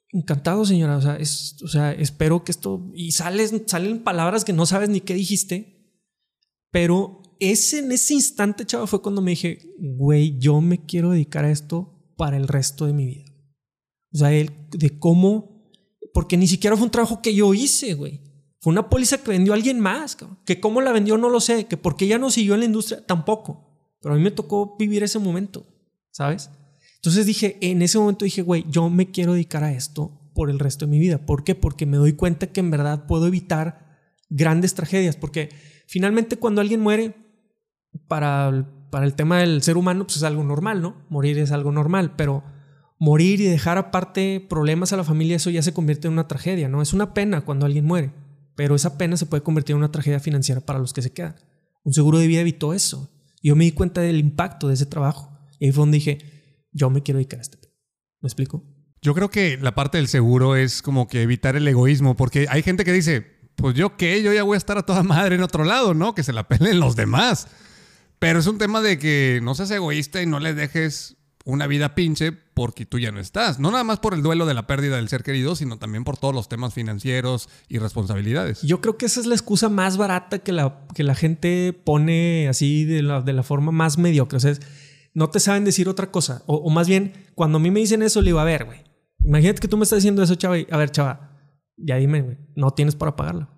encantado 0.08 0.64
señora, 0.64 0.96
o 0.96 1.00
sea, 1.00 1.18
o 1.62 1.68
sea 1.68 1.92
espero 1.92 2.42
que 2.42 2.50
esto... 2.50 2.90
Y 2.92 3.12
sales, 3.12 3.54
salen 3.68 4.02
palabras 4.02 4.44
que 4.44 4.52
no 4.52 4.66
sabes 4.66 4.88
ni 4.88 5.02
qué 5.02 5.14
dijiste, 5.14 6.02
pero 6.72 7.22
ese, 7.38 7.78
en 7.78 7.92
ese 7.92 8.14
instante, 8.14 8.66
chava, 8.66 8.88
fue 8.88 9.02
cuando 9.02 9.22
me 9.22 9.30
dije, 9.30 9.60
güey, 9.78 10.36
yo 10.40 10.60
me 10.60 10.84
quiero 10.84 11.12
dedicar 11.12 11.44
a 11.44 11.52
esto 11.52 12.12
para 12.16 12.36
el 12.36 12.48
resto 12.48 12.86
de 12.86 12.92
mi 12.92 13.06
vida. 13.06 13.25
O 14.16 14.18
sea, 14.18 14.33
el, 14.33 14.50
de 14.70 14.98
cómo, 14.98 15.62
porque 16.14 16.38
ni 16.38 16.46
siquiera 16.46 16.74
fue 16.74 16.87
un 16.87 16.90
trabajo 16.90 17.20
que 17.20 17.35
yo 17.35 17.52
hice, 17.52 17.92
güey. 17.92 18.22
Fue 18.61 18.72
una 18.72 18.88
póliza 18.88 19.18
que 19.18 19.31
vendió 19.31 19.52
alguien 19.52 19.79
más, 19.79 20.16
que 20.46 20.59
cómo 20.59 20.81
la 20.81 20.90
vendió 20.90 21.18
no 21.18 21.29
lo 21.29 21.38
sé, 21.38 21.66
que 21.66 21.76
por 21.76 21.96
qué 21.96 22.07
ya 22.07 22.18
no 22.18 22.31
siguió 22.31 22.55
en 22.55 22.61
la 22.61 22.66
industria 22.66 23.05
tampoco. 23.05 23.94
Pero 24.00 24.14
a 24.14 24.16
mí 24.16 24.24
me 24.24 24.31
tocó 24.31 24.74
vivir 24.79 25.02
ese 25.02 25.18
momento, 25.18 25.66
¿sabes? 26.12 26.48
Entonces 26.94 27.26
dije, 27.26 27.59
en 27.61 27.83
ese 27.83 27.98
momento 27.98 28.24
dije, 28.24 28.40
güey, 28.40 28.64
yo 28.70 28.88
me 28.88 29.11
quiero 29.11 29.35
dedicar 29.35 29.62
a 29.62 29.72
esto 29.72 30.18
por 30.35 30.48
el 30.48 30.59
resto 30.59 30.87
de 30.87 30.92
mi 30.92 30.98
vida. 30.98 31.18
¿Por 31.18 31.44
qué? 31.44 31.55
Porque 31.55 31.85
me 31.85 31.98
doy 31.98 32.14
cuenta 32.14 32.46
que 32.46 32.61
en 32.61 32.70
verdad 32.70 33.07
puedo 33.07 33.26
evitar 33.26 33.98
grandes 34.31 34.72
tragedias, 34.72 35.16
porque 35.16 35.50
finalmente 35.87 36.38
cuando 36.38 36.62
alguien 36.62 36.81
muere, 36.81 37.14
para, 38.09 38.66
para 38.90 39.05
el 39.05 39.14
tema 39.14 39.40
del 39.40 39.61
ser 39.61 39.76
humano, 39.76 40.07
pues 40.07 40.16
es 40.16 40.22
algo 40.22 40.42
normal, 40.42 40.81
¿no? 40.81 41.05
Morir 41.11 41.38
es 41.38 41.52
algo 41.52 41.70
normal, 41.70 42.14
pero 42.16 42.55
morir 42.98 43.40
y 43.40 43.44
dejar 43.44 43.78
aparte 43.78 44.44
problemas 44.48 44.92
a 44.92 44.96
la 44.96 45.04
familia, 45.04 45.37
eso 45.37 45.50
ya 45.50 45.62
se 45.62 45.74
convierte 45.74 46.09
en 46.09 46.14
una 46.14 46.28
tragedia, 46.28 46.68
¿no? 46.68 46.82
Es 46.82 46.92
una 46.92 47.14
pena 47.14 47.42
cuando 47.42 47.66
alguien 47.66 47.85
muere, 47.85 48.12
pero 48.54 48.74
esa 48.74 48.96
pena 48.98 49.16
se 49.16 49.26
puede 49.26 49.42
convertir 49.42 49.74
en 49.74 49.78
una 49.78 49.92
tragedia 49.92 50.20
financiera 50.20 50.61
para 50.61 50.78
los 50.78 50.92
que 50.92 51.02
se 51.02 51.12
quedan. 51.12 51.37
Un 51.85 51.92
seguro 51.92 52.18
de 52.18 52.26
vida 52.26 52.40
evitó 52.40 52.74
eso. 52.74 53.11
Yo 53.42 53.54
me 53.54 53.64
di 53.64 53.72
cuenta 53.72 54.00
del 54.00 54.18
impacto 54.18 54.68
de 54.68 54.74
ese 54.74 54.87
trabajo. 54.87 55.38
Y 55.61 55.66
ahí 55.66 55.72
fue 55.72 55.82
donde 55.82 55.98
dije, 55.98 56.18
yo 56.72 56.90
me 56.90 57.02
quiero 57.02 57.18
dedicar 57.18 57.38
a 57.38 57.42
este. 57.42 57.59
¿Me 58.20 58.26
explico? 58.26 58.64
Yo 59.02 59.14
creo 59.14 59.30
que 59.30 59.56
la 59.59 59.74
parte 59.74 59.98
del 59.98 60.09
seguro 60.09 60.56
es 60.56 60.82
como 60.82 61.06
que 61.06 61.22
evitar 61.22 61.54
el 61.54 61.68
egoísmo, 61.68 62.16
porque 62.16 62.46
hay 62.50 62.62
gente 62.62 62.85
que 62.85 62.92
dice, 62.92 63.24
pues 63.54 63.76
yo 63.76 63.96
qué, 63.96 64.22
yo 64.22 64.32
ya 64.32 64.42
voy 64.42 64.56
a 64.56 64.59
estar 64.59 64.78
a 64.78 64.82
toda 64.82 65.02
madre 65.02 65.37
en 65.37 65.42
otro 65.42 65.64
lado, 65.64 65.94
¿no? 65.94 66.14
Que 66.14 66.22
se 66.22 66.32
la 66.32 66.48
pelen 66.48 66.80
los 66.80 66.96
demás. 66.96 67.46
Pero 68.18 68.38
es 68.38 68.46
un 68.46 68.59
tema 68.59 68.80
de 68.80 68.98
que 68.98 69.40
no 69.42 69.54
seas 69.54 69.70
egoísta 69.70 70.22
y 70.22 70.26
no 70.26 70.40
le 70.40 70.54
dejes 70.54 71.15
una 71.46 71.68
vida 71.68 71.94
pinche 71.94 72.32
porque 72.32 72.85
tú 72.85 72.98
ya 72.98 73.12
no 73.12 73.20
estás. 73.20 73.61
No 73.61 73.70
nada 73.70 73.85
más 73.85 74.00
por 74.00 74.14
el 74.14 74.22
duelo 74.22 74.46
de 74.46 74.54
la 74.54 74.66
pérdida 74.66 74.96
del 74.96 75.09
ser 75.09 75.22
querido, 75.22 75.54
sino 75.54 75.78
también 75.78 76.02
por 76.02 76.18
todos 76.18 76.35
los 76.35 76.48
temas 76.48 76.74
financieros 76.74 77.48
y 77.68 77.78
responsabilidades. 77.78 78.62
Yo 78.62 78.80
creo 78.80 78.98
que 78.98 79.06
esa 79.06 79.20
es 79.20 79.26
la 79.26 79.37
excusa 79.37 79.68
más 79.68 79.96
barata 79.96 80.40
que 80.40 80.52
la, 80.52 80.85
que 80.92 81.04
la 81.04 81.14
gente 81.14 81.72
pone 81.72 82.48
así 82.48 82.85
de 82.85 83.02
la, 83.02 83.22
de 83.22 83.32
la 83.32 83.44
forma 83.44 83.70
más 83.70 83.96
mediocre. 83.96 84.37
O 84.37 84.40
sea, 84.40 84.54
no 85.14 85.30
te 85.30 85.38
saben 85.38 85.64
decir 85.64 85.88
otra 85.88 86.11
cosa. 86.11 86.42
O, 86.46 86.56
o, 86.56 86.70
más 86.70 86.88
bien, 86.88 87.12
cuando 87.37 87.59
a 87.59 87.61
mí 87.61 87.70
me 87.70 87.80
dicen 87.80 88.02
eso, 88.02 88.20
le 88.20 88.26
digo, 88.26 88.40
a 88.40 88.44
ver, 88.44 88.64
güey. 88.64 88.82
Imagínate 89.24 89.61
que 89.61 89.68
tú 89.68 89.76
me 89.76 89.85
estás 89.85 89.98
diciendo 89.98 90.22
eso, 90.22 90.35
chava. 90.35 90.56
a 90.70 90.76
ver, 90.76 90.90
chava, 90.90 91.38
ya 91.76 91.96
dime, 91.96 92.22
güey, 92.22 92.38
no 92.56 92.72
tienes 92.72 92.96
para 92.96 93.14
pagarla. 93.14 93.55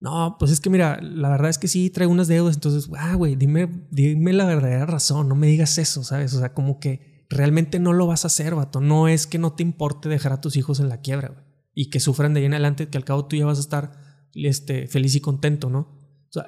No, 0.00 0.36
pues 0.38 0.50
es 0.50 0.60
que 0.60 0.70
mira, 0.70 0.98
la 1.02 1.28
verdad 1.28 1.50
es 1.50 1.58
que 1.58 1.68
sí 1.68 1.90
traigo 1.90 2.10
unas 2.10 2.26
deudas, 2.26 2.54
entonces, 2.54 2.90
ah, 2.98 3.14
güey, 3.14 3.36
dime, 3.36 3.86
dime 3.90 4.32
la 4.32 4.46
verdadera 4.46 4.86
razón, 4.86 5.28
no 5.28 5.34
me 5.34 5.46
digas 5.46 5.76
eso, 5.76 6.02
¿sabes? 6.04 6.32
O 6.32 6.38
sea, 6.38 6.54
como 6.54 6.80
que 6.80 7.26
realmente 7.28 7.78
no 7.78 7.92
lo 7.92 8.06
vas 8.06 8.24
a 8.24 8.28
hacer, 8.28 8.54
vato. 8.54 8.80
No 8.80 9.08
es 9.08 9.26
que 9.26 9.38
no 9.38 9.52
te 9.52 9.62
importe 9.62 10.08
dejar 10.08 10.32
a 10.32 10.40
tus 10.40 10.56
hijos 10.56 10.80
en 10.80 10.88
la 10.88 11.02
quiebra, 11.02 11.28
güey, 11.28 11.44
y 11.74 11.90
que 11.90 12.00
sufran 12.00 12.32
de 12.32 12.40
ahí 12.40 12.46
en 12.46 12.54
adelante, 12.54 12.88
que 12.88 12.96
al 12.96 13.04
cabo 13.04 13.26
tú 13.26 13.36
ya 13.36 13.44
vas 13.44 13.58
a 13.58 13.60
estar 13.60 13.92
este, 14.34 14.86
feliz 14.86 15.14
y 15.14 15.20
contento, 15.20 15.68
¿no? 15.68 15.80
O 15.80 16.32
sea, 16.32 16.46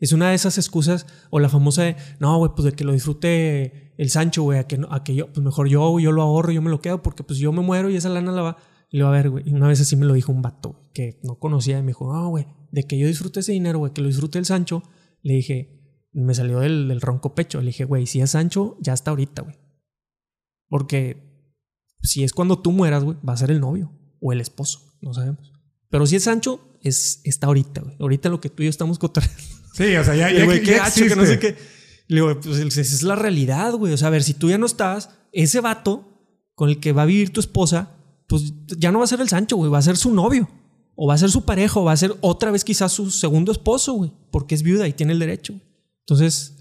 es 0.00 0.12
una 0.12 0.30
de 0.30 0.34
esas 0.34 0.58
excusas, 0.58 1.06
o 1.30 1.38
la 1.38 1.48
famosa 1.48 1.84
de, 1.84 1.96
no, 2.18 2.36
güey, 2.38 2.50
pues 2.56 2.64
de 2.64 2.72
que 2.72 2.82
lo 2.82 2.92
disfrute 2.92 3.94
el 3.96 4.10
Sancho, 4.10 4.42
güey, 4.42 4.58
a 4.58 4.66
que, 4.66 4.80
a 4.90 5.04
que 5.04 5.14
yo, 5.14 5.32
pues 5.32 5.44
mejor 5.44 5.68
yo, 5.68 6.00
yo 6.00 6.10
lo 6.10 6.22
ahorro, 6.22 6.50
yo 6.50 6.62
me 6.62 6.70
lo 6.70 6.80
quedo, 6.80 7.00
porque 7.00 7.22
pues 7.22 7.38
yo 7.38 7.52
me 7.52 7.62
muero 7.62 7.90
y 7.90 7.96
esa 7.96 8.08
lana 8.08 8.32
la 8.32 8.42
va. 8.42 8.56
Y 8.90 8.98
le 8.98 9.04
va 9.04 9.10
a 9.10 9.12
ver, 9.12 9.30
güey. 9.30 9.48
Y 9.48 9.54
una 9.54 9.68
vez 9.68 9.80
así 9.80 9.96
me 9.96 10.04
lo 10.04 10.12
dijo 10.12 10.32
un 10.32 10.42
vato 10.42 10.90
que 10.92 11.20
no 11.22 11.38
conocía 11.38 11.78
y 11.78 11.82
me 11.82 11.88
dijo, 11.88 12.12
no, 12.12 12.28
güey, 12.28 12.46
de 12.72 12.84
que 12.84 12.98
yo 12.98 13.06
disfrute 13.06 13.40
ese 13.40 13.52
dinero, 13.52 13.78
güey, 13.78 13.92
que 13.92 14.00
lo 14.00 14.08
disfrute 14.08 14.38
el 14.38 14.46
Sancho, 14.46 14.82
le 15.22 15.34
dije, 15.34 16.08
me 16.12 16.34
salió 16.34 16.60
del, 16.60 17.00
ronco 17.00 17.34
pecho. 17.34 17.60
Le 17.60 17.66
dije, 17.66 17.84
güey, 17.84 18.06
si 18.06 18.20
es 18.20 18.30
Sancho, 18.30 18.76
ya 18.80 18.94
está 18.94 19.10
ahorita, 19.10 19.42
güey. 19.42 19.56
Porque 20.68 21.52
si 22.02 22.24
es 22.24 22.32
cuando 22.32 22.58
tú 22.60 22.72
mueras, 22.72 23.04
güey, 23.04 23.18
va 23.26 23.34
a 23.34 23.36
ser 23.36 23.50
el 23.50 23.60
novio 23.60 23.92
o 24.20 24.32
el 24.32 24.40
esposo, 24.40 24.96
no 25.02 25.12
sabemos. 25.12 25.52
Pero 25.90 26.06
si 26.06 26.16
es 26.16 26.24
Sancho, 26.24 26.78
es, 26.82 27.20
está 27.24 27.46
ahorita, 27.48 27.82
güey. 27.82 27.96
Ahorita 28.00 28.30
lo 28.30 28.40
que 28.40 28.48
tú 28.48 28.62
y 28.62 28.66
yo 28.66 28.70
estamos 28.70 28.98
controlando. 28.98 29.36
Sí, 29.74 29.94
o 29.96 30.04
sea, 30.04 30.14
ya, 30.14 30.30
ya, 30.36 30.44
güey, 30.44 30.62
qué 30.62 30.80
que 30.94 31.16
no 31.16 31.26
sé 31.26 31.38
qué. 31.38 31.56
Le 32.08 32.20
digo, 32.20 32.40
pues 32.40 32.58
esa 32.58 32.80
es 32.80 33.02
la 33.02 33.16
realidad, 33.16 33.74
güey. 33.74 33.92
O 33.92 33.96
sea, 33.98 34.08
a 34.08 34.10
ver, 34.10 34.22
si 34.22 34.32
tú 34.32 34.48
ya 34.48 34.58
no 34.58 34.66
estás, 34.66 35.10
ese 35.32 35.60
vato 35.60 36.08
con 36.54 36.70
el 36.70 36.80
que 36.80 36.92
va 36.92 37.02
a 37.02 37.06
vivir 37.06 37.32
tu 37.32 37.40
esposa, 37.40 37.96
pues 38.28 38.54
ya 38.78 38.90
no 38.92 38.98
va 38.98 39.04
a 39.04 39.08
ser 39.08 39.20
el 39.20 39.28
Sancho, 39.28 39.56
güey, 39.56 39.70
va 39.70 39.78
a 39.78 39.82
ser 39.82 39.98
su 39.98 40.12
novio 40.14 40.48
o 40.94 41.06
va 41.06 41.14
a 41.14 41.18
ser 41.18 41.30
su 41.30 41.44
pareja, 41.44 41.80
o 41.80 41.84
va 41.84 41.92
a 41.92 41.96
ser 41.96 42.14
otra 42.20 42.50
vez 42.50 42.64
quizás 42.64 42.92
su 42.92 43.10
segundo 43.10 43.52
esposo, 43.52 43.94
güey, 43.94 44.12
porque 44.30 44.54
es 44.54 44.62
viuda 44.62 44.86
y 44.88 44.92
tiene 44.92 45.12
el 45.12 45.18
derecho. 45.18 45.54
Entonces, 46.00 46.56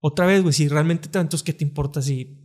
otra 0.00 0.26
vez, 0.26 0.42
güey, 0.42 0.52
si 0.52 0.68
realmente 0.68 1.08
tanto 1.08 1.36
es 1.36 1.42
que 1.42 1.52
te 1.52 1.64
importa 1.64 2.02
si 2.02 2.38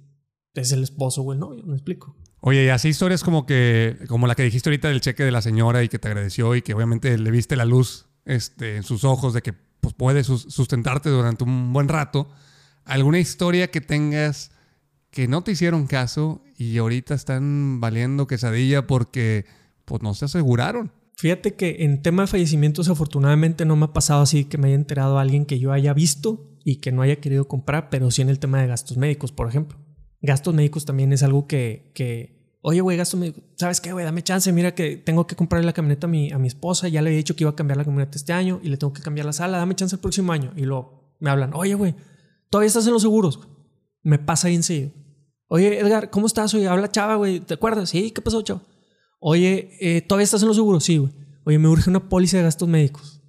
es 0.53 0.71
el 0.71 0.83
esposo 0.83 1.21
o 1.21 1.33
el 1.33 1.39
novio, 1.39 1.63
me 1.65 1.73
explico. 1.73 2.15
Oye, 2.41 2.65
y 2.65 2.69
así 2.69 2.89
historias 2.89 3.23
como 3.23 3.45
que, 3.45 3.97
como 4.07 4.27
la 4.27 4.35
que 4.35 4.43
dijiste 4.43 4.69
ahorita 4.69 4.87
del 4.87 5.01
cheque 5.01 5.23
de 5.23 5.31
la 5.31 5.41
señora 5.41 5.83
y 5.83 5.89
que 5.89 5.99
te 5.99 6.07
agradeció 6.07 6.55
y 6.55 6.61
que 6.61 6.73
obviamente 6.73 7.17
le 7.17 7.31
viste 7.31 7.55
la 7.55 7.65
luz 7.65 8.05
este, 8.25 8.77
en 8.77 8.83
sus 8.83 9.03
ojos 9.03 9.33
de 9.33 9.41
que 9.41 9.53
pues, 9.53 9.93
puedes 9.93 10.27
sustentarte 10.27 11.09
durante 11.09 11.43
un 11.43 11.73
buen 11.73 11.89
rato. 11.89 12.29
¿Alguna 12.85 13.19
historia 13.19 13.71
que 13.71 13.81
tengas 13.81 14.51
que 15.11 15.27
no 15.27 15.43
te 15.43 15.51
hicieron 15.51 15.87
caso 15.87 16.41
y 16.57 16.77
ahorita 16.77 17.13
están 17.13 17.81
valiendo 17.81 18.27
quesadilla 18.27 18.87
porque 18.87 19.45
pues 19.85 20.01
no 20.01 20.13
se 20.13 20.25
aseguraron? 20.25 20.91
Fíjate 21.19 21.53
que 21.53 21.83
en 21.83 22.01
tema 22.01 22.23
de 22.23 22.27
fallecimientos 22.27 22.87
afortunadamente 22.87 23.65
no 23.65 23.75
me 23.75 23.83
ha 23.83 23.91
pasado 23.91 24.21
así 24.21 24.45
que 24.45 24.57
me 24.57 24.67
haya 24.67 24.77
enterado 24.77 25.17
a 25.17 25.21
alguien 25.21 25.45
que 25.45 25.59
yo 25.59 25.73
haya 25.73 25.93
visto 25.93 26.57
y 26.63 26.77
que 26.77 26.93
no 26.93 27.01
haya 27.01 27.17
querido 27.17 27.45
comprar, 27.45 27.89
pero 27.89 28.09
sí 28.09 28.21
en 28.21 28.29
el 28.29 28.39
tema 28.39 28.61
de 28.61 28.67
gastos 28.67 28.95
médicos, 28.95 29.33
por 29.33 29.49
ejemplo. 29.49 29.77
Gastos 30.21 30.53
médicos 30.53 30.85
también 30.85 31.11
es 31.11 31.21
algo 31.21 31.45
que, 31.45 31.91
que 31.93 32.57
oye, 32.61 32.79
güey, 32.79 32.95
gastos 32.95 33.19
médicos, 33.19 33.43
¿sabes 33.57 33.81
qué, 33.81 33.91
güey? 33.91 34.05
Dame 34.05 34.23
chance, 34.23 34.49
mira 34.53 34.73
que 34.73 34.95
tengo 34.95 35.27
que 35.27 35.35
comprarle 35.35 35.65
la 35.65 35.73
camioneta 35.73 36.07
a 36.07 36.09
mi, 36.09 36.31
a 36.31 36.37
mi 36.37 36.47
esposa, 36.47 36.87
ya 36.87 37.01
le 37.01 37.09
había 37.09 37.17
dicho 37.17 37.35
que 37.35 37.43
iba 37.43 37.51
a 37.51 37.55
cambiar 37.55 37.75
la 37.75 37.83
camioneta 37.83 38.17
este 38.17 38.31
año 38.31 38.61
y 38.63 38.69
le 38.69 38.77
tengo 38.77 38.93
que 38.93 39.01
cambiar 39.01 39.25
la 39.25 39.33
sala, 39.33 39.57
dame 39.57 39.75
chance 39.75 39.97
el 39.97 40.01
próximo 40.01 40.31
año. 40.31 40.53
Y 40.55 40.61
luego 40.61 41.17
me 41.19 41.29
hablan, 41.31 41.53
oye, 41.53 41.73
güey, 41.73 41.95
todavía 42.49 42.67
estás 42.67 42.87
en 42.87 42.93
los 42.93 43.01
seguros. 43.01 43.41
Me 44.03 44.19
pasa 44.19 44.47
ahí 44.47 44.55
enseguida. 44.55 44.91
Oye, 45.49 45.81
Edgar, 45.81 46.11
¿cómo 46.11 46.27
estás? 46.27 46.53
Oye, 46.53 46.69
habla 46.69 46.89
Chava, 46.89 47.15
güey, 47.15 47.41
¿te 47.41 47.55
acuerdas? 47.55 47.89
Sí, 47.89 48.11
¿qué 48.11 48.21
pasó, 48.21 48.41
Chava? 48.41 48.61
Oye, 49.19 49.77
eh, 49.81 50.01
¿todavía 50.01 50.23
estás 50.23 50.41
en 50.41 50.47
los 50.47 50.57
seguros? 50.57 50.83
Sí, 50.83 50.97
güey. 50.97 51.13
Oye, 51.45 51.59
me 51.59 51.67
urge 51.67 51.89
una 51.89 52.07
póliza 52.09 52.37
de 52.37 52.43
gastos 52.43 52.67
médicos. 52.67 53.21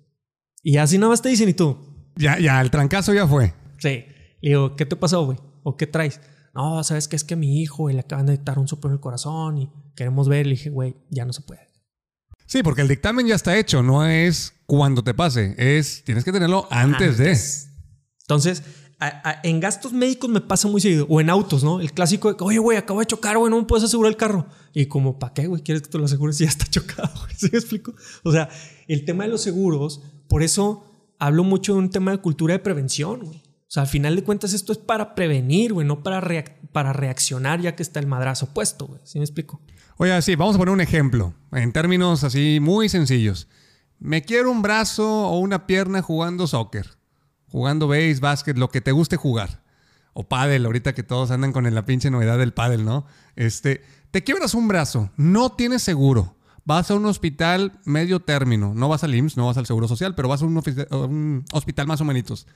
Y 0.63 0.77
así 0.77 0.99
nada 0.99 1.11
más 1.11 1.23
te 1.23 1.29
dicen, 1.29 1.49
¿y 1.49 1.55
tú? 1.55 1.79
Ya, 2.17 2.39
ya, 2.39 2.61
el 2.61 2.71
trancazo 2.71 3.15
ya 3.15 3.27
fue. 3.27 3.55
Sí. 3.79 4.05
Le 4.41 4.51
digo, 4.51 4.77
¿qué 4.77 4.87
te 4.87 4.97
pasó, 4.97 5.25
güey? 5.25 5.39
¿O 5.63 5.77
qué 5.77 5.87
traes? 5.87 6.21
No, 6.55 6.83
¿sabes 6.85 7.09
qué? 7.09 7.17
Es 7.17 7.25
que 7.25 7.35
a 7.35 7.37
mi 7.37 7.61
hijo 7.61 7.89
le 7.89 8.01
acaban 8.01 8.27
de 8.27 8.37
dar 8.39 8.59
un 8.59 8.69
soplo 8.69 8.91
en 8.91 8.95
el 8.95 9.01
corazón 9.01 9.59
y 9.59 9.71
queremos 9.95 10.29
ver. 10.29 10.47
Le 10.47 10.53
dije, 10.53 10.71
güey, 10.71 10.97
ya 11.11 11.25
no 11.25 11.33
se 11.33 11.43
puede. 11.43 11.71
Sí, 12.47 12.63
porque 12.63 12.83
el 12.83 12.89
dictamen 12.89 13.27
ya 13.27 13.37
está 13.37 13.57
hecho, 13.57 13.83
no 13.83 14.05
es 14.05 14.55
cuando 14.67 15.05
te 15.05 15.15
pase, 15.15 15.55
es 15.57 16.03
tienes 16.05 16.25
que 16.25 16.33
tenerlo 16.33 16.67
antes. 16.71 17.17
de. 17.19 17.37
Entonces, 18.23 18.65
en 19.43 19.61
gastos 19.61 19.93
médicos 19.93 20.29
me 20.29 20.41
pasa 20.41 20.69
muy 20.69 20.81
seguido. 20.81 21.07
O 21.09 21.21
en 21.21 21.31
autos, 21.31 21.65
¿no? 21.65 21.81
El 21.81 21.93
clásico 21.93 22.33
de, 22.33 22.37
oye, 22.45 22.59
güey, 22.59 22.77
acabo 22.77 23.01
de 23.01 23.07
chocar, 23.07 23.39
güey, 23.39 23.51
no 23.51 23.59
me 23.59 23.67
puedes 23.67 23.85
asegurar 23.85 24.11
el 24.11 24.17
carro. 24.17 24.47
Y 24.75 24.87
como, 24.87 25.19
¿para 25.19 25.33
qué, 25.33 25.47
güey? 25.47 25.63
¿Quieres 25.63 25.83
que 25.83 25.89
te 25.89 25.99
lo 25.99 26.05
asegures 26.05 26.37
si 26.39 26.45
ya 26.45 26.51
está 26.51 26.67
chocado? 26.67 27.11
¿Sí 27.37 27.49
me 27.51 27.59
explico? 27.59 27.95
O 28.25 28.33
sea, 28.33 28.49
el 28.89 29.05
tema 29.05 29.25
de 29.25 29.31
los 29.31 29.43
seguros, 29.43 30.03
por 30.29 30.43
eso 30.43 30.85
hablo 31.19 31.45
mucho 31.45 31.73
de 31.73 31.79
un 31.79 31.91
tema 31.91 32.11
de 32.11 32.19
cultura 32.19 32.55
de 32.55 32.59
prevención, 32.61 33.21
güey. 33.25 33.39
O 33.39 33.73
sea, 33.73 33.85
al 33.85 33.89
final 33.89 34.17
de 34.17 34.25
cuentas 34.25 34.53
esto 34.53 34.73
es 34.73 34.79
para 34.79 35.15
prevenir, 35.15 35.73
güey, 35.73 35.87
no 35.87 36.03
para, 36.03 36.21
para 36.73 36.93
reaccionar 36.93 37.61
ya 37.61 37.77
que 37.77 37.85
está 37.85 38.01
el 38.01 38.07
madrazo 38.07 38.53
puesto, 38.53 38.87
güey. 38.87 39.01
¿Sí 39.05 39.19
me 39.19 39.25
explico? 39.25 39.61
Oye, 39.97 40.21
sí, 40.23 40.35
vamos 40.35 40.57
a 40.57 40.59
poner 40.59 40.75
un 40.75 40.81
ejemplo, 40.81 41.35
en 41.53 41.73
términos 41.73 42.25
así 42.25 42.59
muy 42.61 42.89
sencillos. 42.89 43.49
Me 43.99 44.23
quiero 44.23 44.51
un 44.51 44.63
brazo 44.63 45.29
o 45.29 45.39
una 45.39 45.67
pierna 45.67 46.03
jugando 46.03 46.47
soccer 46.47 47.00
jugando 47.51 47.89
base, 47.89 48.19
básquet, 48.21 48.57
lo 48.57 48.71
que 48.71 48.81
te 48.81 48.93
guste 48.93 49.17
jugar. 49.17 49.63
O 50.13 50.29
pádel, 50.29 50.67
ahorita 50.67 50.93
que 50.93 51.03
todos 51.03 51.31
andan 51.31 51.53
con 51.53 51.73
la 51.73 51.85
pinche 51.85 52.11
novedad 52.11 52.39
del 52.39 52.53
pádel, 52.53 52.85
¿no? 52.85 53.07
Este, 53.37 53.83
te 54.11 54.25
quiebras 54.25 54.55
un 54.55 54.69
brazo, 54.69 55.11
no 55.17 55.53
tienes 55.53 55.83
seguro. 55.83 56.37
Vas 56.65 56.91
a 56.91 56.95
un 56.95 57.07
hospital 57.07 57.81
medio 57.85 58.21
término, 58.21 58.75
no 58.75 58.89
vas 58.89 59.03
al 59.03 59.15
IMSS, 59.15 59.37
no 59.37 59.47
vas 59.47 59.57
al 59.57 59.67
Seguro 59.67 59.89
Social, 59.89 60.15
pero 60.15 60.29
vas 60.29 60.43
a 60.43 60.45
un, 60.45 61.45
hospital 61.53 61.87
más 61.87 62.01
o 62.01 62.05
menos. 62.05 62.47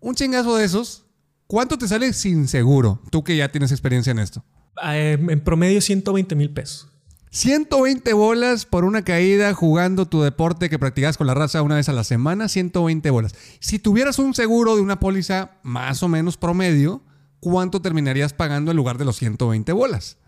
Un 0.00 0.14
chingazo 0.14 0.56
de 0.56 0.64
esos, 0.64 1.06
¿cuánto 1.46 1.78
te 1.78 1.88
sale 1.88 2.12
sin 2.12 2.46
seguro? 2.46 3.00
Tú 3.10 3.24
que 3.24 3.36
ya 3.36 3.50
tienes 3.50 3.72
experiencia 3.72 4.10
en 4.10 4.18
esto. 4.18 4.44
Eh, 4.84 5.18
en 5.18 5.40
promedio 5.40 5.80
120 5.80 6.34
mil 6.34 6.50
pesos. 6.50 6.91
120 7.32 8.12
bolas 8.12 8.66
por 8.66 8.84
una 8.84 9.04
caída 9.04 9.54
jugando 9.54 10.04
tu 10.04 10.20
deporte 10.20 10.68
que 10.68 10.78
practicas 10.78 11.16
con 11.16 11.26
la 11.26 11.32
raza 11.32 11.62
una 11.62 11.76
vez 11.76 11.88
a 11.88 11.94
la 11.94 12.04
semana, 12.04 12.46
120 12.46 13.08
bolas. 13.08 13.34
Si 13.58 13.78
tuvieras 13.78 14.18
un 14.18 14.34
seguro 14.34 14.76
de 14.76 14.82
una 14.82 15.00
póliza 15.00 15.52
más 15.62 16.02
o 16.02 16.08
menos 16.08 16.36
promedio, 16.36 17.02
¿cuánto 17.40 17.80
terminarías 17.80 18.34
pagando 18.34 18.70
en 18.70 18.76
lugar 18.76 18.98
de 18.98 19.06
los 19.06 19.16
120 19.16 19.72
bolas? 19.72 20.18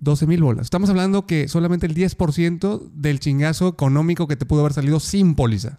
12 0.00 0.26
mil 0.26 0.42
bolas. 0.42 0.66
Estamos 0.66 0.90
hablando 0.90 1.24
que 1.24 1.46
solamente 1.46 1.86
el 1.86 1.94
10% 1.94 2.90
del 2.90 3.20
chingazo 3.20 3.68
económico 3.68 4.26
que 4.26 4.34
te 4.34 4.44
pudo 4.44 4.62
haber 4.62 4.72
salido 4.72 4.98
sin 4.98 5.36
póliza. 5.36 5.78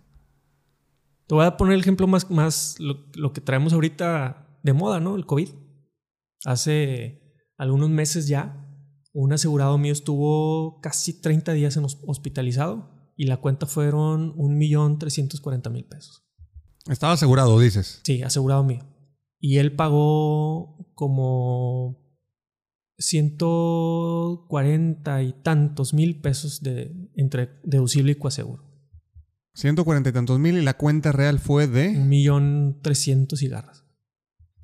Te 1.27 1.35
voy 1.35 1.45
a 1.45 1.57
poner 1.57 1.73
el 1.73 1.81
ejemplo 1.81 2.07
más, 2.07 2.31
más 2.31 2.77
lo, 2.79 3.05
lo 3.15 3.33
que 3.33 3.41
traemos 3.41 3.73
ahorita 3.73 4.57
de 4.63 4.71
moda, 4.71 5.01
¿no? 5.01 5.17
El 5.17 5.25
COVID. 5.25 5.49
Hace 6.45 7.21
algunos 7.57 7.89
meses 7.89 8.29
ya, 8.29 8.63
un 9.19 9.33
asegurado 9.33 9.79
mío 9.79 9.93
estuvo 9.93 10.79
casi 10.79 11.19
30 11.19 11.53
días 11.53 11.75
en 11.75 11.87
hospitalizado 12.05 12.91
y 13.15 13.25
la 13.25 13.37
cuenta 13.37 13.65
fueron 13.65 14.35
1.340.000 14.35 15.89
pesos. 15.89 16.23
Estaba 16.87 17.13
asegurado, 17.13 17.59
dices. 17.59 17.99
Sí, 18.03 18.21
asegurado 18.21 18.63
mío. 18.63 18.85
Y 19.39 19.57
él 19.57 19.75
pagó 19.75 20.87
como 20.93 21.97
140 22.99 25.23
y 25.23 25.33
tantos 25.41 25.95
mil 25.95 26.21
pesos 26.21 26.61
de 26.61 27.09
entre 27.15 27.59
deducible 27.63 28.11
y 28.11 28.15
coaseguro. 28.15 28.65
140 29.55 30.09
y 30.09 30.13
tantos 30.13 30.37
mil 30.37 30.59
y 30.59 30.61
la 30.61 30.77
cuenta 30.77 31.11
real 31.11 31.39
fue 31.39 31.65
de... 31.65 31.89
Un 31.89 32.07
millón 32.07 32.81
trescientos 32.83 33.39
cigarras. 33.39 33.86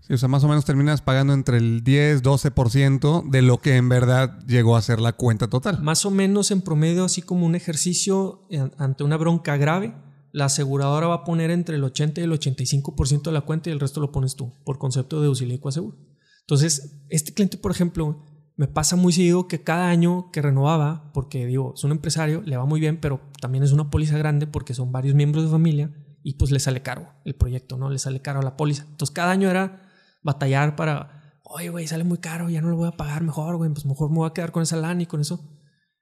Sí, 0.05 0.13
o 0.13 0.17
sea, 0.17 0.27
más 0.27 0.43
o 0.43 0.49
menos 0.49 0.65
terminas 0.65 1.01
pagando 1.01 1.33
entre 1.33 1.57
el 1.57 1.81
10, 1.81 2.23
12% 2.23 3.29
de 3.29 3.41
lo 3.41 3.59
que 3.59 3.77
en 3.77 3.87
verdad 3.87 4.37
llegó 4.45 4.75
a 4.75 4.81
ser 4.81 4.99
la 4.99 5.13
cuenta 5.13 5.49
total. 5.49 5.81
Más 5.81 6.05
o 6.05 6.11
menos 6.11 6.51
en 6.51 6.61
promedio, 6.61 7.05
así 7.05 7.21
como 7.21 7.45
un 7.45 7.55
ejercicio 7.55 8.45
ante 8.77 9.05
una 9.05 9.15
bronca 9.15 9.55
grave, 9.55 9.95
la 10.33 10.45
aseguradora 10.45 11.07
va 11.07 11.15
a 11.15 11.23
poner 11.23 11.51
entre 11.51 11.77
el 11.77 11.83
80 11.85 12.19
y 12.19 12.23
el 12.25 12.31
85% 12.33 13.23
de 13.23 13.31
la 13.31 13.41
cuenta 13.41 13.69
y 13.69 13.73
el 13.73 13.79
resto 13.79 14.01
lo 14.01 14.11
pones 14.11 14.35
tú, 14.35 14.53
por 14.65 14.77
concepto 14.77 15.17
de 15.17 15.21
deducible 15.21 15.53
y 15.53 15.59
coaseguro. 15.59 15.97
Entonces, 16.41 17.05
este 17.07 17.33
cliente, 17.33 17.57
por 17.57 17.71
ejemplo, 17.71 18.25
me 18.57 18.67
pasa 18.67 18.97
muy 18.97 19.13
seguido 19.13 19.47
que 19.47 19.63
cada 19.63 19.87
año 19.87 20.31
que 20.31 20.41
renovaba, 20.41 21.13
porque 21.13 21.45
digo, 21.45 21.75
es 21.77 21.83
un 21.85 21.91
empresario, 21.91 22.41
le 22.41 22.57
va 22.57 22.65
muy 22.65 22.81
bien, 22.81 22.99
pero 22.99 23.21
también 23.39 23.63
es 23.63 23.71
una 23.71 23.89
póliza 23.89 24.17
grande 24.17 24.47
porque 24.47 24.73
son 24.73 24.91
varios 24.91 25.15
miembros 25.15 25.45
de 25.45 25.51
familia 25.51 25.93
y 26.23 26.33
pues 26.33 26.51
le 26.51 26.59
sale 26.59 26.81
caro 26.81 27.07
el 27.23 27.35
proyecto, 27.35 27.77
¿no? 27.77 27.89
Le 27.89 27.99
sale 27.99 28.21
caro 28.21 28.41
la 28.41 28.57
póliza. 28.57 28.83
Entonces, 28.89 29.13
cada 29.13 29.31
año 29.31 29.49
era 29.49 29.82
batallar 30.23 30.75
para, 30.75 31.39
oye, 31.43 31.69
güey, 31.69 31.87
sale 31.87 32.03
muy 32.03 32.17
caro, 32.17 32.49
ya 32.49 32.61
no 32.61 32.69
lo 32.69 32.77
voy 32.77 32.87
a 32.87 32.97
pagar 32.97 33.23
mejor, 33.23 33.57
güey, 33.57 33.69
pues 33.71 33.85
mejor 33.85 34.09
me 34.09 34.17
voy 34.17 34.29
a 34.29 34.33
quedar 34.33 34.51
con 34.51 34.63
esa 34.63 34.77
lana 34.77 35.03
y 35.03 35.05
con 35.05 35.21
eso. 35.21 35.59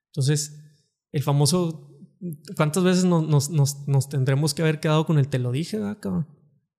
Entonces, 0.07 0.59
el 1.11 1.23
famoso, 1.23 1.89
¿cuántas 2.55 2.83
veces 2.83 3.05
nos, 3.05 3.49
nos, 3.49 3.87
nos, 3.87 4.09
tendremos 4.09 4.53
que 4.53 4.61
haber 4.61 4.79
quedado 4.79 5.05
con 5.05 5.17
el 5.17 5.27
te 5.27 5.39
lo 5.39 5.51
dije, 5.51 5.79
cabrón? 5.99 6.27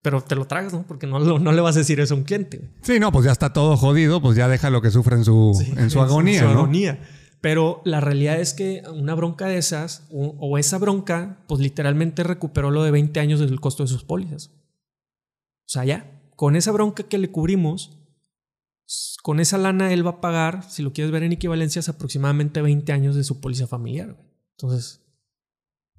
Pero 0.03 0.21
te 0.21 0.35
lo 0.35 0.47
tragas, 0.47 0.73
¿no? 0.73 0.85
Porque 0.87 1.07
no, 1.07 1.21
no, 1.21 1.53
le 1.53 1.61
vas 1.61 1.77
a 1.77 1.81
decir 1.81 2.01
eso 2.01 2.15
a 2.15 2.17
un 2.17 2.25
cliente. 2.25 2.75
Sí, 2.83 2.99
no, 2.99 3.13
pues 3.13 3.25
ya 3.25 3.33
está 3.33 3.53
todo 3.53 3.77
jodido, 3.77 4.21
pues 4.21 4.37
ya 4.37 4.49
deja 4.49 4.69
lo 4.69 4.83
que 4.83 4.91
sufre 4.91 5.17
en 5.17 5.25
su, 5.25 5.57
en 5.77 5.91
su 5.91 6.01
agonía. 6.01 6.41
En 6.41 6.51
su 6.51 6.59
agonía. 6.59 6.99
Pero 7.43 7.83
la 7.85 8.01
realidad 8.01 8.41
es 8.41 8.55
que 8.55 8.85
una 8.93 9.17
bronca 9.17 9.47
de 9.47 9.59
esas, 9.59 10.07
o, 10.13 10.59
esa 10.59 10.79
bronca, 10.79 11.45
pues 11.49 11.61
literalmente 11.61 12.23
recuperó 12.23 12.71
lo 12.71 12.85
de 12.85 12.93
20 12.93 13.19
años 13.19 13.41
del 13.41 13.61
costo 13.61 13.83
de 13.83 13.89
sus 13.89 14.05
pólizas. 14.05 14.53
O 15.67 15.69
sea, 15.73 15.85
ya, 15.85 16.22
con 16.43 16.57
esa 16.57 16.73
bronca 16.73 17.05
que 17.05 17.19
le 17.19 17.31
cubrimos, 17.31 18.01
con 19.23 19.39
esa 19.39 19.59
lana 19.59 19.93
él 19.93 20.05
va 20.05 20.11
a 20.11 20.21
pagar, 20.21 20.69
si 20.69 20.83
lo 20.83 20.93
quieres 20.93 21.13
ver 21.13 21.23
en 21.23 21.31
equivalencias, 21.31 21.89
aproximadamente 21.89 22.61
20 22.61 22.93
años 22.93 23.15
de 23.15 23.23
su 23.23 23.41
póliza 23.41 23.69
familiar. 23.69 24.17
Entonces, 24.57 25.03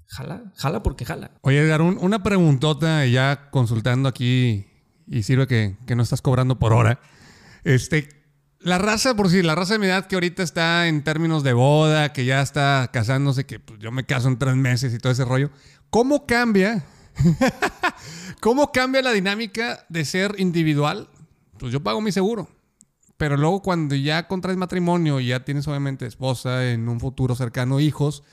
Jala, 0.06 0.52
jala 0.56 0.82
porque 0.82 1.06
jala. 1.06 1.30
Oye, 1.40 1.60
Edgar, 1.60 1.80
una 1.80 2.22
preguntota 2.22 3.06
ya 3.06 3.48
consultando 3.50 4.06
aquí 4.06 4.66
y 5.06 5.22
sirve 5.22 5.46
que, 5.46 5.78
no 5.96 6.02
estás 6.02 6.20
cobrando 6.20 6.58
por 6.58 6.74
hora. 6.74 7.00
Este, 7.64 8.10
la 8.58 8.76
raza, 8.76 9.16
por 9.16 9.30
si 9.30 9.42
la 9.42 9.54
raza 9.54 9.72
de 9.72 9.78
mi 9.78 9.86
edad 9.86 10.04
que 10.04 10.16
ahorita 10.16 10.42
está 10.42 10.88
en 10.88 11.04
términos 11.04 11.42
de 11.42 11.54
boda, 11.54 12.12
que 12.12 12.26
ya 12.26 12.42
está 12.42 12.90
casándose, 12.92 13.46
que 13.46 13.60
pues, 13.60 13.80
yo 13.80 13.90
me 13.92 14.04
caso 14.04 14.28
en 14.28 14.38
tres 14.38 14.56
meses 14.56 14.92
y 14.92 14.98
todo 14.98 15.10
ese 15.10 15.24
rollo, 15.24 15.50
¿cómo 15.88 16.26
cambia? 16.26 16.84
¿Cómo 18.40 18.72
cambia 18.72 19.02
la 19.02 19.12
dinámica 19.12 19.86
de 19.88 20.04
ser 20.04 20.34
individual? 20.38 21.08
Pues 21.58 21.72
yo 21.72 21.82
pago 21.82 22.00
mi 22.00 22.12
seguro. 22.12 22.48
Pero 23.16 23.36
luego 23.36 23.62
cuando 23.62 23.94
ya 23.94 24.26
contraes 24.26 24.56
matrimonio 24.56 25.20
y 25.20 25.28
ya 25.28 25.44
tienes 25.44 25.68
obviamente 25.68 26.06
esposa, 26.06 26.70
en 26.70 26.88
un 26.88 26.98
futuro 26.98 27.34
cercano 27.34 27.80
hijos, 27.80 28.24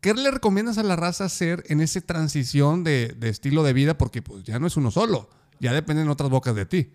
¿Qué 0.00 0.14
le 0.14 0.30
recomiendas 0.30 0.78
a 0.78 0.84
la 0.84 0.94
raza 0.94 1.24
hacer 1.24 1.64
en 1.68 1.80
esa 1.80 2.00
transición 2.00 2.84
de, 2.84 3.16
estilo 3.22 3.64
de 3.64 3.72
vida? 3.72 3.98
Porque 3.98 4.22
pues, 4.22 4.44
ya 4.44 4.58
no 4.58 4.66
es 4.66 4.76
uno 4.76 4.90
solo, 4.90 5.28
ya 5.58 5.72
dependen 5.72 6.08
otras 6.08 6.30
bocas 6.30 6.54
de 6.54 6.66
ti. 6.66 6.92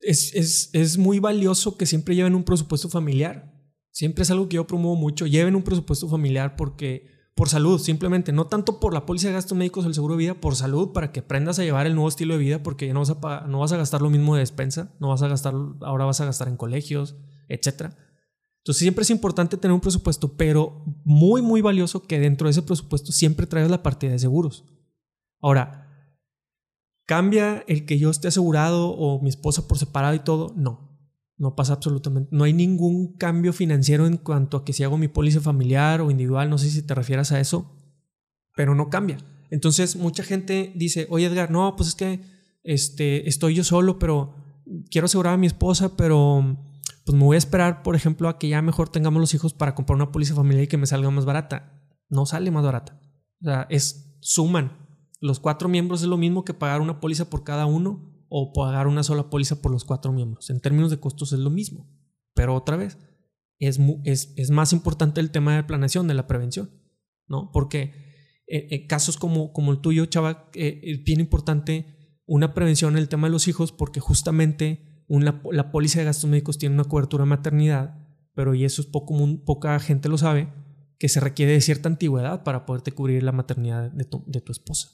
Es, 0.00 0.70
es, 0.72 0.98
muy 0.98 1.18
valioso 1.18 1.76
que 1.76 1.84
siempre 1.84 2.14
lleven 2.14 2.34
un 2.34 2.44
presupuesto 2.44 2.88
familiar. 2.88 3.52
Siempre 3.90 4.22
es 4.22 4.30
algo 4.30 4.48
que 4.48 4.56
yo 4.56 4.66
promuevo 4.66 4.96
mucho. 4.96 5.26
Lleven 5.26 5.56
un 5.56 5.62
presupuesto 5.62 6.08
familiar 6.08 6.56
porque 6.56 7.06
por 7.36 7.50
salud, 7.50 7.78
simplemente, 7.78 8.32
no 8.32 8.46
tanto 8.46 8.80
por 8.80 8.94
la 8.94 9.04
póliza 9.04 9.28
de 9.28 9.34
gastos 9.34 9.56
médicos 9.58 9.84
o 9.84 9.88
el 9.88 9.94
seguro 9.94 10.14
de 10.14 10.18
vida, 10.18 10.34
por 10.34 10.56
salud, 10.56 10.92
para 10.92 11.12
que 11.12 11.20
aprendas 11.20 11.58
a 11.58 11.64
llevar 11.64 11.86
el 11.86 11.94
nuevo 11.94 12.08
estilo 12.08 12.32
de 12.32 12.40
vida, 12.40 12.62
porque 12.62 12.86
ya 12.86 12.94
no 12.94 13.00
vas 13.00 13.10
a, 13.10 13.46
no 13.46 13.58
vas 13.58 13.72
a 13.72 13.76
gastar 13.76 14.00
lo 14.00 14.08
mismo 14.08 14.34
de 14.34 14.40
despensa, 14.40 14.94
no 15.00 15.08
vas 15.10 15.20
a 15.20 15.28
gastar, 15.28 15.52
ahora 15.82 16.06
vas 16.06 16.18
a 16.22 16.24
gastar 16.24 16.48
en 16.48 16.56
colegios, 16.56 17.14
etcétera. 17.48 17.94
Entonces 18.60 18.80
siempre 18.80 19.02
es 19.02 19.10
importante 19.10 19.58
tener 19.58 19.74
un 19.74 19.82
presupuesto, 19.82 20.34
pero 20.38 20.82
muy, 21.04 21.42
muy 21.42 21.60
valioso 21.60 22.02
que 22.04 22.18
dentro 22.18 22.46
de 22.46 22.52
ese 22.52 22.62
presupuesto 22.62 23.12
siempre 23.12 23.46
traigas 23.46 23.70
la 23.70 23.82
partida 23.82 24.12
de 24.12 24.18
seguros. 24.18 24.64
Ahora, 25.42 25.90
¿cambia 27.04 27.64
el 27.68 27.84
que 27.84 27.98
yo 27.98 28.08
esté 28.08 28.28
asegurado 28.28 28.88
o 28.88 29.20
mi 29.20 29.28
esposa 29.28 29.68
por 29.68 29.76
separado 29.76 30.14
y 30.14 30.20
todo? 30.20 30.54
No, 30.56 30.85
no 31.38 31.54
pasa 31.54 31.74
absolutamente. 31.74 32.28
No 32.32 32.44
hay 32.44 32.52
ningún 32.52 33.16
cambio 33.16 33.52
financiero 33.52 34.06
en 34.06 34.16
cuanto 34.16 34.56
a 34.56 34.64
que 34.64 34.72
si 34.72 34.84
hago 34.84 34.96
mi 34.98 35.08
póliza 35.08 35.40
familiar 35.40 36.00
o 36.00 36.10
individual, 36.10 36.48
no 36.48 36.58
sé 36.58 36.70
si 36.70 36.82
te 36.82 36.94
refieras 36.94 37.32
a 37.32 37.40
eso, 37.40 37.70
pero 38.54 38.74
no 38.74 38.88
cambia. 38.88 39.18
Entonces 39.50 39.96
mucha 39.96 40.22
gente 40.22 40.72
dice, 40.74 41.06
oye 41.10 41.26
Edgar, 41.26 41.50
no, 41.50 41.76
pues 41.76 41.90
es 41.90 41.94
que 41.94 42.20
este, 42.62 43.28
estoy 43.28 43.54
yo 43.54 43.64
solo, 43.64 43.98
pero 43.98 44.34
quiero 44.90 45.04
asegurar 45.04 45.34
a 45.34 45.38
mi 45.38 45.46
esposa, 45.46 45.96
pero 45.96 46.56
pues 47.04 47.16
me 47.16 47.24
voy 47.24 47.36
a 47.36 47.38
esperar, 47.38 47.82
por 47.82 47.94
ejemplo, 47.94 48.28
a 48.28 48.38
que 48.38 48.48
ya 48.48 48.62
mejor 48.62 48.88
tengamos 48.88 49.20
los 49.20 49.34
hijos 49.34 49.52
para 49.52 49.74
comprar 49.74 49.96
una 49.96 50.10
póliza 50.10 50.34
familiar 50.34 50.64
y 50.64 50.68
que 50.68 50.78
me 50.78 50.86
salga 50.86 51.10
más 51.10 51.24
barata. 51.24 51.72
No 52.08 52.26
sale 52.26 52.50
más 52.50 52.64
barata. 52.64 53.00
O 53.42 53.44
sea, 53.44 53.66
es 53.70 54.18
suman. 54.20 54.72
Los 55.20 55.38
cuatro 55.38 55.68
miembros 55.68 56.02
es 56.02 56.08
lo 56.08 56.16
mismo 56.16 56.44
que 56.44 56.54
pagar 56.54 56.80
una 56.80 56.98
póliza 56.98 57.30
por 57.30 57.44
cada 57.44 57.66
uno 57.66 58.15
o 58.28 58.52
pagar 58.52 58.86
una 58.86 59.02
sola 59.02 59.30
póliza 59.30 59.60
por 59.62 59.70
los 59.72 59.84
cuatro 59.84 60.12
miembros. 60.12 60.50
En 60.50 60.60
términos 60.60 60.90
de 60.90 61.00
costos 61.00 61.32
es 61.32 61.38
lo 61.38 61.50
mismo. 61.50 61.88
Pero 62.34 62.54
otra 62.54 62.76
vez, 62.76 62.98
es, 63.58 63.80
es, 64.04 64.32
es 64.36 64.50
más 64.50 64.72
importante 64.72 65.20
el 65.20 65.30
tema 65.30 65.52
de 65.52 65.62
la 65.62 65.66
planeación, 65.66 66.06
de 66.06 66.14
la 66.14 66.26
prevención, 66.26 66.70
¿no? 67.26 67.50
Porque 67.52 67.92
eh, 68.46 68.68
eh, 68.70 68.86
casos 68.86 69.16
como, 69.16 69.52
como 69.52 69.72
el 69.72 69.80
tuyo, 69.80 70.06
chava, 70.06 70.50
eh, 70.54 70.80
es 70.82 71.04
bien 71.04 71.20
importante 71.20 72.20
una 72.26 72.54
prevención 72.54 72.94
en 72.94 72.98
el 72.98 73.08
tema 73.08 73.26
de 73.28 73.32
los 73.32 73.48
hijos 73.48 73.72
porque 73.72 74.00
justamente 74.00 75.04
la 75.08 75.70
póliza 75.70 76.00
de 76.00 76.06
gastos 76.06 76.28
médicos 76.28 76.58
tiene 76.58 76.74
una 76.74 76.84
cobertura 76.84 77.24
maternidad, 77.24 77.96
pero 78.34 78.54
y 78.54 78.64
eso 78.64 78.82
es 78.82 78.88
poco 78.88 79.14
poca 79.44 79.78
gente 79.78 80.08
lo 80.08 80.18
sabe, 80.18 80.52
que 80.98 81.08
se 81.08 81.20
requiere 81.20 81.52
de 81.52 81.60
cierta 81.60 81.88
antigüedad 81.88 82.42
para 82.42 82.64
poderte 82.66 82.92
cubrir 82.92 83.22
la 83.22 83.32
maternidad 83.32 83.90
de 83.90 84.04
tu, 84.04 84.24
de 84.26 84.40
tu 84.40 84.52
esposa. 84.52 84.90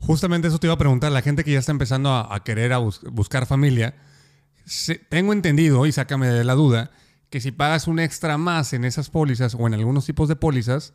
Justamente 0.00 0.48
eso 0.48 0.58
te 0.58 0.66
iba 0.66 0.74
a 0.74 0.78
preguntar, 0.78 1.12
la 1.12 1.22
gente 1.22 1.44
que 1.44 1.52
ya 1.52 1.58
está 1.58 1.72
empezando 1.72 2.12
a, 2.12 2.42
querer 2.44 2.72
a 2.72 2.78
buscar 2.78 3.46
familia, 3.46 3.94
tengo 5.08 5.32
entendido, 5.32 5.86
y 5.86 5.92
sácame 5.92 6.28
de 6.28 6.44
la 6.44 6.54
duda, 6.54 6.90
que 7.28 7.40
si 7.40 7.52
pagas 7.52 7.86
un 7.86 8.00
extra 8.00 8.38
más 8.38 8.72
en 8.72 8.84
esas 8.84 9.10
pólizas 9.10 9.54
o 9.58 9.66
en 9.66 9.74
algunos 9.74 10.06
tipos 10.06 10.28
de 10.28 10.36
pólizas, 10.36 10.92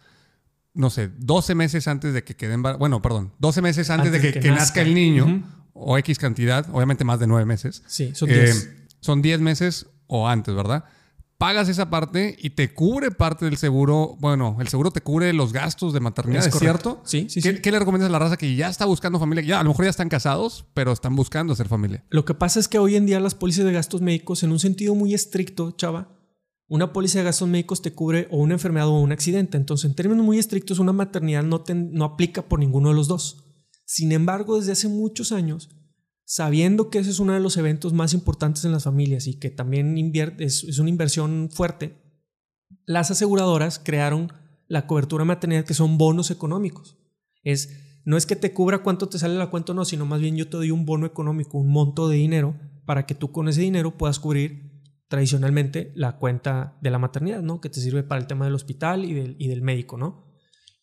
no 0.73 0.89
sé, 0.89 1.09
12 1.17 1.55
meses 1.55 1.87
antes 1.87 2.13
de 2.13 2.23
que 2.23 2.35
queden, 2.35 2.61
bueno, 2.61 3.01
perdón, 3.01 3.33
12 3.39 3.61
meses 3.61 3.89
antes, 3.89 4.11
de 4.11 4.33
que, 4.33 4.51
nazca. 4.51 4.81
el 4.81 4.93
niño, 4.93 5.43
o 5.73 5.97
X 5.97 6.17
cantidad, 6.17 6.67
obviamente 6.71 7.03
más 7.03 7.19
de 7.19 7.27
nueve 7.27 7.45
meses. 7.45 7.83
Sí, 7.87 8.11
son 8.13 8.29
10. 8.29 8.65
Eh, 8.65 8.87
son 8.99 9.21
10 9.21 9.39
meses 9.39 9.87
o 10.07 10.27
antes, 10.27 10.53
¿verdad? 10.53 10.85
Pagas 11.37 11.67
esa 11.67 11.89
parte 11.89 12.37
y 12.39 12.51
te 12.51 12.73
cubre 12.73 13.11
parte 13.11 13.43
del 13.45 13.57
seguro. 13.57 14.15
Bueno, 14.19 14.57
el 14.61 14.69
seguro 14.69 14.91
te 14.91 15.01
cubre 15.01 15.33
los 15.33 15.51
gastos 15.51 15.91
de 15.91 15.99
maternidad, 15.99 16.47
¿es, 16.47 16.55
cierto? 16.55 17.01
Sí, 17.03 17.27
sí, 17.29 17.41
¿Qué, 17.41 17.55
sí. 17.55 17.61
¿Qué 17.61 17.71
le 17.71 17.79
recomiendas 17.79 18.09
a 18.09 18.11
la 18.11 18.19
raza 18.19 18.37
que 18.37 18.55
ya 18.55 18.69
está 18.69 18.85
buscando 18.85 19.19
familia? 19.19 19.43
Ya, 19.43 19.59
a 19.59 19.63
lo 19.63 19.69
mejor 19.69 19.85
ya 19.85 19.89
están 19.89 20.07
casados, 20.07 20.65
pero 20.73 20.93
están 20.93 21.15
buscando 21.15 21.51
hacer 21.51 21.67
familia. 21.67 22.05
Lo 22.09 22.23
que 22.23 22.33
pasa 22.33 22.59
es 22.59 22.69
que 22.69 22.79
hoy 22.79 22.95
en 22.95 23.05
día 23.05 23.19
las 23.19 23.35
pólizas 23.35 23.65
de 23.65 23.73
gastos 23.73 24.01
médicos, 24.01 24.43
en 24.43 24.51
un 24.51 24.59
sentido 24.59 24.95
muy 24.95 25.13
estricto, 25.13 25.71
chava, 25.71 26.15
una 26.67 26.93
póliza 26.93 27.19
de 27.19 27.25
gastos 27.25 27.47
médicos 27.47 27.81
te 27.81 27.93
cubre 27.93 28.27
o 28.31 28.37
una 28.37 28.53
enfermedad 28.53 28.87
o 28.87 28.99
un 28.99 29.11
accidente. 29.11 29.57
Entonces, 29.57 29.89
en 29.89 29.95
términos 29.95 30.25
muy 30.25 30.39
estrictos, 30.39 30.79
una 30.79 30.93
maternidad 30.93 31.43
no, 31.43 31.63
no 31.67 32.05
aplica 32.05 32.43
por 32.43 32.59
ninguno 32.59 32.89
de 32.89 32.95
los 32.95 33.07
dos. 33.07 33.43
Sin 33.85 34.11
embargo, 34.11 34.57
desde 34.57 34.71
hace 34.71 34.87
muchos 34.87 35.31
años, 35.31 35.69
sabiendo 36.25 36.89
que 36.89 36.97
ese 36.97 37.11
es 37.11 37.19
uno 37.19 37.33
de 37.33 37.39
los 37.39 37.55
eventos 37.55 37.93
más 37.93 38.13
importantes 38.13 38.65
en 38.65 38.71
las 38.71 38.83
familias 38.83 39.27
y 39.27 39.39
que 39.39 39.51
también 39.51 39.95
es, 40.39 40.79
una 40.79 40.89
inversión 40.89 41.49
fuerte, 41.51 42.01
las 42.85 43.11
aseguradoras 43.11 43.79
crearon 43.79 44.33
la 44.67 44.87
cobertura 44.87 45.23
maternidad 45.23 45.65
que 45.65 45.75
son 45.75 45.97
bonos 45.99 46.31
económicos. 46.31 46.97
Es, 47.43 48.01
no 48.05 48.17
es 48.17 48.25
que 48.25 48.35
te 48.35 48.53
cubra 48.53 48.79
cuánto 48.79 49.07
te 49.07 49.19
sale 49.19 49.35
la 49.35 49.51
cuenta 49.51 49.75
no, 49.75 49.85
sino 49.85 50.07
más 50.07 50.19
bien 50.19 50.35
yo 50.35 50.49
te 50.49 50.57
doy 50.57 50.71
un 50.71 50.85
bono 50.85 51.05
económico, 51.05 51.59
un 51.59 51.71
monto 51.71 52.09
de 52.09 52.17
dinero 52.17 52.59
para 52.85 53.05
que 53.05 53.15
tú 53.15 53.31
con 53.31 53.47
ese 53.47 53.61
dinero 53.61 53.97
puedas 53.97 54.19
cubrir 54.19 54.83
tradicionalmente 55.07 55.91
la 55.95 56.17
cuenta 56.17 56.77
de 56.81 56.89
la 56.89 56.97
maternidad, 56.97 57.43
¿no? 57.43 57.61
Que 57.61 57.69
te 57.69 57.79
sirve 57.79 58.01
para 58.01 58.19
el 58.19 58.27
tema 58.27 58.45
del 58.45 58.55
hospital 58.55 59.05
y 59.05 59.13
del, 59.47 59.61
médico, 59.61 59.97
¿no? 59.97 60.33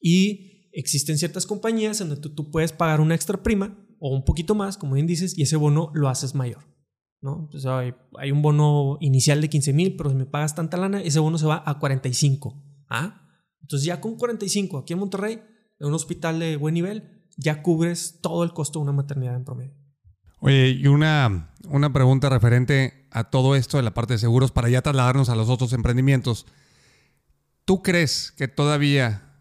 Y 0.00 0.68
existen 0.72 1.18
ciertas 1.18 1.46
compañías 1.46 2.00
en 2.00 2.10
donde 2.10 2.30
tú 2.30 2.50
puedes 2.50 2.72
pagar 2.72 3.00
una 3.00 3.16
extra 3.16 3.42
prima 3.42 3.76
o 4.04 4.08
un 4.08 4.24
poquito 4.24 4.56
más, 4.56 4.76
como 4.76 4.94
bien 4.94 5.06
dices, 5.06 5.38
y 5.38 5.42
ese 5.42 5.54
bono 5.54 5.92
lo 5.94 6.08
haces 6.08 6.34
mayor. 6.34 6.64
¿no? 7.20 7.48
Hay, 7.66 7.94
hay 8.18 8.32
un 8.32 8.42
bono 8.42 8.98
inicial 9.00 9.40
de 9.40 9.48
15 9.48 9.72
mil, 9.72 9.96
pero 9.96 10.10
si 10.10 10.16
me 10.16 10.26
pagas 10.26 10.56
tanta 10.56 10.76
lana, 10.76 11.00
ese 11.00 11.20
bono 11.20 11.38
se 11.38 11.46
va 11.46 11.62
a 11.64 11.78
45. 11.78 12.60
¿Ah? 12.90 13.28
Entonces 13.60 13.86
ya 13.86 14.00
con 14.00 14.16
45 14.16 14.78
aquí 14.78 14.92
en 14.92 14.98
Monterrey, 14.98 15.40
en 15.78 15.86
un 15.86 15.94
hospital 15.94 16.40
de 16.40 16.56
buen 16.56 16.74
nivel, 16.74 17.22
ya 17.36 17.62
cubres 17.62 18.18
todo 18.20 18.42
el 18.42 18.52
costo 18.52 18.80
de 18.80 18.82
una 18.82 18.92
maternidad 18.92 19.36
en 19.36 19.44
promedio. 19.44 19.72
Oye, 20.40 20.70
y 20.70 20.88
una, 20.88 21.54
una 21.68 21.92
pregunta 21.92 22.28
referente 22.28 23.06
a 23.12 23.30
todo 23.30 23.54
esto 23.54 23.76
de 23.76 23.84
la 23.84 23.94
parte 23.94 24.14
de 24.14 24.18
seguros 24.18 24.50
para 24.50 24.68
ya 24.68 24.82
trasladarnos 24.82 25.28
a 25.28 25.36
los 25.36 25.48
otros 25.48 25.72
emprendimientos. 25.74 26.46
¿Tú 27.64 27.82
crees 27.82 28.32
que 28.32 28.48
todavía 28.48 29.31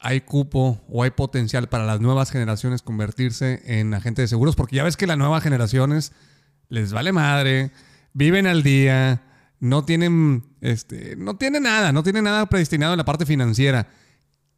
hay 0.00 0.22
cupo 0.22 0.82
o 0.88 1.02
hay 1.02 1.10
potencial 1.10 1.68
para 1.68 1.84
las 1.84 2.00
nuevas 2.00 2.30
generaciones 2.30 2.82
convertirse 2.82 3.62
en 3.66 3.94
agentes 3.94 4.24
de 4.24 4.28
seguros? 4.28 4.56
Porque 4.56 4.76
ya 4.76 4.84
ves 4.84 4.96
que 4.96 5.06
las 5.06 5.18
nuevas 5.18 5.42
generaciones 5.42 6.12
les 6.68 6.92
vale 6.92 7.12
madre, 7.12 7.70
viven 8.12 8.46
al 8.46 8.62
día, 8.62 9.22
no 9.60 9.84
tienen, 9.84 10.44
este, 10.62 11.16
no 11.16 11.36
tienen 11.36 11.64
nada, 11.64 11.92
no 11.92 12.02
tienen 12.02 12.24
nada 12.24 12.46
predestinado 12.46 12.94
en 12.94 12.98
la 12.98 13.04
parte 13.04 13.26
financiera. 13.26 13.88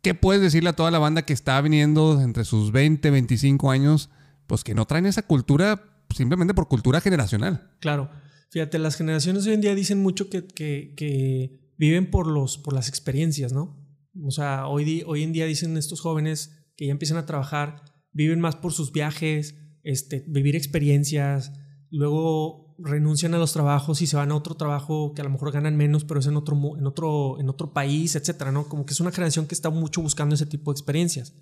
¿Qué 0.01 0.15
puedes 0.15 0.43
decirle 0.43 0.71
a 0.71 0.77
toda 0.77 0.91
la 0.91 0.99
banda 0.99 1.23
que 1.23 1.33
está 1.33 1.61
viniendo 1.61 2.21
entre 2.21 2.45
sus 2.45 2.73
20, 2.73 3.11
25 3.11 3.71
años, 3.71 4.11
pues 4.47 4.65
que 4.65 4.75
no 4.75 4.87
traen 4.87 5.07
esa 5.07 5.23
cultura 5.23 5.85
simplemente 6.15 6.55
por 6.55 6.69
cultura 6.69 7.01
generacional? 7.01 7.71
Claro. 7.81 8.11
Fíjate, 8.51 8.79
las 8.79 8.97
generaciones 8.97 9.47
hoy 9.47 9.55
en 9.55 9.61
día 9.63 9.75
dicen 9.75 10.03
mucho 10.03 10.29
que, 10.29 10.47
que, 10.47 11.59
viven 11.79 12.11
por, 12.11 12.27
los, 12.27 12.59
por 12.59 12.75
las 12.75 12.89
experiencias, 12.89 13.53
¿no? 13.53 13.75
O 14.21 14.31
sea, 14.31 14.67
hoy, 14.67 15.03
hoy 15.07 15.23
en 15.23 15.33
día 15.33 15.47
dicen 15.47 15.77
estos 15.77 16.01
jóvenes 16.01 16.59
que 16.77 16.87
ya 16.87 16.93
empiezan 16.93 17.19
a 17.19 17.27
trabajar, 17.27 17.83
viven 18.13 18.41
más 18.41 18.57
por 18.57 18.73
sus 18.73 18.93
viajes, 18.93 19.57
este, 19.83 20.25
vivir 20.29 20.57
experiencias, 20.57 21.53
luego 21.91 22.77
renuncian 22.79 23.35
a 23.35 23.39
los 23.39 23.53
trabajos 23.53 24.03
y 24.03 24.07
se 24.07 24.17
van 24.17 24.33
a 24.33 24.35
otro 24.35 24.57
trabajo 24.57 25.13
que 25.15 25.21
a 25.21 25.25
lo 25.25 25.31
mejor 25.31 25.53
ganan 25.53 25.77
menos, 25.77 26.05
pero 26.05 26.21
es 26.21 26.27
en 26.27 26.37
otro, 26.37 26.57
en 26.77 26.87
otro, 26.87 27.41
en 27.41 27.49
otro 27.49 27.73
país, 27.73 28.17
etcétera, 28.17 28.53
¿no? 28.53 28.69
Como 28.69 28.85
que 28.85 28.93
es 28.93 29.01
una 29.01 29.13
generación 29.13 29.47
que 29.47 29.55
está 29.55 29.71
mucho 29.71 30.03
buscando 30.03 30.35
ese 30.35 30.47
tipo 30.47 30.73
de 30.73 30.79
experiencias. 30.79 31.35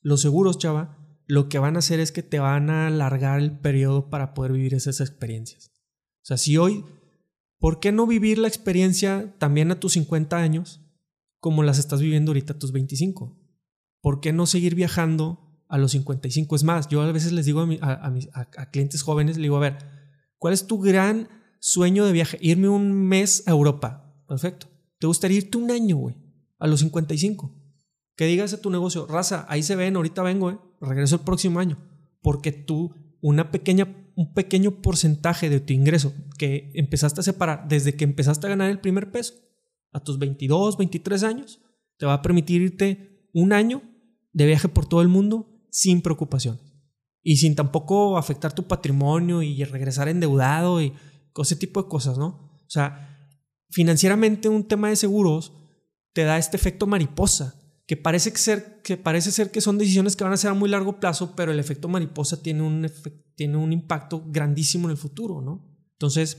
Los 0.00 0.22
seguros, 0.22 0.58
chava, 0.58 0.98
lo 1.26 1.48
que 1.48 1.58
van 1.58 1.76
a 1.76 1.80
hacer 1.80 2.00
es 2.00 2.10
que 2.10 2.22
te 2.22 2.38
van 2.38 2.70
a 2.70 2.88
alargar 2.88 3.40
el 3.40 3.58
periodo 3.58 4.10
para 4.10 4.34
poder 4.34 4.52
vivir 4.52 4.74
esas 4.74 5.00
experiencias. 5.00 5.70
O 6.22 6.24
sea, 6.24 6.36
si 6.36 6.56
hoy, 6.56 6.84
¿por 7.58 7.80
qué 7.80 7.92
no 7.92 8.06
vivir 8.06 8.38
la 8.38 8.48
experiencia 8.48 9.34
también 9.38 9.70
a 9.70 9.80
tus 9.80 9.92
50 9.92 10.36
años 10.36 10.81
como 11.42 11.64
las 11.64 11.78
estás 11.78 12.00
viviendo 12.00 12.30
ahorita 12.30 12.52
a 12.52 12.58
tus 12.58 12.70
25? 12.70 13.36
¿Por 14.00 14.20
qué 14.20 14.32
no 14.32 14.46
seguir 14.46 14.76
viajando 14.76 15.52
a 15.72 15.78
los 15.78 15.92
55. 15.92 16.54
Es 16.54 16.64
más, 16.64 16.88
yo 16.88 17.00
a 17.00 17.10
veces 17.10 17.32
les 17.32 17.46
digo 17.46 17.60
a, 17.60 17.66
mis, 17.66 17.80
a, 18.34 18.70
clientes 18.70 19.00
jóvenes, 19.00 19.38
le 19.38 19.44
digo, 19.44 19.56
a 19.56 19.60
ver, 19.60 19.78
¿cuál 20.36 20.52
es 20.52 20.66
tu 20.66 20.78
gran 20.78 21.28
sueño 21.60 22.04
de 22.04 22.12
viaje? 22.12 22.36
Irme 22.42 22.68
un 22.68 22.92
mes 22.92 23.42
a 23.46 23.52
Europa. 23.52 24.14
Perfecto. 24.28 24.66
¿Te 24.98 25.06
gustaría 25.06 25.38
irte 25.38 25.56
un 25.56 25.70
año, 25.70 25.96
güey? 25.96 26.14
A 26.58 26.66
los 26.66 26.80
55. 26.80 27.58
Que 28.16 28.26
digas 28.26 28.52
a 28.52 28.60
tu 28.60 28.68
negocio, 28.68 29.06
raza, 29.06 29.46
ahí 29.48 29.62
se 29.62 29.74
ven, 29.74 29.96
ahorita 29.96 30.22
vengo, 30.22 30.50
eh, 30.50 30.58
regreso 30.82 31.16
el 31.16 31.22
próximo 31.22 31.58
año. 31.58 31.78
Porque 32.20 32.52
tú, 32.52 32.94
una 33.22 33.50
pequeña, 33.50 34.12
un 34.14 34.34
pequeño 34.34 34.82
porcentaje 34.82 35.48
de 35.48 35.60
tu 35.60 35.72
ingreso 35.72 36.12
que 36.36 36.70
empezaste 36.74 37.20
a 37.20 37.24
separar 37.24 37.66
desde 37.66 37.96
que 37.96 38.04
empezaste 38.04 38.46
a 38.46 38.50
ganar 38.50 38.70
el 38.70 38.80
primer 38.80 39.10
peso 39.10 39.32
a 39.92 40.00
tus 40.00 40.18
22, 40.18 40.76
23 40.76 41.22
años, 41.22 41.60
te 41.98 42.06
va 42.06 42.14
a 42.14 42.22
permitir 42.22 42.62
irte 42.62 43.28
un 43.32 43.52
año 43.52 43.82
de 44.32 44.46
viaje 44.46 44.68
por 44.68 44.86
todo 44.86 45.02
el 45.02 45.08
mundo 45.08 45.66
sin 45.70 46.02
preocupaciones. 46.02 46.62
Y 47.22 47.36
sin 47.36 47.54
tampoco 47.54 48.18
afectar 48.18 48.52
tu 48.52 48.66
patrimonio 48.66 49.42
y 49.42 49.62
regresar 49.64 50.08
endeudado 50.08 50.82
y 50.82 50.92
ese 51.40 51.56
tipo 51.56 51.82
de 51.82 51.88
cosas, 51.88 52.18
¿no? 52.18 52.26
O 52.66 52.70
sea, 52.70 53.08
financieramente 53.70 54.48
un 54.48 54.64
tema 54.64 54.88
de 54.90 54.96
seguros 54.96 55.52
te 56.12 56.24
da 56.24 56.36
este 56.36 56.56
efecto 56.56 56.86
mariposa, 56.86 57.54
que 57.86 57.96
parece 57.96 58.36
ser, 58.36 58.82
que 58.82 58.96
parece 58.96 59.30
ser 59.30 59.50
que 59.50 59.60
son 59.60 59.78
decisiones 59.78 60.14
que 60.14 60.24
van 60.24 60.32
a 60.32 60.36
ser 60.36 60.50
a 60.50 60.54
muy 60.54 60.68
largo 60.68 61.00
plazo, 61.00 61.34
pero 61.34 61.52
el 61.52 61.58
efecto 61.58 61.88
mariposa 61.88 62.42
tiene 62.42 62.62
un, 62.62 62.90
tiene 63.34 63.56
un 63.56 63.72
impacto 63.72 64.24
grandísimo 64.26 64.86
en 64.88 64.92
el 64.92 64.96
futuro, 64.96 65.40
¿no? 65.40 65.74
Entonces, 65.92 66.38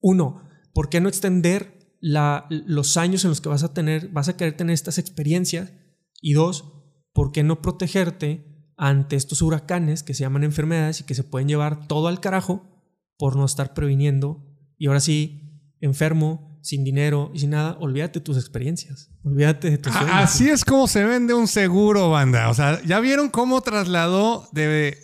uno, 0.00 0.42
¿por 0.72 0.88
qué 0.88 1.00
no 1.00 1.08
extender 1.08 1.75
la, 2.00 2.46
los 2.50 2.96
años 2.96 3.24
en 3.24 3.30
los 3.30 3.40
que 3.40 3.48
vas 3.48 3.62
a 3.62 3.72
tener, 3.72 4.08
vas 4.08 4.28
a 4.28 4.36
querer 4.36 4.56
tener 4.56 4.74
estas 4.74 4.98
experiencias? 4.98 5.72
Y 6.20 6.32
dos, 6.32 6.72
¿por 7.12 7.32
qué 7.32 7.42
no 7.42 7.62
protegerte 7.62 8.72
ante 8.76 9.16
estos 9.16 9.42
huracanes 9.42 10.02
que 10.02 10.14
se 10.14 10.22
llaman 10.22 10.44
enfermedades 10.44 11.00
y 11.00 11.04
que 11.04 11.14
se 11.14 11.24
pueden 11.24 11.48
llevar 11.48 11.86
todo 11.86 12.08
al 12.08 12.20
carajo 12.20 12.82
por 13.18 13.36
no 13.36 13.44
estar 13.44 13.74
previniendo? 13.74 14.44
Y 14.78 14.88
ahora 14.88 15.00
sí, 15.00 15.62
enfermo, 15.80 16.46
sin 16.66 16.82
dinero 16.82 17.30
y 17.32 17.38
sin 17.38 17.50
nada, 17.50 17.76
olvídate 17.78 18.18
de 18.18 18.24
tus 18.24 18.36
experiencias. 18.36 19.08
Olvídate 19.22 19.70
de 19.70 19.78
tus 19.78 19.94
Así 19.94 20.48
es 20.48 20.64
como 20.64 20.88
se 20.88 21.04
vende 21.04 21.32
un 21.32 21.46
seguro, 21.46 22.10
banda. 22.10 22.50
O 22.50 22.54
sea, 22.54 22.82
ya 22.82 22.98
vieron 22.98 23.28
cómo 23.28 23.60
trasladó 23.60 24.48
de, 24.50 24.98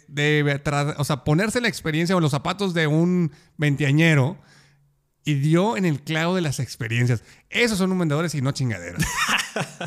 o 0.98 1.04
sea, 1.04 1.22
ponerse 1.22 1.60
la 1.60 1.68
experiencia 1.68 2.16
o 2.16 2.20
los 2.20 2.32
zapatos 2.32 2.74
de 2.74 2.88
un 2.88 3.30
veinteañero 3.58 4.38
y 5.24 5.34
dio 5.34 5.76
en 5.76 5.84
el 5.84 6.02
clavo 6.02 6.34
de 6.34 6.40
las 6.40 6.58
experiencias. 6.58 7.22
Esos 7.48 7.78
son 7.78 7.92
un 7.92 7.98
vendedores 7.98 8.34
y 8.34 8.42
no 8.42 8.52
chingaderos. 8.52 9.02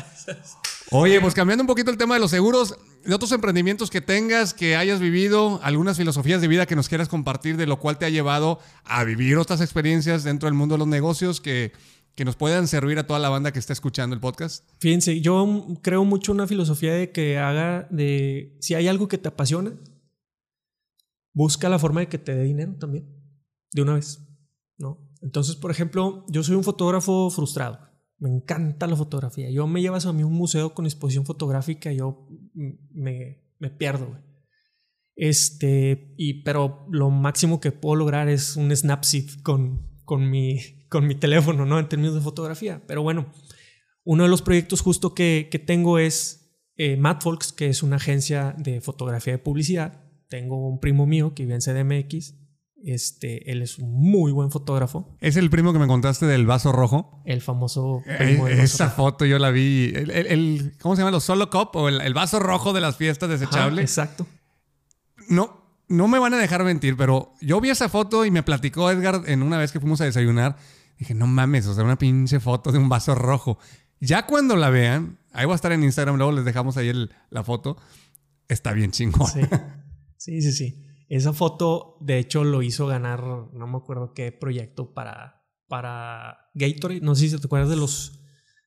Oye, 0.90 1.20
pues 1.20 1.34
cambiando 1.34 1.62
un 1.62 1.66
poquito 1.66 1.90
el 1.90 1.98
tema 1.98 2.14
de 2.14 2.20
los 2.20 2.30
seguros, 2.30 2.76
de 3.04 3.14
otros 3.14 3.32
emprendimientos 3.32 3.90
que 3.90 4.00
tengas, 4.00 4.54
que 4.54 4.76
hayas 4.76 5.00
vivido, 5.00 5.60
algunas 5.62 5.96
filosofías 5.96 6.40
de 6.40 6.48
vida 6.48 6.66
que 6.66 6.76
nos 6.76 6.88
quieras 6.88 7.08
compartir, 7.08 7.56
de 7.56 7.66
lo 7.66 7.78
cual 7.78 7.98
te 7.98 8.06
ha 8.06 8.10
llevado 8.10 8.60
a 8.84 9.02
vivir 9.04 9.36
otras 9.36 9.60
experiencias 9.60 10.24
dentro 10.24 10.46
del 10.46 10.54
mundo 10.54 10.76
de 10.76 10.78
los 10.78 10.88
negocios 10.88 11.40
que, 11.40 11.72
que 12.14 12.24
nos 12.24 12.36
puedan 12.36 12.66
servir 12.66 12.98
a 12.98 13.06
toda 13.06 13.18
la 13.18 13.28
banda 13.28 13.52
que 13.52 13.58
está 13.58 13.72
escuchando 13.72 14.14
el 14.14 14.20
podcast. 14.20 14.64
Fíjense, 14.78 15.20
yo 15.20 15.66
creo 15.82 16.04
mucho 16.04 16.32
una 16.32 16.46
filosofía 16.46 16.94
de 16.94 17.10
que 17.10 17.38
haga 17.38 17.86
de, 17.90 18.56
si 18.60 18.74
hay 18.74 18.88
algo 18.88 19.06
que 19.08 19.18
te 19.18 19.28
apasiona, 19.28 19.74
busca 21.34 21.68
la 21.68 21.78
forma 21.78 22.00
de 22.00 22.08
que 22.08 22.18
te 22.18 22.34
dé 22.34 22.44
dinero 22.44 22.74
también, 22.78 23.06
de 23.72 23.82
una 23.82 23.94
vez, 23.94 24.20
¿no? 24.78 25.05
Entonces, 25.22 25.56
por 25.56 25.70
ejemplo, 25.70 26.24
yo 26.28 26.42
soy 26.42 26.56
un 26.56 26.64
fotógrafo 26.64 27.30
frustrado. 27.30 27.80
Me 28.18 28.30
encanta 28.30 28.86
la 28.86 28.96
fotografía. 28.96 29.50
Yo 29.50 29.66
me 29.66 29.80
llevas 29.80 30.06
a 30.06 30.12
mí 30.12 30.22
un 30.22 30.32
museo 30.32 30.74
con 30.74 30.86
exposición 30.86 31.26
fotográfica 31.26 31.92
y 31.92 31.98
yo 31.98 32.28
me, 32.54 33.42
me 33.58 33.70
pierdo, 33.70 34.18
Este, 35.14 36.14
y, 36.16 36.42
pero 36.42 36.86
lo 36.90 37.10
máximo 37.10 37.60
que 37.60 37.72
puedo 37.72 37.96
lograr 37.96 38.28
es 38.28 38.56
un 38.56 38.74
Snapseed 38.74 39.42
con, 39.42 40.00
con, 40.04 40.30
mi, 40.30 40.58
con 40.88 41.06
mi 41.06 41.14
teléfono, 41.14 41.66
¿no? 41.66 41.78
En 41.78 41.88
términos 41.88 42.14
de 42.14 42.20
fotografía. 42.20 42.82
Pero 42.86 43.02
bueno, 43.02 43.32
uno 44.04 44.22
de 44.22 44.28
los 44.28 44.42
proyectos 44.42 44.80
justo 44.80 45.14
que, 45.14 45.48
que 45.50 45.58
tengo 45.58 45.98
es 45.98 46.46
eh, 46.76 46.96
Madfolks, 46.96 47.52
que 47.52 47.68
es 47.68 47.82
una 47.82 47.96
agencia 47.96 48.54
de 48.58 48.80
fotografía 48.80 49.34
de 49.34 49.38
publicidad. 49.38 50.04
Tengo 50.28 50.68
un 50.68 50.80
primo 50.80 51.06
mío 51.06 51.34
que 51.34 51.44
vive 51.44 51.54
en 51.54 51.60
CDMX 51.60 52.45
este, 52.92 53.50
él 53.50 53.62
es 53.62 53.78
un 53.78 53.92
muy 53.92 54.30
buen 54.30 54.50
fotógrafo. 54.50 55.16
¿Es 55.20 55.36
el 55.36 55.50
primo 55.50 55.72
que 55.72 55.78
me 55.78 55.88
contaste 55.88 56.24
del 56.26 56.46
vaso 56.46 56.70
rojo? 56.70 57.20
El 57.24 57.40
famoso 57.40 58.02
eh, 58.06 58.16
primo 58.18 58.46
Esa 58.48 58.90
foto 58.90 59.24
yo 59.24 59.38
la 59.38 59.50
vi. 59.50 59.92
El, 59.94 60.74
¿Cómo 60.80 60.94
se 60.94 61.00
llama? 61.00 61.10
¿Los 61.10 61.24
solo 61.24 61.50
cup 61.50 61.70
o 61.74 61.88
el, 61.88 62.14
vaso 62.14 62.38
rojo 62.38 62.72
de 62.72 62.80
las 62.80 62.96
fiestas 62.96 63.28
desechables? 63.28 63.82
exacto. 63.84 64.26
No, 65.28 65.80
no 65.88 66.06
me 66.06 66.20
van 66.20 66.34
a 66.34 66.38
dejar 66.38 66.62
mentir, 66.62 66.96
pero 66.96 67.32
yo 67.40 67.60
vi 67.60 67.70
esa 67.70 67.88
foto 67.88 68.24
y 68.24 68.30
me 68.30 68.44
platicó 68.44 68.90
Edgar 68.90 69.22
en 69.26 69.42
una 69.42 69.58
vez 69.58 69.72
que 69.72 69.80
fuimos 69.80 70.00
a 70.00 70.04
desayunar. 70.04 70.56
Dije, 70.98 71.14
no 71.14 71.26
mames, 71.26 71.66
o 71.66 71.74
sea, 71.74 71.82
una 71.82 71.98
pinche 71.98 72.38
foto 72.40 72.70
de 72.70 72.78
un 72.78 72.88
vaso 72.88 73.14
rojo. 73.14 73.58
Ya 73.98 74.26
cuando 74.26 74.54
la 74.54 74.70
vean, 74.70 75.18
ahí 75.32 75.44
va 75.44 75.52
a 75.52 75.56
estar 75.56 75.72
en 75.72 75.82
Instagram, 75.82 76.16
luego 76.16 76.32
les 76.32 76.44
dejamos 76.44 76.76
ahí 76.76 76.92
la 77.30 77.42
foto. 77.42 77.76
Está 78.48 78.72
bien 78.72 78.92
chingón. 78.92 79.26
Sí, 79.26 79.40
sí, 80.16 80.42
sí. 80.42 80.52
sí. 80.52 80.86
Esa 81.08 81.32
foto, 81.32 81.96
de 82.00 82.18
hecho, 82.18 82.44
lo 82.44 82.62
hizo 82.62 82.86
ganar, 82.86 83.22
no 83.52 83.66
me 83.66 83.76
acuerdo 83.76 84.12
qué 84.12 84.32
proyecto 84.32 84.92
para, 84.92 85.46
para 85.68 86.50
Gatorade. 86.54 87.00
No 87.00 87.14
sé 87.14 87.28
si 87.28 87.38
te 87.38 87.46
acuerdas 87.46 87.70
de 87.70 87.76
los 87.76 88.20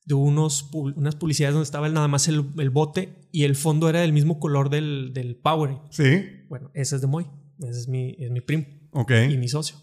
de 0.06 0.16
unos, 0.16 0.72
unas 0.74 1.16
publicidades 1.16 1.54
donde 1.54 1.66
estaba 1.66 1.88
nada 1.88 2.08
más 2.08 2.28
el, 2.28 2.42
bote 2.72 3.30
y 3.32 3.44
el 3.44 3.56
fondo 3.56 3.90
era 3.90 4.02
del 4.02 4.12
mismo 4.12 4.40
color 4.40 4.72
del, 4.72 5.12
del 5.14 5.36
Power. 5.36 5.78
Sí. 5.92 6.24
Bueno, 6.50 6.72
ese 6.74 6.96
es 6.96 7.02
de 7.02 7.08
Moy. 7.08 7.28
Ese 7.60 7.82
es 7.82 7.88
mi, 7.88 8.16
es 8.18 8.32
mi 8.32 8.42
primo. 8.42 8.66
Ok. 8.92 9.12
Y 9.30 9.38
mi 9.38 9.48
socio. 9.48 9.78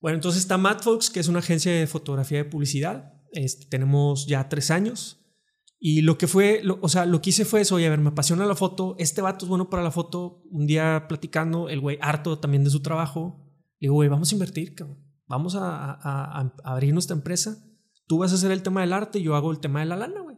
Bueno, 0.00 0.14
entonces 0.14 0.42
está 0.42 0.58
Matt 0.58 0.82
Fox, 0.82 1.10
que 1.10 1.18
es 1.18 1.26
una 1.26 1.40
agencia 1.40 1.72
de 1.72 1.88
fotografía 1.88 2.38
de 2.38 2.44
publicidad. 2.44 3.14
Este, 3.32 3.66
tenemos 3.66 4.28
ya 4.28 4.48
tres 4.48 4.70
años. 4.70 5.17
Y 5.80 6.02
lo 6.02 6.18
que 6.18 6.26
fue, 6.26 6.62
o 6.80 6.88
sea, 6.88 7.06
lo 7.06 7.22
que 7.22 7.30
hice 7.30 7.44
fue 7.44 7.60
eso, 7.60 7.76
oye, 7.76 7.86
a 7.86 7.90
ver, 7.90 8.00
me 8.00 8.08
apasiona 8.08 8.46
la 8.46 8.56
foto, 8.56 8.96
este 8.98 9.22
vato 9.22 9.44
es 9.44 9.48
bueno 9.48 9.70
para 9.70 9.84
la 9.84 9.92
foto, 9.92 10.42
un 10.50 10.66
día 10.66 11.06
platicando, 11.08 11.68
el 11.68 11.80
güey 11.80 11.98
harto 12.00 12.40
también 12.40 12.64
de 12.64 12.70
su 12.70 12.82
trabajo, 12.82 13.44
le 13.78 13.86
digo, 13.86 13.94
güey, 13.94 14.08
vamos 14.08 14.32
a 14.32 14.34
invertir, 14.34 14.74
cabrón. 14.74 14.98
vamos 15.28 15.54
a, 15.56 16.52
abrir 16.64 16.92
nuestra 16.92 17.14
empresa, 17.14 17.64
tú 18.08 18.18
vas 18.18 18.32
a 18.32 18.34
hacer 18.34 18.50
el 18.50 18.64
tema 18.64 18.80
del 18.80 18.92
arte, 18.92 19.22
yo 19.22 19.36
hago 19.36 19.52
el 19.52 19.60
tema 19.60 19.78
de 19.78 19.86
la 19.86 19.96
lana, 19.96 20.20
güey, 20.20 20.36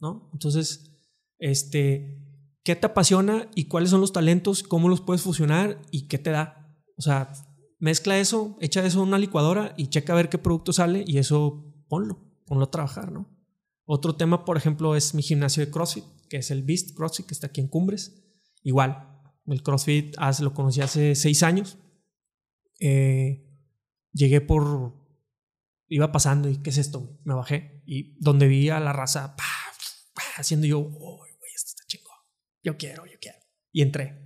¿no? 0.00 0.30
Entonces, 0.32 0.92
este, 1.38 2.22
qué 2.62 2.76
te 2.76 2.86
apasiona 2.86 3.50
y 3.56 3.64
cuáles 3.64 3.90
son 3.90 4.00
los 4.00 4.12
talentos, 4.12 4.62
cómo 4.62 4.88
los 4.88 5.00
puedes 5.00 5.22
fusionar 5.22 5.80
y 5.90 6.06
qué 6.06 6.18
te 6.18 6.30
da. 6.30 6.78
O 6.96 7.02
sea, 7.02 7.32
mezcla 7.80 8.18
eso, 8.18 8.56
echa 8.60 8.84
eso 8.84 9.02
en 9.02 9.08
una 9.08 9.18
licuadora 9.18 9.74
y 9.76 9.88
checa 9.88 10.12
a 10.12 10.16
ver 10.16 10.28
qué 10.28 10.38
producto 10.38 10.72
sale 10.72 11.02
y 11.04 11.18
eso 11.18 11.64
ponlo, 11.88 12.20
ponlo 12.46 12.66
a 12.66 12.70
trabajar, 12.70 13.10
¿no? 13.10 13.37
Otro 13.90 14.16
tema, 14.16 14.44
por 14.44 14.58
ejemplo, 14.58 14.94
es 14.96 15.14
mi 15.14 15.22
gimnasio 15.22 15.64
de 15.64 15.72
CrossFit, 15.72 16.04
que 16.28 16.36
es 16.36 16.50
el 16.50 16.62
Beast 16.62 16.94
CrossFit, 16.94 17.24
que 17.24 17.32
está 17.32 17.46
aquí 17.46 17.62
en 17.62 17.68
Cumbres. 17.68 18.22
Igual, 18.62 19.08
el 19.46 19.62
CrossFit 19.62 20.14
lo 20.40 20.52
conocí 20.52 20.82
hace 20.82 21.14
seis 21.14 21.42
años. 21.42 21.78
Eh, 22.80 23.48
llegué 24.12 24.42
por... 24.42 24.94
Iba 25.86 26.12
pasando 26.12 26.50
y 26.50 26.58
¿qué 26.58 26.68
es 26.68 26.76
esto? 26.76 27.18
Me 27.24 27.32
bajé 27.32 27.82
y 27.86 28.14
donde 28.22 28.46
vi 28.46 28.68
a 28.68 28.78
la 28.78 28.92
raza 28.92 29.34
haciendo 30.36 30.66
yo, 30.66 30.80
güey, 30.80 31.32
esto 31.56 31.70
está 31.70 31.84
chingo. 31.86 32.10
Yo 32.62 32.76
quiero, 32.76 33.06
yo 33.06 33.18
quiero. 33.18 33.38
Y 33.72 33.80
entré. 33.80 34.20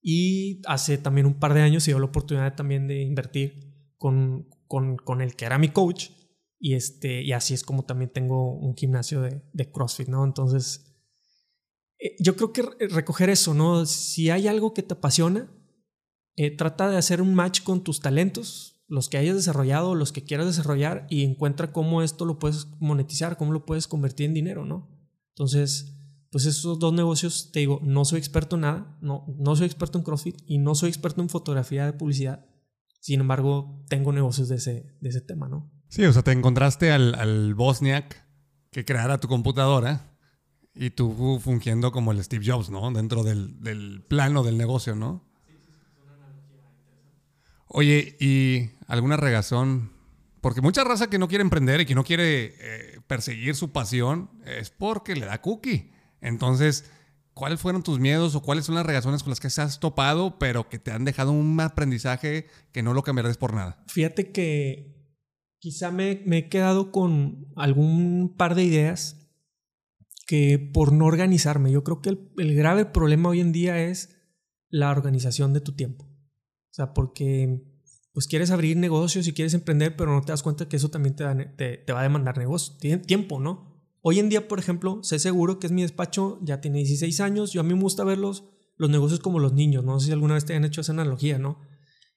Y 0.00 0.62
hace 0.68 0.96
también 0.96 1.26
un 1.26 1.40
par 1.40 1.54
de 1.54 1.62
años 1.62 1.82
se 1.82 1.90
dio 1.90 1.98
la 1.98 2.06
oportunidad 2.06 2.54
también 2.54 2.86
de 2.86 3.02
invertir 3.02 3.90
con, 3.96 4.48
con, 4.68 4.96
con 4.96 5.22
el 5.22 5.34
que 5.34 5.44
era 5.44 5.58
mi 5.58 5.70
coach 5.70 6.10
y, 6.64 6.74
este, 6.74 7.22
y 7.22 7.32
así 7.32 7.54
es 7.54 7.64
como 7.64 7.84
también 7.84 8.12
tengo 8.12 8.54
un 8.54 8.76
gimnasio 8.76 9.20
de, 9.20 9.42
de 9.52 9.72
CrossFit, 9.72 10.06
¿no? 10.06 10.24
Entonces, 10.24 10.94
eh, 11.98 12.14
yo 12.20 12.36
creo 12.36 12.52
que 12.52 12.62
recoger 12.86 13.30
eso, 13.30 13.52
¿no? 13.52 13.84
Si 13.84 14.30
hay 14.30 14.46
algo 14.46 14.72
que 14.72 14.84
te 14.84 14.94
apasiona, 14.94 15.52
eh, 16.36 16.56
trata 16.56 16.88
de 16.88 16.98
hacer 16.98 17.20
un 17.20 17.34
match 17.34 17.64
con 17.64 17.82
tus 17.82 17.98
talentos, 17.98 18.80
los 18.86 19.08
que 19.08 19.18
hayas 19.18 19.34
desarrollado, 19.34 19.96
los 19.96 20.12
que 20.12 20.22
quieras 20.22 20.46
desarrollar, 20.46 21.08
y 21.10 21.24
encuentra 21.24 21.72
cómo 21.72 22.00
esto 22.00 22.24
lo 22.26 22.38
puedes 22.38 22.68
monetizar, 22.78 23.36
cómo 23.36 23.52
lo 23.52 23.66
puedes 23.66 23.88
convertir 23.88 24.26
en 24.26 24.34
dinero, 24.34 24.64
¿no? 24.64 24.88
Entonces, 25.30 25.96
pues 26.30 26.46
esos 26.46 26.78
dos 26.78 26.92
negocios, 26.92 27.50
te 27.50 27.58
digo, 27.58 27.80
no 27.82 28.04
soy 28.04 28.20
experto 28.20 28.54
en 28.54 28.62
nada, 28.62 28.98
no, 29.00 29.26
no 29.36 29.56
soy 29.56 29.66
experto 29.66 29.98
en 29.98 30.04
CrossFit 30.04 30.36
y 30.46 30.58
no 30.58 30.76
soy 30.76 30.90
experto 30.90 31.22
en 31.22 31.28
fotografía 31.28 31.86
de 31.86 31.92
publicidad. 31.92 32.46
Sin 33.00 33.18
embargo, 33.18 33.84
tengo 33.88 34.12
negocios 34.12 34.48
de 34.48 34.54
ese, 34.54 34.96
de 35.00 35.08
ese 35.08 35.22
tema, 35.22 35.48
¿no? 35.48 35.71
Sí, 35.92 36.02
o 36.06 36.12
sea, 36.14 36.22
te 36.22 36.32
encontraste 36.32 36.90
al, 36.90 37.14
al 37.16 37.52
Bosniak 37.52 38.24
que 38.70 38.86
creara 38.86 39.18
tu 39.18 39.28
computadora 39.28 40.16
y 40.74 40.88
tú 40.88 41.38
fungiendo 41.38 41.92
como 41.92 42.12
el 42.12 42.24
Steve 42.24 42.46
Jobs, 42.50 42.70
¿no? 42.70 42.90
Dentro 42.92 43.22
del, 43.22 44.02
plano 44.08 44.42
del 44.42 44.56
negocio, 44.56 44.94
¿no? 44.94 45.22
Sí, 45.46 45.52
es 45.52 45.68
una 46.02 46.14
analogía. 46.14 46.62
Oye, 47.66 48.16
¿y 48.18 48.70
alguna 48.86 49.18
regazón? 49.18 49.92
Porque 50.40 50.62
mucha 50.62 50.82
raza 50.82 51.10
que 51.10 51.18
no 51.18 51.28
quiere 51.28 51.42
emprender 51.42 51.82
y 51.82 51.84
que 51.84 51.94
no 51.94 52.04
quiere 52.04 52.54
eh, 52.58 53.00
perseguir 53.06 53.54
su 53.54 53.70
pasión 53.70 54.30
es 54.46 54.70
porque 54.70 55.14
le 55.14 55.26
da 55.26 55.42
cookie. 55.42 55.92
Entonces, 56.22 56.90
¿cuáles 57.34 57.60
fueron 57.60 57.82
tus 57.82 57.98
miedos 57.98 58.34
o 58.34 58.40
cuáles 58.40 58.64
son 58.64 58.76
las 58.76 58.86
regazones 58.86 59.22
con 59.22 59.28
las 59.28 59.40
que 59.40 59.50
se 59.50 59.60
has 59.60 59.78
topado, 59.78 60.38
pero 60.38 60.70
que 60.70 60.78
te 60.78 60.90
han 60.90 61.04
dejado 61.04 61.32
un 61.32 61.60
aprendizaje 61.60 62.46
que 62.72 62.82
no 62.82 62.94
lo 62.94 63.02
cambiarás 63.02 63.36
por 63.36 63.52
nada? 63.52 63.84
Fíjate 63.88 64.32
que 64.32 64.91
quizá 65.62 65.92
me, 65.92 66.24
he 66.26 66.48
quedado 66.48 66.90
con 66.90 67.46
algún 67.54 68.34
par 68.36 68.56
de 68.56 68.64
ideas 68.64 69.30
que 70.26 70.58
por 70.58 70.92
no 70.92 71.06
organizarme, 71.06 71.70
yo 71.70 71.84
creo 71.84 72.02
que 72.02 72.08
el, 72.08 72.54
grave 72.56 72.84
problema 72.84 73.28
hoy 73.28 73.38
en 73.38 73.52
día 73.52 73.80
es 73.80 74.18
la 74.70 74.90
organización 74.90 75.52
de 75.52 75.60
tu 75.60 75.76
tiempo. 75.76 76.04
O 76.04 76.74
sea, 76.74 76.92
porque 76.92 77.62
pues 78.12 78.26
quieres 78.26 78.50
abrir 78.50 78.76
negocios 78.76 79.28
y 79.28 79.32
quieres 79.32 79.54
emprender, 79.54 79.94
pero 79.96 80.12
no 80.12 80.22
te 80.22 80.32
das 80.32 80.42
cuenta 80.42 80.68
que 80.68 80.74
eso 80.74 80.90
también 80.90 81.14
te, 81.14 81.76
te, 81.76 81.92
va 81.92 82.00
a 82.00 82.02
demandar 82.02 82.38
negocio, 82.38 82.74
tiempo, 83.06 83.38
¿no? 83.38 83.86
Hoy 84.00 84.18
en 84.18 84.28
día, 84.28 84.48
por 84.48 84.58
ejemplo, 84.58 84.98
sé 85.04 85.20
seguro 85.20 85.60
que 85.60 85.68
es 85.68 85.72
mi 85.72 85.82
despacho, 85.82 86.40
ya 86.42 86.60
tiene 86.60 86.78
16 86.78 87.20
años, 87.20 87.52
yo 87.52 87.60
a 87.60 87.64
mí 87.64 87.72
me 87.72 87.82
gusta 87.82 88.02
ver 88.02 88.18
los, 88.18 88.42
negocios 88.78 89.20
como 89.20 89.38
los 89.38 89.52
niños, 89.52 89.84
no 89.84 90.00
sé 90.00 90.06
si 90.06 90.12
alguna 90.12 90.34
vez 90.34 90.44
te 90.44 90.56
han 90.56 90.64
hecho 90.64 90.80
esa 90.80 90.90
analogía, 90.90 91.38
¿no? 91.38 91.60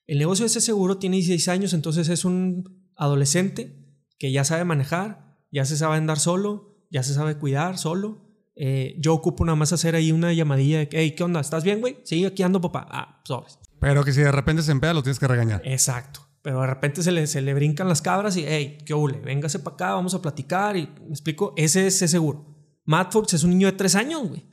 El 0.07 0.17
negocio 0.17 0.45
de 0.45 0.47
ese 0.47 0.61
seguro 0.61 0.97
tiene 0.97 1.17
16 1.17 1.47
años, 1.49 1.73
entonces 1.73 2.09
es 2.09 2.25
un 2.25 2.84
adolescente 2.95 3.85
que 4.17 4.31
ya 4.31 4.43
sabe 4.43 4.63
manejar, 4.63 5.37
ya 5.51 5.65
se 5.65 5.77
sabe 5.77 5.95
andar 5.95 6.19
solo, 6.19 6.85
ya 6.89 7.03
se 7.03 7.13
sabe 7.13 7.37
cuidar 7.37 7.77
solo. 7.77 8.21
Eh, 8.55 8.95
yo 8.99 9.13
ocupo 9.13 9.43
nada 9.43 9.57
más 9.57 9.73
hacer 9.73 9.95
ahí 9.95 10.11
una 10.11 10.31
llamadilla 10.31 10.79
de, 10.79 10.89
hey, 10.91 11.11
¿qué 11.11 11.23
onda? 11.23 11.41
¿Estás 11.41 11.63
bien, 11.63 11.81
güey? 11.81 11.97
Sí, 12.03 12.23
aquí 12.23 12.43
ando, 12.43 12.61
papá. 12.61 12.87
Ah, 12.89 13.21
sobres. 13.25 13.59
Pero 13.79 14.03
que 14.03 14.13
si 14.13 14.21
de 14.21 14.31
repente 14.31 14.63
se 14.63 14.71
empea, 14.71 14.93
lo 14.93 15.03
tienes 15.03 15.19
que 15.19 15.27
regañar. 15.27 15.61
Exacto. 15.65 16.21
Pero 16.41 16.61
de 16.61 16.67
repente 16.67 17.03
se 17.03 17.11
le, 17.11 17.27
se 17.27 17.41
le 17.41 17.53
brincan 17.53 17.89
las 17.89 18.01
cabras 18.01 18.37
y, 18.37 18.45
hey, 18.45 18.77
qué 18.85 18.93
hule, 18.93 19.19
véngase 19.19 19.59
para 19.59 19.73
acá, 19.73 19.93
vamos 19.93 20.13
a 20.13 20.21
platicar. 20.21 20.77
Y 20.77 20.87
me 21.01 21.09
explico, 21.09 21.53
ese 21.57 21.87
es 21.87 21.97
seguro. 21.97 22.55
Matt 22.85 23.11
Fox 23.11 23.33
es 23.33 23.43
un 23.43 23.49
niño 23.49 23.67
de 23.67 23.77
tres 23.77 23.95
años, 23.95 24.27
güey. 24.27 24.45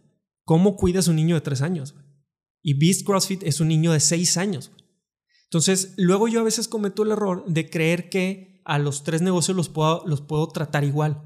¿Cómo 0.44 0.76
cuidas 0.76 1.06
un 1.06 1.16
niño 1.16 1.34
de 1.34 1.42
tres 1.42 1.62
años? 1.62 1.94
Y 2.62 2.74
Beast 2.74 3.06
CrossFit 3.06 3.42
es 3.42 3.60
un 3.60 3.68
niño 3.68 3.92
de 3.92 4.00
seis 4.00 4.36
años. 4.36 4.72
Entonces, 5.52 5.92
luego 5.98 6.28
yo 6.28 6.40
a 6.40 6.44
veces 6.44 6.66
cometo 6.66 7.02
el 7.02 7.10
error 7.10 7.44
de 7.46 7.68
creer 7.68 8.08
que 8.08 8.62
a 8.64 8.78
los 8.78 9.04
tres 9.04 9.20
negocios 9.20 9.54
los 9.54 9.68
puedo, 9.68 10.02
los 10.06 10.22
puedo 10.22 10.48
tratar 10.48 10.82
igual. 10.82 11.20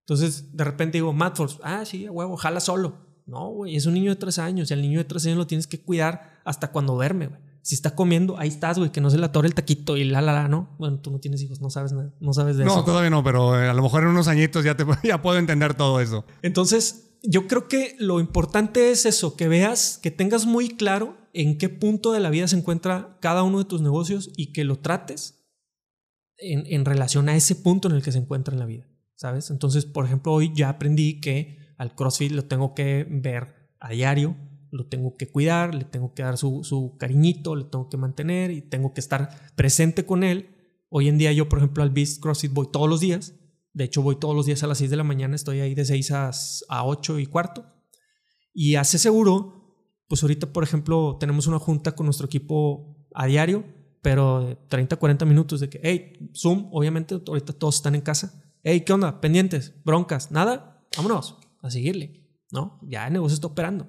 Entonces, 0.00 0.56
de 0.56 0.64
repente 0.64 0.98
digo, 0.98 1.12
Matforce, 1.12 1.58
ah, 1.62 1.84
sí, 1.84 2.08
huevo, 2.08 2.36
jala 2.36 2.58
solo. 2.58 2.96
No, 3.24 3.50
güey, 3.50 3.76
es 3.76 3.86
un 3.86 3.94
niño 3.94 4.10
de 4.10 4.16
tres 4.16 4.40
años 4.40 4.68
y 4.68 4.74
al 4.74 4.82
niño 4.82 4.98
de 4.98 5.04
tres 5.04 5.24
años 5.26 5.38
lo 5.38 5.46
tienes 5.46 5.68
que 5.68 5.80
cuidar 5.80 6.40
hasta 6.44 6.72
cuando 6.72 6.94
duerme, 6.94 7.28
güey. 7.28 7.40
Si 7.62 7.76
está 7.76 7.94
comiendo, 7.94 8.36
ahí 8.36 8.48
estás, 8.48 8.78
güey, 8.78 8.90
que 8.90 9.00
no 9.00 9.10
se 9.10 9.18
le 9.18 9.26
atore 9.26 9.46
el 9.46 9.54
taquito 9.54 9.96
y 9.96 10.02
la, 10.02 10.22
la, 10.22 10.32
la, 10.32 10.48
¿no? 10.48 10.74
Bueno, 10.80 10.98
tú 10.98 11.12
no 11.12 11.20
tienes 11.20 11.40
hijos, 11.42 11.60
no 11.60 11.70
sabes 11.70 11.92
nada, 11.92 12.12
no 12.18 12.32
sabes 12.32 12.56
de 12.56 12.64
eso. 12.64 12.74
No, 12.74 12.84
todavía 12.84 13.10
no, 13.10 13.22
pero 13.22 13.62
eh, 13.62 13.68
a 13.68 13.74
lo 13.74 13.82
mejor 13.82 14.02
en 14.02 14.08
unos 14.08 14.26
añitos 14.26 14.64
ya, 14.64 14.76
te, 14.76 14.84
ya 15.04 15.22
puedo 15.22 15.38
entender 15.38 15.74
todo 15.74 16.00
eso. 16.00 16.24
Entonces, 16.42 17.07
yo 17.22 17.46
creo 17.46 17.68
que 17.68 17.96
lo 17.98 18.20
importante 18.20 18.90
es 18.90 19.06
eso, 19.06 19.36
que 19.36 19.48
veas, 19.48 19.98
que 20.02 20.10
tengas 20.10 20.46
muy 20.46 20.70
claro 20.70 21.16
en 21.32 21.58
qué 21.58 21.68
punto 21.68 22.12
de 22.12 22.20
la 22.20 22.30
vida 22.30 22.48
se 22.48 22.56
encuentra 22.56 23.18
cada 23.20 23.42
uno 23.42 23.58
de 23.58 23.64
tus 23.64 23.80
negocios 23.80 24.30
y 24.36 24.52
que 24.52 24.64
lo 24.64 24.78
trates 24.78 25.46
en, 26.38 26.84
relación 26.84 27.28
a 27.28 27.36
ese 27.36 27.56
punto 27.56 27.88
en 27.88 27.96
el 27.96 28.02
que 28.02 28.12
se 28.12 28.18
encuentra 28.18 28.54
en 28.54 28.60
la 28.60 28.66
vida, 28.66 28.86
¿sabes? 29.16 29.50
Entonces, 29.50 29.84
por 29.84 30.04
ejemplo, 30.04 30.32
hoy 30.32 30.52
ya 30.54 30.68
aprendí 30.68 31.20
que 31.20 31.58
al 31.76 31.94
CrossFit 31.94 32.32
lo 32.32 32.44
tengo 32.44 32.74
que 32.74 33.06
ver 33.08 33.72
a 33.80 33.90
diario, 33.90 34.36
lo 34.70 34.86
tengo 34.86 35.16
que 35.16 35.28
cuidar, 35.28 35.74
le 35.74 35.84
tengo 35.84 36.14
que 36.14 36.22
dar 36.22 36.36
su, 36.38 36.62
su 36.62 36.96
cariñito, 36.98 37.56
le 37.56 37.64
tengo 37.64 37.88
que 37.88 37.96
mantener 37.96 38.50
y 38.50 38.62
tengo 38.62 38.94
que 38.94 39.00
estar 39.00 39.52
presente 39.56 40.06
con 40.06 40.22
él. 40.22 40.54
Hoy 40.90 41.08
en 41.08 41.18
día 41.18 41.32
yo, 41.32 41.48
por 41.48 41.58
ejemplo, 41.58 41.82
al 41.82 41.90
Beast 41.90 42.22
CrossFit 42.22 42.52
voy 42.52 42.68
todos 42.70 42.88
los 42.88 43.00
días 43.00 43.34
de 43.78 43.84
hecho, 43.84 44.02
voy 44.02 44.16
todos 44.16 44.34
los 44.34 44.44
días 44.44 44.64
a 44.64 44.66
las 44.66 44.78
6 44.78 44.90
de 44.90 44.96
la 44.96 45.04
mañana, 45.04 45.36
estoy 45.36 45.60
ahí 45.60 45.72
de 45.72 45.84
6 45.84 46.10
a, 46.10 46.32
a 46.68 46.84
8 46.84 47.20
y 47.20 47.26
cuarto. 47.26 47.64
Y 48.52 48.74
hace 48.74 48.98
seguro, 48.98 50.02
pues 50.08 50.20
ahorita, 50.20 50.52
por 50.52 50.64
ejemplo, 50.64 51.16
tenemos 51.20 51.46
una 51.46 51.60
junta 51.60 51.92
con 51.92 52.04
nuestro 52.04 52.26
equipo 52.26 53.06
a 53.14 53.26
diario, 53.26 53.64
pero 54.02 54.40
de 54.44 54.56
30, 54.56 54.96
40 54.96 55.24
minutos 55.26 55.60
de 55.60 55.68
que, 55.68 55.78
hey, 55.84 56.32
Zoom, 56.34 56.70
obviamente, 56.72 57.22
ahorita 57.24 57.52
todos 57.52 57.76
están 57.76 57.94
en 57.94 58.00
casa. 58.00 58.42
Hey, 58.64 58.80
¿qué 58.80 58.92
onda? 58.92 59.20
Pendientes, 59.20 59.72
broncas, 59.84 60.32
nada, 60.32 60.84
vámonos 60.96 61.36
a 61.62 61.70
seguirle, 61.70 62.28
¿no? 62.50 62.80
Ya 62.82 63.06
el 63.06 63.12
negocio 63.12 63.36
está 63.36 63.46
operando. 63.46 63.88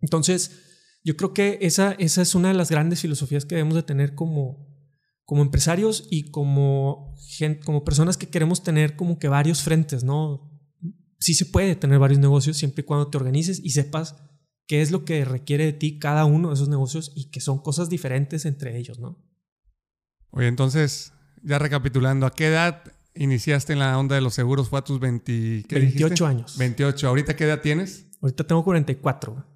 Entonces, 0.00 1.00
yo 1.02 1.16
creo 1.16 1.34
que 1.34 1.58
esa, 1.62 1.96
esa 1.98 2.22
es 2.22 2.36
una 2.36 2.46
de 2.46 2.54
las 2.54 2.70
grandes 2.70 3.00
filosofías 3.00 3.44
que 3.44 3.56
debemos 3.56 3.74
de 3.74 3.82
tener 3.82 4.14
como, 4.14 4.69
como 5.30 5.42
empresarios 5.42 6.08
y 6.10 6.32
como, 6.32 7.14
como 7.64 7.84
personas 7.84 8.16
que 8.16 8.28
queremos 8.28 8.64
tener 8.64 8.96
como 8.96 9.20
que 9.20 9.28
varios 9.28 9.62
frentes, 9.62 10.02
¿no? 10.02 10.50
Sí 11.20 11.34
se 11.34 11.46
puede 11.46 11.76
tener 11.76 12.00
varios 12.00 12.18
negocios 12.18 12.56
siempre 12.56 12.82
y 12.82 12.84
cuando 12.84 13.10
te 13.10 13.16
organices 13.16 13.60
y 13.62 13.70
sepas 13.70 14.16
qué 14.66 14.82
es 14.82 14.90
lo 14.90 15.04
que 15.04 15.24
requiere 15.24 15.66
de 15.66 15.72
ti 15.72 16.00
cada 16.00 16.24
uno 16.24 16.48
de 16.48 16.54
esos 16.54 16.68
negocios 16.68 17.12
y 17.14 17.30
que 17.30 17.40
son 17.40 17.62
cosas 17.62 17.88
diferentes 17.88 18.44
entre 18.44 18.76
ellos, 18.76 18.98
¿no? 18.98 19.24
Oye, 20.32 20.48
entonces, 20.48 21.12
ya 21.44 21.60
recapitulando, 21.60 22.26
¿a 22.26 22.32
qué 22.32 22.48
edad 22.48 22.82
iniciaste 23.14 23.72
en 23.72 23.78
la 23.78 23.96
onda 23.96 24.16
de 24.16 24.22
los 24.22 24.34
seguros? 24.34 24.68
¿Fue 24.68 24.80
a 24.80 24.82
tus 24.82 24.98
20, 24.98 25.66
28 25.70 26.26
años. 26.26 26.58
28. 26.58 27.06
¿Ahorita 27.06 27.36
qué 27.36 27.44
edad 27.44 27.60
tienes? 27.60 28.06
Ahorita 28.20 28.42
tengo 28.42 28.64
44. 28.64 29.46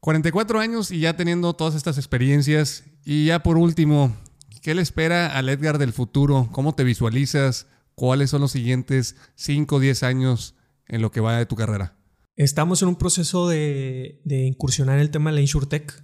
44 0.00 0.60
años 0.60 0.90
y 0.90 1.00
ya 1.00 1.14
teniendo 1.14 1.52
todas 1.52 1.74
estas 1.74 1.98
experiencias. 1.98 2.84
Y 3.04 3.26
ya 3.26 3.42
por 3.42 3.58
último, 3.58 4.16
¿Qué 4.64 4.74
le 4.74 4.80
espera 4.80 5.36
al 5.36 5.50
Edgar 5.50 5.76
del 5.76 5.92
futuro? 5.92 6.48
¿Cómo 6.50 6.74
te 6.74 6.84
visualizas? 6.84 7.66
¿Cuáles 7.94 8.30
son 8.30 8.40
los 8.40 8.52
siguientes 8.52 9.14
5 9.34 9.76
o 9.76 9.78
10 9.78 10.02
años 10.04 10.54
en 10.88 11.02
lo 11.02 11.10
que 11.10 11.20
va 11.20 11.36
de 11.36 11.44
tu 11.44 11.54
carrera? 11.54 11.98
Estamos 12.34 12.80
en 12.80 12.88
un 12.88 12.96
proceso 12.96 13.46
de, 13.46 14.22
incursionar 14.24 14.94
en 14.94 15.02
el 15.02 15.10
tema 15.10 15.28
de 15.28 15.34
la 15.34 15.40
InsurTech. 15.42 16.02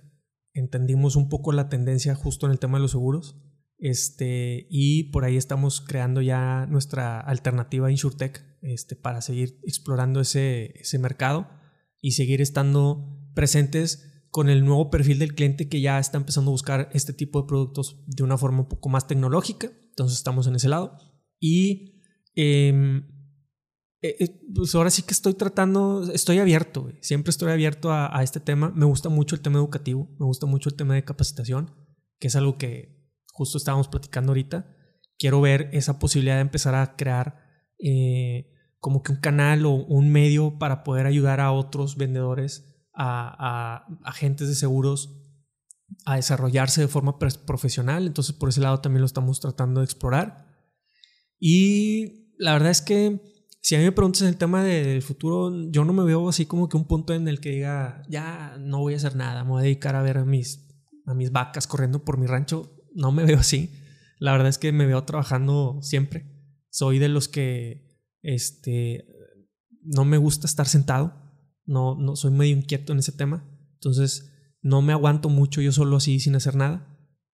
Entendimos 0.53 1.17
un 1.17 1.31
poco 1.31 1.53
la 1.53 1.71
tendencia 1.71 2.15
justo 2.15 2.45
en 2.45 2.53
el 2.53 2.59
tema 2.59 2.77
de 2.77 2.83
los 2.83 2.91
seguros. 2.91 3.41
Este, 3.79 4.67
y 4.69 5.05
por 5.05 5.25
ahí 5.25 5.39
estamos 5.39 5.81
creando 5.81 6.21
ya 6.21 6.67
nuestra 6.67 7.19
alternativa 7.19 7.91
InsurTech 7.91 8.45
este, 8.61 8.95
para 8.95 9.23
seguir 9.23 9.59
explorando 9.65 10.21
ese, 10.21 10.79
ese 10.79 10.99
mercado 10.99 11.49
y 12.03 12.11
seguir 12.11 12.43
estando 12.43 13.27
presentes 13.35 14.10
con 14.31 14.49
el 14.49 14.65
nuevo 14.65 14.91
perfil 14.91 15.19
del 15.19 15.35
cliente 15.35 15.69
que 15.69 15.81
ya 15.81 15.99
está 15.99 16.17
empezando 16.17 16.51
a 16.51 16.53
buscar 16.53 16.89
este 16.93 17.13
tipo 17.13 17.43
de 17.43 17.49
productos 17.49 18.03
de 18.07 18.23
una 18.23 18.39
forma 18.39 18.61
un 18.61 18.69
poco 18.69 18.89
más 18.89 19.07
tecnológica. 19.07 19.71
Entonces 19.91 20.19
estamos 20.19 20.47
en 20.47 20.55
ese 20.55 20.69
lado. 20.69 20.97
Y 21.41 22.01
em, 22.35 23.09
eh, 24.03 24.17
eh, 24.19 24.41
pues 24.55 24.75
ahora 24.75 24.91
sí 24.91 25.03
que 25.03 25.13
estoy 25.13 25.35
tratando, 25.35 26.11
estoy 26.13 26.39
abierto, 26.39 26.91
siempre 27.03 27.31
estoy 27.31 27.51
abierto 27.53 27.93
a, 27.93 28.23
este 28.23 28.41
tema. 28.41 28.73
Me 28.75 28.87
gusta 28.87 29.09
mucho 29.09 29.35
el 29.35 29.43
tema 29.43 29.59
educativo, 29.59 30.09
me 30.19 30.27
gusta 30.27 30.47
mucho 30.47 30.71
el 30.71 30.77
tema 30.77 30.95
de 30.95 31.05
capacitación, 31.05 31.75
que 32.19 32.29
es 32.29 32.37
algo 32.37 32.57
que 32.57 33.11
justo 33.33 33.59
estábamos 33.59 33.89
platicando 33.89 34.31
ahorita. 34.31 34.75
Quiero 35.19 35.41
ver 35.41 35.69
esa 35.73 35.99
posibilidad 35.99 36.37
de 36.37 36.43
empezar 36.43 36.75
a 36.75 36.97
crear 36.97 37.37
eh, 37.79 38.47
como 38.79 39.03
que 39.03 39.13
un 39.13 39.19
canal 39.19 39.67
o 39.67 39.73
un 39.73 40.11
medio 40.11 40.59
para 40.59 40.83
poder 40.83 41.07
ayudar 41.07 41.41
a 41.41 41.53
otros 41.53 41.97
vendedores, 41.97 42.70
a, 42.95 43.87
agentes 44.05 44.49
de 44.49 44.55
seguros 44.55 45.17
a 46.05 46.17
desarrollarse 46.17 46.81
de 46.81 46.89
forma 46.89 47.19
profesional. 47.19 48.07
Entonces 48.07 48.35
por 48.35 48.49
ese 48.49 48.61
lado 48.61 48.81
también 48.81 49.01
lo 49.01 49.07
estamos 49.07 49.41
tratando 49.41 49.81
de 49.81 49.85
explorar. 49.85 50.47
Y 51.39 52.35
la 52.39 52.53
verdad 52.53 52.71
es 52.71 52.83
que 52.83 53.21
si 53.63 53.75
a 53.75 53.79
mí 53.79 53.85
me 53.85 53.93
preguntas 53.93 54.23
en 54.23 54.29
el 54.29 54.37
tema 54.37 54.63
del 54.65 55.03
futuro, 55.03 55.53
yo 55.71 55.85
no 55.85 55.93
me 55.93 56.05
veo 56.05 56.29
así 56.29 56.47
como 56.47 56.69
que 56.69 56.77
un 56.77 56.87
punto 56.87 57.13
en 57.13 57.29
el 57.29 57.41
que 57.41 57.51
diga, 57.51 58.03
ya 58.09 58.57
no 58.59 58.79
voy 58.79 58.95
a 58.95 58.97
hacer 58.97 59.17
nada, 59.17 59.45
me 59.45 59.51
voy 59.51 59.61
a 59.61 59.65
dedicar 59.65 59.97
a 59.97 60.03
ver 60.03 60.19
a 60.19 60.25
mis, 60.25 60.67
a 61.07 61.15
mis 61.15 61.31
vacas 61.31 61.67
corriendo 61.67 62.05
por 62.05 62.19
mi 62.19 62.27
rancho. 62.27 62.77
No 62.95 63.13
me 63.13 63.25
veo 63.25 63.39
así. 63.39 63.71
La 64.19 64.33
verdad 64.33 64.49
es 64.49 64.59
que 64.59 64.73
me 64.73 64.87
veo 64.87 65.05
trabajando 65.05 65.79
siempre. 65.83 66.27
Soy 66.71 66.99
de 66.99 67.09
los 67.09 67.29
que 67.29 67.91
este, 68.23 69.07
no 69.83 70.05
me 70.05 70.19
gusta 70.19 70.47
estar 70.47 70.67
sentado. 70.67 71.20
No, 71.65 71.97
no 71.97 72.17
soy 72.17 72.31
medio 72.31 72.57
inquieto 72.57 72.93
en 72.93 72.99
ese 72.99 73.13
tema. 73.13 73.49
Entonces, 73.75 74.33
no 74.63 74.83
me 74.83 74.93
aguanto 74.93 75.29
mucho 75.29 75.61
yo 75.61 75.73
solo 75.73 75.97
así 75.97 76.21
sin 76.21 76.35
hacer 76.37 76.57
nada. 76.57 76.87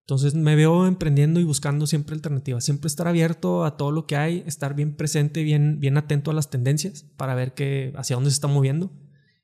Entonces 0.07 0.35
me 0.35 0.55
veo 0.55 0.87
emprendiendo 0.87 1.41
y 1.41 1.45
buscando 1.45 1.85
siempre 1.89 2.15
alternativas, 2.15 2.65
siempre 2.65 2.87
estar 2.87 3.09
abierto 3.09 3.65
a 3.65 3.77
todo 3.77 3.91
lo 3.91 4.07
que 4.07 4.15
hay, 4.15 4.45
estar 4.47 4.75
bien 4.77 4.95
presente, 4.95 5.43
bien, 5.43 5.81
bien 5.81 5.97
atento 5.97 6.31
a 6.31 6.35
las 6.35 6.49
tendencias 6.49 7.03
para 7.17 7.35
ver 7.35 7.55
qué, 7.55 7.93
hacia 7.97 8.15
dónde 8.15 8.31
se 8.31 8.35
está 8.35 8.47
moviendo. 8.47 8.93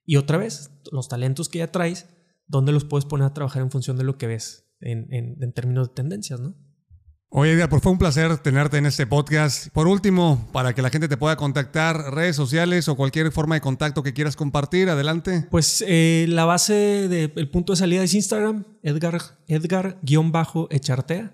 Y 0.05 0.17
otra 0.17 0.39
vez, 0.39 0.71
los 0.93 1.09
talentos 1.09 1.49
que 1.49 1.59
ya 1.59 1.73
traes, 1.73 2.09
dónde 2.47 2.71
los 2.71 2.85
puedes 2.85 3.07
poner 3.07 3.27
a 3.27 3.35
trabajar 3.35 3.63
en 3.63 3.73
función 3.73 3.97
de 3.97 4.05
lo 4.05 4.19
que 4.19 4.29
ves 4.29 4.73
en, 4.79 5.13
en, 5.13 5.43
en 5.43 5.53
términos 5.53 5.89
de 5.89 5.95
tendencias, 5.95 6.41
¿no? 6.41 6.55
Oye, 7.35 7.53
Edgar, 7.53 7.71
pues 7.71 7.83
fue 7.83 7.93
un 7.93 7.97
placer 7.99 8.37
tenerte 8.37 8.77
en 8.77 8.85
este 8.85 9.07
podcast. 9.07 9.69
Por 9.73 9.87
último, 9.87 10.51
para 10.53 10.75
que 10.75 10.83
la 10.83 10.91
gente 10.91 11.09
te 11.09 11.17
pueda 11.17 11.35
contactar, 11.37 12.13
redes 12.13 12.37
sociales 12.37 12.89
o 12.89 12.95
cualquier 12.95 13.33
forma 13.33 13.55
de 13.55 13.63
contacto 13.63 14.03
que 14.03 14.13
quieras 14.13 14.37
compartir, 14.37 14.91
adelante. 14.91 15.47
Pues 15.51 15.83
eh, 15.89 16.27
la 16.29 16.45
base 16.45 17.09
del 17.09 17.49
punto 17.49 17.73
de 17.73 17.79
salida 17.79 18.03
es 18.03 18.13
Instagram, 18.13 18.67
Edgar, 18.83 19.19
Edgar-Echartea. 19.49 21.33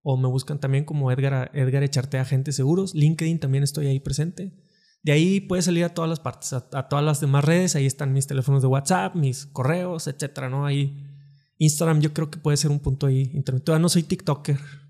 O 0.00 0.16
me 0.16 0.28
buscan 0.28 0.60
también 0.60 0.86
como 0.86 1.12
Edgar, 1.12 1.50
Edgar 1.52 1.82
Echartea 1.82 2.22
Agentes 2.22 2.56
Seguros. 2.56 2.94
LinkedIn 2.94 3.38
también 3.38 3.64
estoy 3.64 3.86
ahí 3.88 4.00
presente. 4.00 4.54
De 5.02 5.12
ahí 5.12 5.40
puedes 5.40 5.66
salir 5.66 5.84
a 5.84 5.90
todas 5.90 6.08
las 6.08 6.20
partes, 6.20 6.54
a, 6.54 6.88
todas 6.88 7.04
las 7.04 7.20
demás 7.20 7.44
redes. 7.44 7.76
Ahí 7.76 7.84
están 7.84 8.14
mis 8.14 8.26
teléfonos 8.26 8.62
de 8.62 8.68
WhatsApp, 8.68 9.14
mis 9.14 9.44
correos, 9.44 10.06
etcétera, 10.06 10.48
¿no? 10.48 10.64
Ahí 10.64 11.04
Instagram 11.58 12.00
yo 12.00 12.14
creo 12.14 12.30
que 12.30 12.38
puede 12.38 12.56
ser 12.56 12.70
un 12.70 12.80
punto 12.80 13.08
ahí 13.08 13.30
intermedio. 13.34 13.78
no 13.78 13.90
soy 13.90 14.04
TikToker 14.04 14.83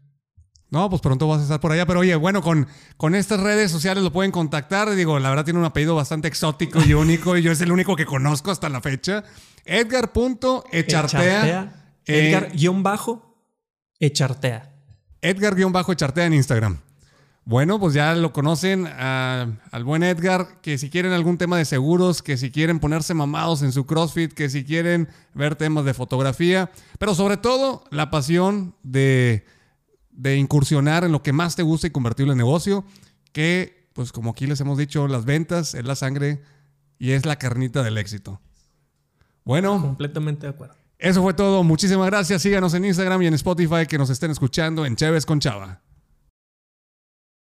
no, 0.74 0.90
pues 0.90 1.00
pronto 1.00 1.26
vas 1.28 1.40
a 1.40 1.44
estar 1.44 1.60
por 1.60 1.72
allá. 1.72 1.86
Pero 1.86 2.00
oye, 2.00 2.14
bueno, 2.16 2.42
con, 2.42 2.66
con 2.96 3.14
estas 3.14 3.40
redes 3.40 3.70
sociales 3.70 4.04
lo 4.04 4.12
pueden 4.12 4.32
contactar. 4.32 4.90
Digo, 4.90 5.20
la 5.20 5.30
verdad 5.30 5.44
tiene 5.44 5.60
un 5.60 5.64
apellido 5.64 5.94
bastante 5.94 6.28
exótico 6.28 6.80
y 6.84 6.92
único. 6.92 7.38
y 7.38 7.42
yo 7.42 7.52
es 7.52 7.60
el 7.60 7.70
único 7.72 7.96
que 7.96 8.04
conozco 8.04 8.50
hasta 8.50 8.68
la 8.68 8.80
fecha. 8.80 9.22
Edgar.echartea. 9.64 11.72
Edgar-echartea. 12.04 14.72
Edgar-echartea 15.22 16.26
en 16.26 16.34
Instagram. 16.34 16.78
Bueno, 17.46 17.78
pues 17.78 17.92
ya 17.92 18.14
lo 18.14 18.32
conocen 18.32 18.86
al 18.86 19.84
buen 19.84 20.02
Edgar, 20.02 20.62
que 20.62 20.78
si 20.78 20.88
quieren 20.88 21.12
algún 21.12 21.36
tema 21.36 21.58
de 21.58 21.66
seguros, 21.66 22.22
que 22.22 22.38
si 22.38 22.50
quieren 22.50 22.80
ponerse 22.80 23.12
mamados 23.12 23.60
en 23.62 23.70
su 23.70 23.84
CrossFit, 23.84 24.32
que 24.32 24.48
si 24.48 24.64
quieren 24.64 25.10
ver 25.34 25.54
temas 25.54 25.84
de 25.84 25.92
fotografía, 25.92 26.70
pero 26.98 27.14
sobre 27.14 27.36
todo 27.36 27.84
la 27.90 28.10
pasión 28.10 28.74
de 28.82 29.44
de 30.14 30.36
incursionar 30.36 31.04
en 31.04 31.12
lo 31.12 31.22
que 31.22 31.32
más 31.32 31.56
te 31.56 31.62
gusta 31.62 31.86
y 31.86 31.90
convertirlo 31.90 32.32
en 32.32 32.38
negocio, 32.38 32.84
que 33.32 33.88
pues 33.92 34.12
como 34.12 34.30
aquí 34.30 34.46
les 34.46 34.60
hemos 34.60 34.78
dicho, 34.78 35.06
las 35.08 35.24
ventas 35.24 35.74
es 35.74 35.84
la 35.84 35.94
sangre 35.94 36.42
y 36.98 37.12
es 37.12 37.26
la 37.26 37.36
carnita 37.36 37.82
del 37.82 37.98
éxito. 37.98 38.40
Bueno. 39.44 39.80
Completamente 39.80 40.46
de 40.46 40.50
acuerdo. 40.50 40.74
Eso 40.98 41.22
fue 41.22 41.34
todo. 41.34 41.62
Muchísimas 41.62 42.06
gracias. 42.06 42.42
Síganos 42.42 42.74
en 42.74 42.84
Instagram 42.84 43.22
y 43.22 43.26
en 43.26 43.34
Spotify 43.34 43.86
que 43.88 43.98
nos 43.98 44.10
estén 44.10 44.30
escuchando 44.30 44.86
en 44.86 44.96
Chévez 44.96 45.26
con 45.26 45.38
Chava. 45.38 45.80